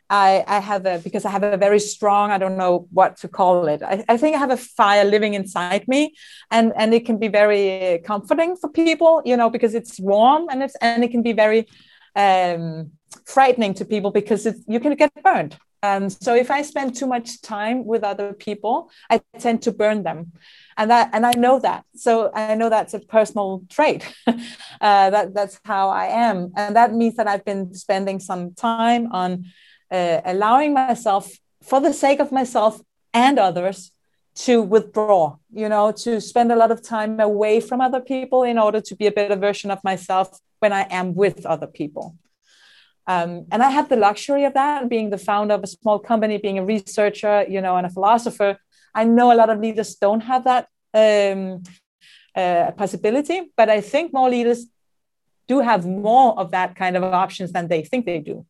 I, 0.10 0.44
I 0.48 0.60
have 0.60 0.86
a 0.86 1.00
because 1.00 1.26
I 1.26 1.32
have 1.32 1.44
a 1.44 1.58
very 1.58 1.80
strong 1.80 2.32
I 2.32 2.38
don't 2.38 2.58
know 2.58 2.88
what 2.92 3.18
to 3.18 3.28
call 3.28 3.68
it. 3.68 3.82
I, 3.82 4.04
I 4.08 4.18
think 4.18 4.36
I 4.36 4.40
have 4.40 4.52
a 4.52 4.58
fire 4.58 5.04
living 5.04 5.34
inside 5.34 5.88
me 5.88 6.14
and 6.52 6.74
and 6.78 6.94
it 6.94 7.06
can 7.06 7.18
be 7.18 7.28
very 7.28 8.02
comforting 8.06 8.56
for 8.56 8.70
people 8.70 9.22
you 9.26 9.36
know 9.36 9.50
because 9.50 9.74
it's 9.74 10.00
warm 10.00 10.48
and 10.50 10.62
it's 10.62 10.76
and 10.82 11.04
it 11.04 11.12
can 11.12 11.24
be 11.24 11.34
very 11.34 11.68
um, 12.16 12.92
frightening 13.26 13.74
to 13.76 13.86
people 13.86 14.12
because 14.12 14.48
you 14.68 14.80
can 14.80 14.96
get 14.96 15.12
burned. 15.24 15.58
Um, 15.84 16.10
so 16.10 16.34
if 16.34 16.50
I 16.50 16.62
spend 16.62 16.96
too 16.96 17.06
much 17.06 17.42
time 17.42 17.86
with 17.86 18.04
other 18.04 18.34
people 18.34 18.90
I 19.10 19.22
tend 19.40 19.62
to 19.64 19.72
burn 19.72 20.04
them. 20.04 20.34
And 20.78 20.92
that 20.92 21.10
and 21.14 21.26
I 21.26 21.32
know 21.32 21.60
that. 21.60 21.86
So 21.96 22.32
I 22.34 22.54
know 22.56 22.70
that's 22.70 22.94
a 22.94 23.00
personal 23.00 23.64
trait. 23.70 24.06
Uh, 24.82 25.10
that 25.10 25.34
that's 25.34 25.60
how 25.64 25.90
I 25.90 26.08
am. 26.08 26.52
And 26.56 26.76
that 26.76 26.94
means 26.94 27.16
that 27.16 27.28
I've 27.28 27.46
been 27.46 27.74
spending 27.74 28.20
some 28.20 28.54
time 28.54 29.12
on 29.14 29.46
uh, 29.96 30.22
allowing 30.34 30.72
myself, 30.74 31.24
for 31.70 31.80
the 31.80 31.94
sake 31.94 32.20
of 32.26 32.32
myself 32.40 32.74
and 33.14 33.36
others, 33.40 33.92
to 34.46 34.62
withdraw, 34.62 35.38
you 35.62 35.70
know, 35.70 35.86
to 36.06 36.20
spend 36.20 36.52
a 36.52 36.56
lot 36.64 36.72
of 36.76 36.80
time 36.82 37.20
away 37.20 37.56
from 37.68 37.80
other 37.88 38.02
people 38.14 38.44
in 38.52 38.58
order 38.66 38.82
to 38.82 38.94
be 38.96 39.08
a 39.08 39.12
better 39.20 39.38
version 39.48 39.72
of 39.72 39.80
myself 39.92 40.28
when 40.60 40.74
I 40.74 40.84
am 41.00 41.16
with 41.16 41.46
other 41.46 41.68
people. 41.68 42.06
Um, 43.08 43.32
and 43.52 43.62
I 43.68 43.70
have 43.70 43.88
the 43.88 43.96
luxury 44.08 44.44
of 44.46 44.54
that, 44.56 44.90
being 44.90 45.10
the 45.10 45.18
founder 45.30 45.54
of 45.54 45.64
a 45.64 45.68
small 45.68 46.00
company, 46.00 46.38
being 46.38 46.60
a 46.60 46.66
researcher, 46.66 47.46
you 47.48 47.62
know, 47.62 47.76
and 47.78 47.86
a 47.88 47.90
philosopher. 47.98 48.58
I 48.94 49.04
know 49.06 49.32
a 49.32 49.40
lot 49.42 49.50
of 49.50 49.60
leaders 49.60 49.96
don't 49.96 50.24
have 50.32 50.44
that 50.52 50.64
um, 51.04 51.64
uh, 52.36 52.72
possibility, 52.72 53.40
but 53.56 53.70
I 53.70 53.80
think 53.92 54.12
more 54.12 54.30
leaders 54.30 54.66
do 55.48 55.60
have 55.60 55.86
more 55.86 56.38
of 56.42 56.52
that 56.52 56.76
kind 56.76 56.98
of 56.98 57.04
options 57.04 57.52
than 57.56 57.68
they 57.68 57.84
think 57.84 58.06
they 58.06 58.20
do 58.20 58.46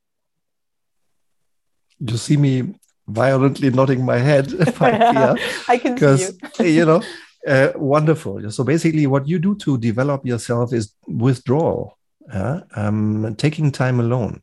you 2.11 2.17
see 2.17 2.37
me 2.37 2.75
violently 3.07 3.69
nodding 3.69 4.03
my 4.03 4.17
head. 4.17 4.47
I 4.81 5.77
can 5.77 5.97
see 5.97 6.33
you. 6.59 6.79
you 6.79 6.85
know, 6.85 7.03
uh, 7.47 7.71
wonderful. 7.75 8.49
So 8.51 8.63
basically, 8.63 9.07
what 9.07 9.27
you 9.27 9.39
do 9.39 9.55
to 9.55 9.77
develop 9.77 10.25
yourself 10.25 10.73
is 10.73 10.93
withdrawal, 11.07 11.97
uh, 12.31 12.61
um, 12.75 13.35
taking 13.35 13.71
time 13.71 13.99
alone. 13.99 14.41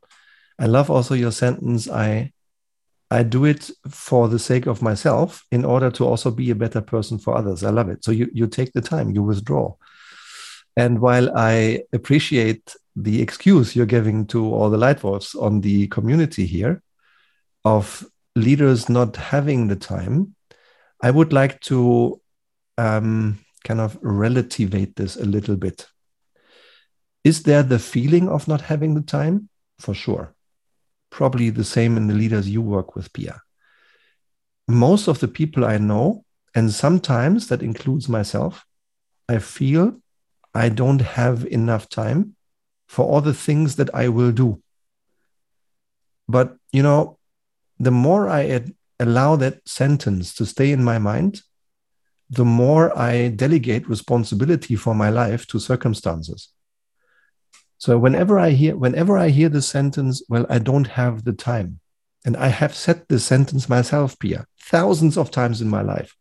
I 0.58 0.66
love 0.66 0.90
also 0.90 1.14
your 1.14 1.32
sentence. 1.32 1.88
I 1.88 2.32
I 3.10 3.22
do 3.22 3.44
it 3.44 3.70
for 3.90 4.28
the 4.28 4.38
sake 4.38 4.66
of 4.66 4.80
myself 4.80 5.44
in 5.50 5.64
order 5.64 5.90
to 5.90 6.06
also 6.06 6.30
be 6.30 6.50
a 6.50 6.54
better 6.54 6.80
person 6.80 7.18
for 7.18 7.36
others. 7.36 7.62
I 7.62 7.70
love 7.70 7.88
it. 7.88 8.04
So 8.04 8.12
you 8.12 8.30
you 8.32 8.46
take 8.46 8.72
the 8.72 8.80
time, 8.80 9.10
you 9.10 9.22
withdraw. 9.22 9.74
And 10.76 11.00
while 11.00 11.30
I 11.36 11.82
appreciate 11.92 12.74
the 12.96 13.20
excuse 13.20 13.74
you're 13.74 13.86
giving 13.86 14.26
to 14.26 14.54
all 14.54 14.70
the 14.70 14.78
light 14.78 15.02
wolves 15.02 15.34
on 15.34 15.60
the 15.60 15.88
community 15.88 16.46
here, 16.46 16.82
of 17.64 18.04
leaders 18.34 18.88
not 18.88 19.16
having 19.16 19.68
the 19.68 19.76
time, 19.76 20.34
I 21.02 21.10
would 21.10 21.32
like 21.32 21.60
to 21.62 22.20
um, 22.78 23.38
kind 23.64 23.80
of 23.80 23.98
relativate 24.02 24.96
this 24.96 25.16
a 25.16 25.24
little 25.24 25.56
bit. 25.56 25.86
Is 27.24 27.42
there 27.44 27.62
the 27.62 27.78
feeling 27.78 28.28
of 28.28 28.48
not 28.48 28.62
having 28.62 28.94
the 28.94 29.02
time? 29.02 29.48
For 29.78 29.94
sure. 29.94 30.34
Probably 31.10 31.50
the 31.50 31.64
same 31.64 31.96
in 31.96 32.06
the 32.06 32.14
leaders 32.14 32.48
you 32.48 32.62
work 32.62 32.96
with, 32.96 33.12
Pia. 33.12 33.40
Most 34.68 35.08
of 35.08 35.20
the 35.20 35.28
people 35.28 35.64
I 35.64 35.78
know, 35.78 36.24
and 36.54 36.72
sometimes 36.72 37.48
that 37.48 37.62
includes 37.62 38.08
myself, 38.08 38.64
I 39.28 39.38
feel 39.38 40.00
I 40.54 40.68
don't 40.68 41.00
have 41.00 41.46
enough 41.46 41.88
time 41.88 42.36
for 42.88 43.06
all 43.06 43.20
the 43.20 43.34
things 43.34 43.76
that 43.76 43.94
I 43.94 44.08
will 44.08 44.32
do. 44.32 44.62
But, 46.28 46.56
you 46.72 46.82
know, 46.82 47.18
the 47.83 47.91
more 47.91 48.28
I 48.28 48.49
ad- 48.49 48.74
allow 49.01 49.35
that 49.37 49.68
sentence 49.68 50.35
to 50.37 50.47
stay 50.47 50.70
in 50.70 50.85
my 50.85 50.99
mind, 50.99 51.43
the 52.30 52.45
more 52.45 52.97
I 52.97 53.28
delegate 53.28 53.89
responsibility 53.89 54.76
for 54.76 54.95
my 54.95 55.11
life 55.11 55.47
to 55.49 55.59
circumstances. 55.59 56.49
So 57.78 57.99
whenever 57.99 58.39
I 58.39 58.51
hear 58.51 58.76
whenever 58.76 59.18
I 59.18 59.28
hear 59.30 59.49
the 59.49 59.61
sentence, 59.61 60.22
well, 60.28 60.47
I 60.49 60.59
don't 60.61 60.87
have 60.87 61.24
the 61.24 61.33
time, 61.33 61.80
and 62.24 62.37
I 62.37 62.49
have 62.49 62.74
said 62.74 63.05
this 63.09 63.24
sentence 63.24 63.68
myself, 63.68 64.16
Pia, 64.20 64.47
thousands 64.61 65.18
of 65.18 65.33
times 65.33 65.61
in 65.61 65.68
my 65.68 65.83
life. 65.83 66.14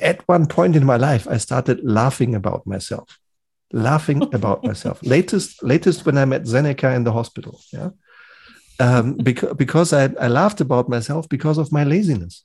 At 0.00 0.26
one 0.28 0.46
point 0.46 0.76
in 0.76 0.86
my 0.86 0.96
life, 0.96 1.26
I 1.26 1.38
started 1.38 1.80
laughing 1.82 2.36
about 2.36 2.64
myself, 2.64 3.18
laughing 3.72 4.22
about 4.22 4.62
myself. 4.70 5.02
Latest, 5.02 5.60
latest 5.64 6.06
when 6.06 6.16
I 6.16 6.24
met 6.24 6.46
Seneca 6.46 6.94
in 6.94 7.02
the 7.02 7.12
hospital. 7.12 7.60
Yeah, 7.72 7.90
um, 8.80 9.14
because 9.14 9.54
because 9.54 9.92
I, 9.92 10.04
I 10.20 10.28
laughed 10.28 10.60
about 10.60 10.88
myself 10.88 11.28
because 11.28 11.58
of 11.58 11.72
my 11.72 11.84
laziness, 11.84 12.44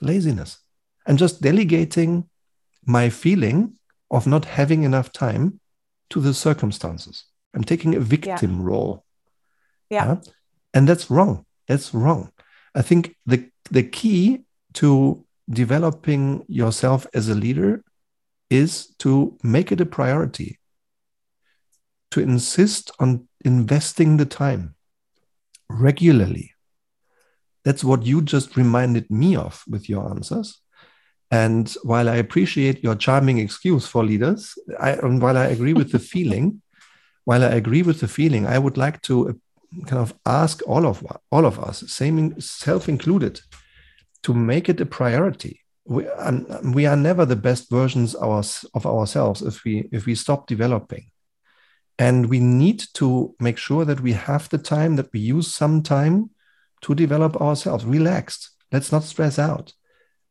laziness, 0.00 0.58
and 1.06 1.18
just 1.18 1.42
delegating 1.42 2.28
my 2.84 3.10
feeling 3.10 3.74
of 4.10 4.26
not 4.26 4.44
having 4.44 4.82
enough 4.82 5.12
time 5.12 5.60
to 6.10 6.20
the 6.20 6.34
circumstances. 6.34 7.24
I'm 7.54 7.64
taking 7.64 7.94
a 7.94 8.00
victim 8.00 8.60
yeah. 8.60 8.66
role. 8.66 9.04
Yeah. 9.88 10.06
yeah. 10.06 10.16
And 10.74 10.88
that's 10.88 11.10
wrong. 11.10 11.44
That's 11.66 11.92
wrong. 11.92 12.32
I 12.74 12.82
think 12.82 13.16
the 13.26 13.50
the 13.70 13.82
key 13.82 14.44
to 14.74 15.24
developing 15.48 16.44
yourself 16.48 17.06
as 17.12 17.28
a 17.28 17.34
leader 17.34 17.82
is 18.50 18.94
to 18.98 19.36
make 19.42 19.72
it 19.72 19.80
a 19.80 19.86
priority, 19.86 20.58
to 22.12 22.20
insist 22.20 22.90
on 22.98 23.28
investing 23.44 24.16
the 24.16 24.26
time 24.26 24.74
regularly. 25.70 26.54
That's 27.64 27.84
what 27.84 28.04
you 28.04 28.22
just 28.22 28.56
reminded 28.56 29.10
me 29.10 29.36
of 29.36 29.62
with 29.68 29.88
your 29.88 30.08
answers. 30.10 30.60
And 31.30 31.70
while 31.84 32.08
I 32.08 32.16
appreciate 32.16 32.82
your 32.82 32.96
charming 32.96 33.38
excuse 33.38 33.86
for 33.86 34.04
leaders, 34.04 34.54
I, 34.78 34.92
and 34.92 35.22
while 35.22 35.36
I 35.36 35.46
agree 35.46 35.74
with 35.74 35.92
the 35.92 35.98
feeling, 36.12 36.62
while 37.24 37.44
I 37.44 37.48
agree 37.48 37.82
with 37.82 38.00
the 38.00 38.08
feeling, 38.08 38.46
I 38.46 38.58
would 38.58 38.76
like 38.76 39.00
to 39.02 39.28
uh, 39.28 39.32
kind 39.86 40.02
of 40.02 40.14
ask 40.26 40.62
all 40.66 40.86
of 40.86 41.06
all 41.30 41.46
of 41.46 41.60
us, 41.60 41.84
same 41.92 42.40
self 42.40 42.88
included, 42.88 43.40
to 44.24 44.34
make 44.34 44.68
it 44.68 44.80
a 44.80 44.86
priority. 44.86 45.60
We, 45.84 46.06
we 46.64 46.86
are 46.86 46.96
never 46.96 47.24
the 47.24 47.36
best 47.36 47.70
versions 47.70 48.14
ours, 48.16 48.64
of 48.74 48.86
ourselves 48.86 49.42
if 49.42 49.64
we 49.64 49.88
if 49.92 50.06
we 50.06 50.14
stop 50.14 50.46
developing. 50.46 51.10
And 52.00 52.30
we 52.30 52.40
need 52.40 52.82
to 52.94 53.34
make 53.40 53.58
sure 53.58 53.84
that 53.84 54.00
we 54.00 54.14
have 54.14 54.48
the 54.48 54.56
time, 54.56 54.96
that 54.96 55.12
we 55.12 55.20
use 55.20 55.52
some 55.54 55.82
time 55.82 56.30
to 56.80 56.94
develop 56.94 57.36
ourselves, 57.36 57.84
relaxed. 57.84 58.52
Let's 58.72 58.90
not 58.90 59.04
stress 59.04 59.38
out. 59.38 59.74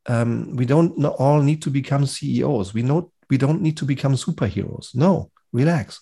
Um, 0.08 0.56
we 0.56 0.66
don't 0.66 1.06
all 1.06 1.44
need 1.44 1.62
to 1.62 1.70
become 1.70 2.08
CEOs. 2.08 2.74
We 2.74 2.82
know 2.82 3.12
we 3.30 3.38
don't 3.38 3.62
need 3.62 3.78
to 3.78 3.86
become 3.86 4.16
superheroes. 4.16 4.96
No, 4.96 5.30
relax, 5.54 6.02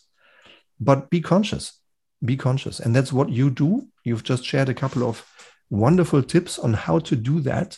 but 0.79 1.09
be 1.09 1.19
conscious. 1.19 1.81
Be 2.23 2.37
conscious, 2.37 2.79
and 2.79 2.95
that's 2.95 3.11
what 3.11 3.29
you 3.29 3.49
do. 3.49 3.87
You've 4.05 4.23
just 4.23 4.45
shared 4.45 4.69
a 4.69 4.73
couple 4.73 5.03
of 5.03 5.25
wonderful 5.69 6.23
tips 6.23 6.57
on 6.57 6.75
how 6.75 6.99
to 6.99 7.15
do 7.17 7.41
that 7.41 7.77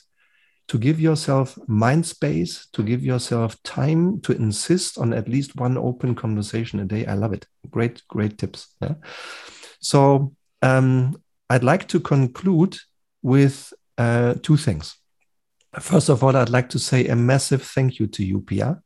to 0.70 0.78
give 0.78 1.00
yourself 1.00 1.58
mind 1.68 2.06
space, 2.06 2.68
to 2.74 2.84
give 2.84 3.04
yourself 3.04 3.62
time 3.64 4.22
to 4.22 4.32
insist 4.34 5.00
on 5.00 5.14
at 5.14 5.28
least 5.28 5.56
one 5.56 5.78
open 5.78 6.14
conversation 6.14 6.80
a 6.80 6.86
day. 6.86 7.06
I 7.08 7.16
love 7.16 7.34
it. 7.34 7.48
Great, 7.72 8.04
great 8.08 8.38
tips. 8.38 8.76
Yeah? 8.80 8.94
So 9.82 10.36
um, 10.62 11.22
I'd 11.50 11.64
like 11.64 11.88
to 11.90 12.00
conclude 12.00 12.78
with 13.24 13.74
uh, 13.98 14.36
two 14.44 14.58
things. 14.58 14.96
First 15.80 16.10
of 16.10 16.24
all, 16.24 16.36
I'd 16.36 16.50
like 16.50 16.70
to 16.70 16.80
say 16.80 17.08
a 17.08 17.16
massive 17.16 17.64
thank 17.64 18.00
you 18.00 18.06
to 18.08 18.24
you, 18.24 18.42
Pia, 18.42 18.80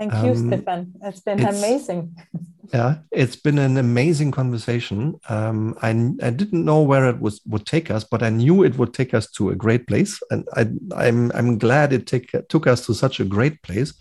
Thank 0.00 0.14
you, 0.24 0.30
um, 0.30 0.46
Stefan. 0.46 0.94
It's 1.02 1.20
been 1.20 1.40
it's, 1.40 1.58
amazing. 1.58 2.16
yeah, 2.72 3.00
it's 3.10 3.36
been 3.36 3.58
an 3.58 3.76
amazing 3.76 4.30
conversation. 4.30 5.20
Um, 5.28 5.76
I, 5.82 5.90
I 6.26 6.30
didn't 6.30 6.64
know 6.64 6.80
where 6.80 7.10
it 7.10 7.20
was 7.20 7.42
would 7.44 7.66
take 7.66 7.90
us, 7.90 8.02
but 8.02 8.22
I 8.22 8.30
knew 8.30 8.64
it 8.64 8.78
would 8.78 8.94
take 8.94 9.12
us 9.12 9.30
to 9.32 9.50
a 9.50 9.54
great 9.54 9.86
place, 9.86 10.18
and 10.30 10.48
I, 10.54 10.68
I'm 10.96 11.30
I'm 11.32 11.58
glad 11.58 11.92
it 11.92 12.06
take, 12.06 12.30
took 12.48 12.66
us 12.66 12.86
to 12.86 12.94
such 12.94 13.20
a 13.20 13.26
great 13.26 13.60
place. 13.62 13.92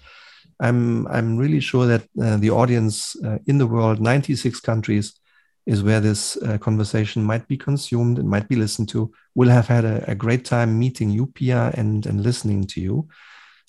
I'm 0.62 1.06
I'm 1.08 1.36
really 1.36 1.60
sure 1.60 1.86
that 1.88 2.04
uh, 2.24 2.38
the 2.38 2.52
audience 2.52 3.18
uh, 3.26 3.40
in 3.46 3.58
the 3.58 3.68
world, 3.68 4.00
96 4.00 4.58
countries, 4.62 5.20
is 5.66 5.84
where 5.84 6.00
this 6.00 6.38
uh, 6.38 6.58
conversation 6.60 7.26
might 7.26 7.46
be 7.50 7.58
consumed 7.58 8.20
and 8.20 8.30
might 8.30 8.48
be 8.48 8.56
listened 8.56 8.88
to. 8.90 9.12
Will 9.36 9.50
have 9.50 9.68
had 9.68 9.84
a, 9.84 10.10
a 10.10 10.16
great 10.16 10.46
time 10.46 10.80
meeting 10.80 11.10
you, 11.10 11.26
Pia, 11.26 11.72
and 11.74 12.06
and 12.06 12.24
listening 12.24 12.64
to 12.68 12.80
you. 12.80 13.10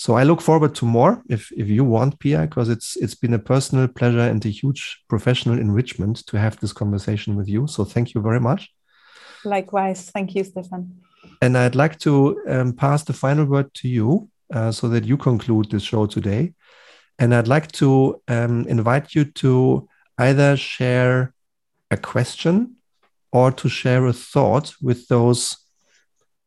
So 0.00 0.14
I 0.14 0.22
look 0.22 0.40
forward 0.40 0.74
to 0.76 0.86
more 0.86 1.22
if, 1.28 1.52
if 1.52 1.68
you 1.68 1.84
want, 1.84 2.18
Pia, 2.20 2.40
because 2.46 2.70
it's 2.70 2.96
it's 2.96 3.14
been 3.14 3.34
a 3.34 3.38
personal 3.38 3.86
pleasure 3.86 4.30
and 4.30 4.42
a 4.46 4.48
huge 4.48 5.04
professional 5.08 5.58
enrichment 5.58 6.26
to 6.28 6.38
have 6.38 6.56
this 6.58 6.72
conversation 6.72 7.36
with 7.36 7.48
you. 7.48 7.66
So 7.66 7.84
thank 7.84 8.14
you 8.14 8.22
very 8.22 8.40
much. 8.40 8.72
Likewise. 9.44 10.10
Thank 10.10 10.34
you, 10.34 10.44
Stefan. 10.44 11.02
And 11.42 11.54
I'd 11.54 11.74
like 11.74 11.98
to 11.98 12.40
um, 12.48 12.72
pass 12.72 13.04
the 13.04 13.12
final 13.12 13.44
word 13.44 13.74
to 13.74 13.88
you 13.88 14.30
uh, 14.54 14.72
so 14.72 14.88
that 14.88 15.04
you 15.04 15.18
conclude 15.18 15.70
the 15.70 15.78
show 15.78 16.06
today. 16.06 16.54
And 17.18 17.34
I'd 17.34 17.54
like 17.56 17.70
to 17.72 18.22
um, 18.26 18.66
invite 18.68 19.14
you 19.14 19.26
to 19.42 19.86
either 20.16 20.56
share 20.56 21.34
a 21.90 21.98
question 21.98 22.76
or 23.32 23.52
to 23.52 23.68
share 23.68 24.06
a 24.06 24.14
thought 24.14 24.72
with 24.80 25.08
those 25.08 25.58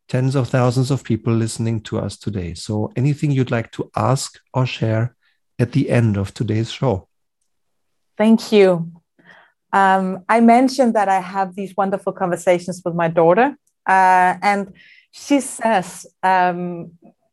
tens 0.07 0.35
of 0.35 0.49
thousands 0.49 0.91
of 0.91 1.03
people 1.03 1.33
listening 1.33 1.81
to 1.81 1.99
us 1.99 2.17
today. 2.17 2.53
So, 2.53 2.91
anything 2.95 3.31
you'd 3.31 3.51
like 3.51 3.71
to 3.71 3.89
ask 3.95 4.39
or 4.53 4.65
share 4.65 5.15
at 5.59 5.71
the 5.71 5.89
end 5.89 6.17
of 6.17 6.33
today's 6.33 6.71
show? 6.71 7.07
Thank 8.17 8.51
you. 8.51 8.91
Um, 9.71 10.23
I 10.29 10.39
mentioned 10.39 10.93
that 10.93 11.09
I 11.09 11.19
have 11.19 11.55
these 11.55 11.75
wonderful 11.75 12.13
conversations 12.13 12.81
with 12.85 12.93
my 12.93 13.07
daughter, 13.07 13.55
uh, 13.87 14.37
and 14.41 14.73
she 15.11 15.39
says 15.39 16.05
um, 16.21 16.91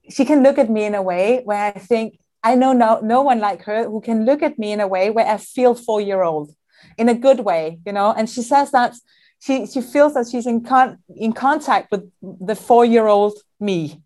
she 0.09 0.25
can 0.25 0.43
look 0.43 0.59
at 0.59 0.71
me 0.71 0.85
in 0.85 0.95
a 0.95 1.03
way 1.03 1.43
where 1.45 1.73
I 1.75 1.79
think 1.79 2.19
I 2.43 2.55
know 2.55 2.73
no, 2.73 3.01
no 3.01 3.23
one 3.23 3.41
like 3.41 3.63
her 3.65 3.85
who 3.85 4.01
can 4.01 4.25
look 4.25 4.43
at 4.43 4.59
me 4.59 4.73
in 4.73 4.81
a 4.81 4.89
way 4.89 5.11
where 5.11 5.27
I 5.27 5.37
feel 5.37 5.75
four 5.75 6.01
year 6.01 6.23
old 6.23 6.55
in 6.97 7.09
a 7.09 7.15
good 7.15 7.41
way, 7.41 7.79
you 7.85 7.93
know. 7.93 8.15
And 8.17 8.29
she 8.29 8.43
says 8.43 8.71
that 8.71 8.95
she 9.41 9.67
she 9.67 9.81
feels 9.81 10.15
that 10.15 10.27
she's 10.31 10.47
in 10.47 10.63
con- 10.63 10.99
in 11.17 11.33
contact 11.33 11.91
with 11.91 12.11
the 12.23 12.55
four 12.55 12.85
year 12.85 13.07
old 13.07 13.35
me, 13.59 14.03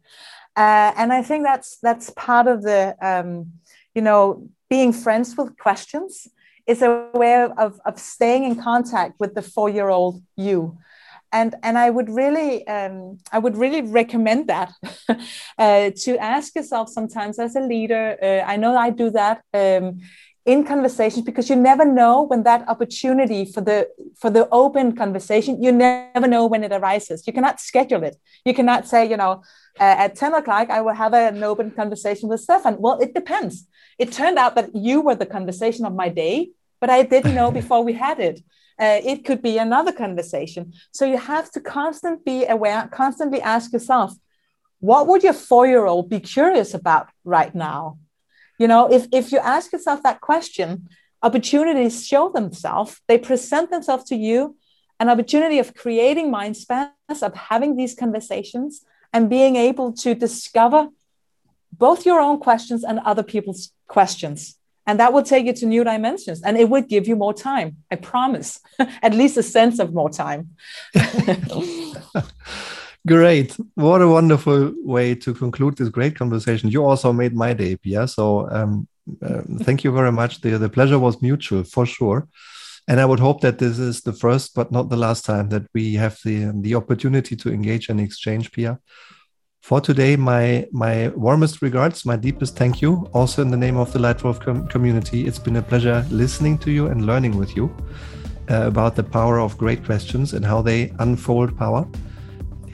uh, 0.57 0.93
and 0.97 1.13
I 1.13 1.23
think 1.23 1.45
that's 1.45 1.79
that's 1.83 2.11
part 2.11 2.47
of 2.47 2.63
the 2.63 2.97
um, 3.03 3.53
you 3.95 4.03
know 4.03 4.49
being 4.71 4.93
friends 4.93 5.37
with 5.37 5.59
questions 5.59 6.29
is 6.67 6.83
a 6.83 7.11
way 7.15 7.43
of 7.43 7.81
of 7.85 7.99
staying 7.99 8.45
in 8.45 8.57
contact 8.57 9.19
with 9.19 9.35
the 9.35 9.43
four 9.43 9.69
year 9.69 9.89
old 9.89 10.23
you. 10.37 10.79
And, 11.33 11.57
and 11.65 11.77
I 11.77 11.91
would 11.91 12.11
really 12.11 12.65
um, 12.69 13.19
I 13.33 13.41
would 13.41 13.57
really 13.57 13.83
recommend 13.83 14.47
that 14.49 14.73
uh, 15.59 15.91
to 16.05 16.17
ask 16.19 16.55
yourself 16.55 16.89
sometimes 16.89 17.41
as 17.41 17.57
a 17.57 17.61
leader. 17.61 18.17
Uh, 18.23 18.49
I 18.53 18.57
know 18.57 18.77
I 18.77 18.91
do 18.91 19.11
that. 19.11 19.43
Um, 19.53 20.01
in 20.47 20.63
conversations 20.65 21.25
because 21.25 21.49
you 21.49 21.57
never 21.57 21.85
know 21.85 22.23
when 22.23 22.43
that 22.43 22.69
opportunity 22.69 23.45
for 23.47 23.63
the 23.63 23.89
for 24.15 24.29
the 24.29 24.47
open 24.51 24.95
conversation 24.95 25.63
you 25.63 25.73
never 25.73 26.27
know 26.27 26.47
when 26.47 26.63
it 26.63 26.73
arises. 26.73 27.27
You 27.27 27.33
cannot 27.33 27.61
schedule 27.61 28.03
it. 28.05 28.17
You 28.45 28.53
cannot 28.53 28.87
say 28.87 29.09
you 29.09 29.17
know 29.17 29.43
uh, 29.81 30.05
at 30.05 30.15
10 30.15 30.35
o'clock 30.35 30.71
i 30.71 30.81
will 30.81 30.95
have 30.95 31.15
an 31.15 31.43
open 31.43 31.71
conversation 31.71 32.29
with 32.29 32.41
stefan. 32.41 32.77
Well 32.79 33.01
it 33.01 33.15
depends. 33.15 33.67
It 33.99 34.13
turned 34.13 34.39
out 34.39 34.55
that 34.57 34.75
you 34.75 35.01
were 35.01 35.15
the 35.15 35.27
conversation 35.27 35.87
of 35.87 35.95
my 35.95 36.09
day 36.11 36.51
but 36.81 36.91
i 36.91 37.03
didn't 37.03 37.35
know 37.35 37.51
before 37.61 37.83
we 37.83 37.95
had 37.95 38.21
it. 38.21 38.41
Uh, 38.79 39.01
it 39.05 39.25
could 39.25 39.41
be 39.41 39.57
another 39.57 39.93
conversation. 39.93 40.73
So 40.91 41.05
you 41.05 41.17
have 41.17 41.49
to 41.53 41.61
constantly 41.61 42.23
be 42.25 42.47
aware 42.47 42.87
constantly 42.93 43.41
ask 43.41 43.73
yourself 43.73 44.13
what 44.81 45.07
would 45.07 45.23
your 45.23 45.33
four 45.33 45.67
year 45.67 45.87
old 45.87 46.11
be 46.11 46.21
curious 46.21 46.75
about 46.75 47.09
right 47.25 47.55
now 47.55 47.97
you 48.59 48.69
know, 48.69 48.93
if, 48.93 49.07
if 49.13 49.33
you 49.33 49.39
ask 49.39 49.73
yourself 49.73 50.03
that 50.03 50.21
question, 50.21 50.89
opportunities 51.23 52.07
show 52.07 52.29
themselves, 52.29 53.01
they 53.09 53.19
present 53.19 53.71
themselves 53.71 54.05
to 54.05 54.17
you, 54.17 54.57
an 55.01 55.09
opportunity 55.09 55.59
of 55.59 55.75
creating 55.75 56.31
mind 56.31 56.57
space, 56.57 57.23
of 57.23 57.35
having 57.35 57.77
these 57.77 57.95
conversations 57.95 58.85
and 59.13 59.29
being 59.31 59.57
able 59.57 59.93
to 59.93 60.15
discover 60.15 60.89
both 61.73 62.07
your 62.07 62.21
own 62.21 62.39
questions 62.39 62.85
and 62.85 63.01
other 63.01 63.23
people's 63.23 63.73
questions. 63.89 64.57
And 64.87 65.01
that 65.01 65.13
will 65.13 65.23
take 65.23 65.47
you 65.47 65.55
to 65.55 65.67
new 65.67 65.83
dimensions 65.83 66.43
and 66.43 66.59
it 66.59 66.69
would 66.69 66.89
give 66.89 67.09
you 67.09 67.17
more 67.17 67.33
time. 67.33 67.79
I 67.91 67.97
promise, 67.97 68.61
at 69.03 69.15
least 69.15 69.37
a 69.37 69.43
sense 69.43 69.79
of 69.79 69.95
more 69.95 70.11
time. 70.11 70.51
Great. 73.07 73.55
What 73.75 74.01
a 74.01 74.09
wonderful 74.09 74.73
way 74.83 75.15
to 75.17 75.35
conclude 75.35 75.77
this 75.77 75.91
great 75.91 76.17
conversation. 76.17 76.71
You 76.71 76.87
also 76.87 77.13
made 77.13 77.35
my 77.35 77.53
day, 77.53 77.77
Pia. 77.77 78.09
So 78.09 78.49
um, 78.51 78.89
uh, 79.23 79.43
thank 79.61 79.85
you 79.85 79.93
very 79.93 80.11
much. 80.11 80.41
The, 80.41 80.57
the 80.57 80.71
pleasure 80.71 80.99
was 80.99 81.21
mutual 81.21 81.65
for 81.65 81.85
sure. 81.85 82.27
And 82.89 83.01
I 83.01 83.05
would 83.05 83.21
hope 83.21 83.43
that 83.43 83.59
this 83.59 83.79
is 83.79 84.01
the 84.01 84.15
first, 84.15 84.55
but 84.55 84.73
not 84.73 84.89
the 84.89 84.97
last 84.97 85.27
time 85.27 85.51
that 85.51 85.67
we 85.75 85.95
have 85.95 86.19
the, 86.25 86.53
the 86.55 86.75
opportunity 86.75 87.37
to 87.37 87.53
engage 87.53 87.91
and 87.91 88.01
exchange, 88.01 88.53
Pia. 88.53 88.79
For 89.63 89.83
today, 89.83 90.17
my, 90.17 90.67
my 90.73 91.09
warmest 91.09 91.61
regards, 91.61 92.07
my 92.07 92.17
deepest 92.17 92.57
thank 92.57 92.81
you, 92.81 93.09
also 93.13 93.43
in 93.43 93.51
the 93.51 93.57
name 93.57 93.77
of 93.77 93.93
the 93.93 93.99
Leitwolf 93.99 94.41
com 94.41 94.67
community. 94.69 95.27
It's 95.27 95.39
been 95.39 95.57
a 95.57 95.63
pleasure 95.63 96.07
listening 96.11 96.57
to 96.59 96.71
you 96.71 96.87
and 96.87 97.05
learning 97.05 97.37
with 97.37 97.55
you 97.55 97.75
uh, 98.51 98.67
about 98.67 98.97
the 98.97 99.05
power 99.05 99.41
of 99.41 99.59
great 99.59 99.85
questions 99.85 100.33
and 100.33 100.45
how 100.45 100.63
they 100.63 100.93
unfold 100.99 101.57
power 101.59 101.87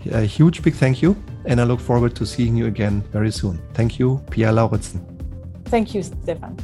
a 0.07 0.23
huge 0.23 0.63
big 0.63 0.75
thank 0.75 1.03
you. 1.03 1.17
And 1.47 1.61
I 1.61 1.65
look 1.65 1.81
forward 1.81 2.15
to 2.17 2.27
seeing 2.27 2.57
you 2.57 2.67
again 2.67 3.03
very 3.13 3.31
soon. 3.31 3.59
Thank 3.75 3.99
you, 3.99 4.23
Pia 4.31 4.53
Lauritzen. 4.53 5.01
Thank 5.67 5.95
you, 5.95 6.03
Stefan. 6.03 6.57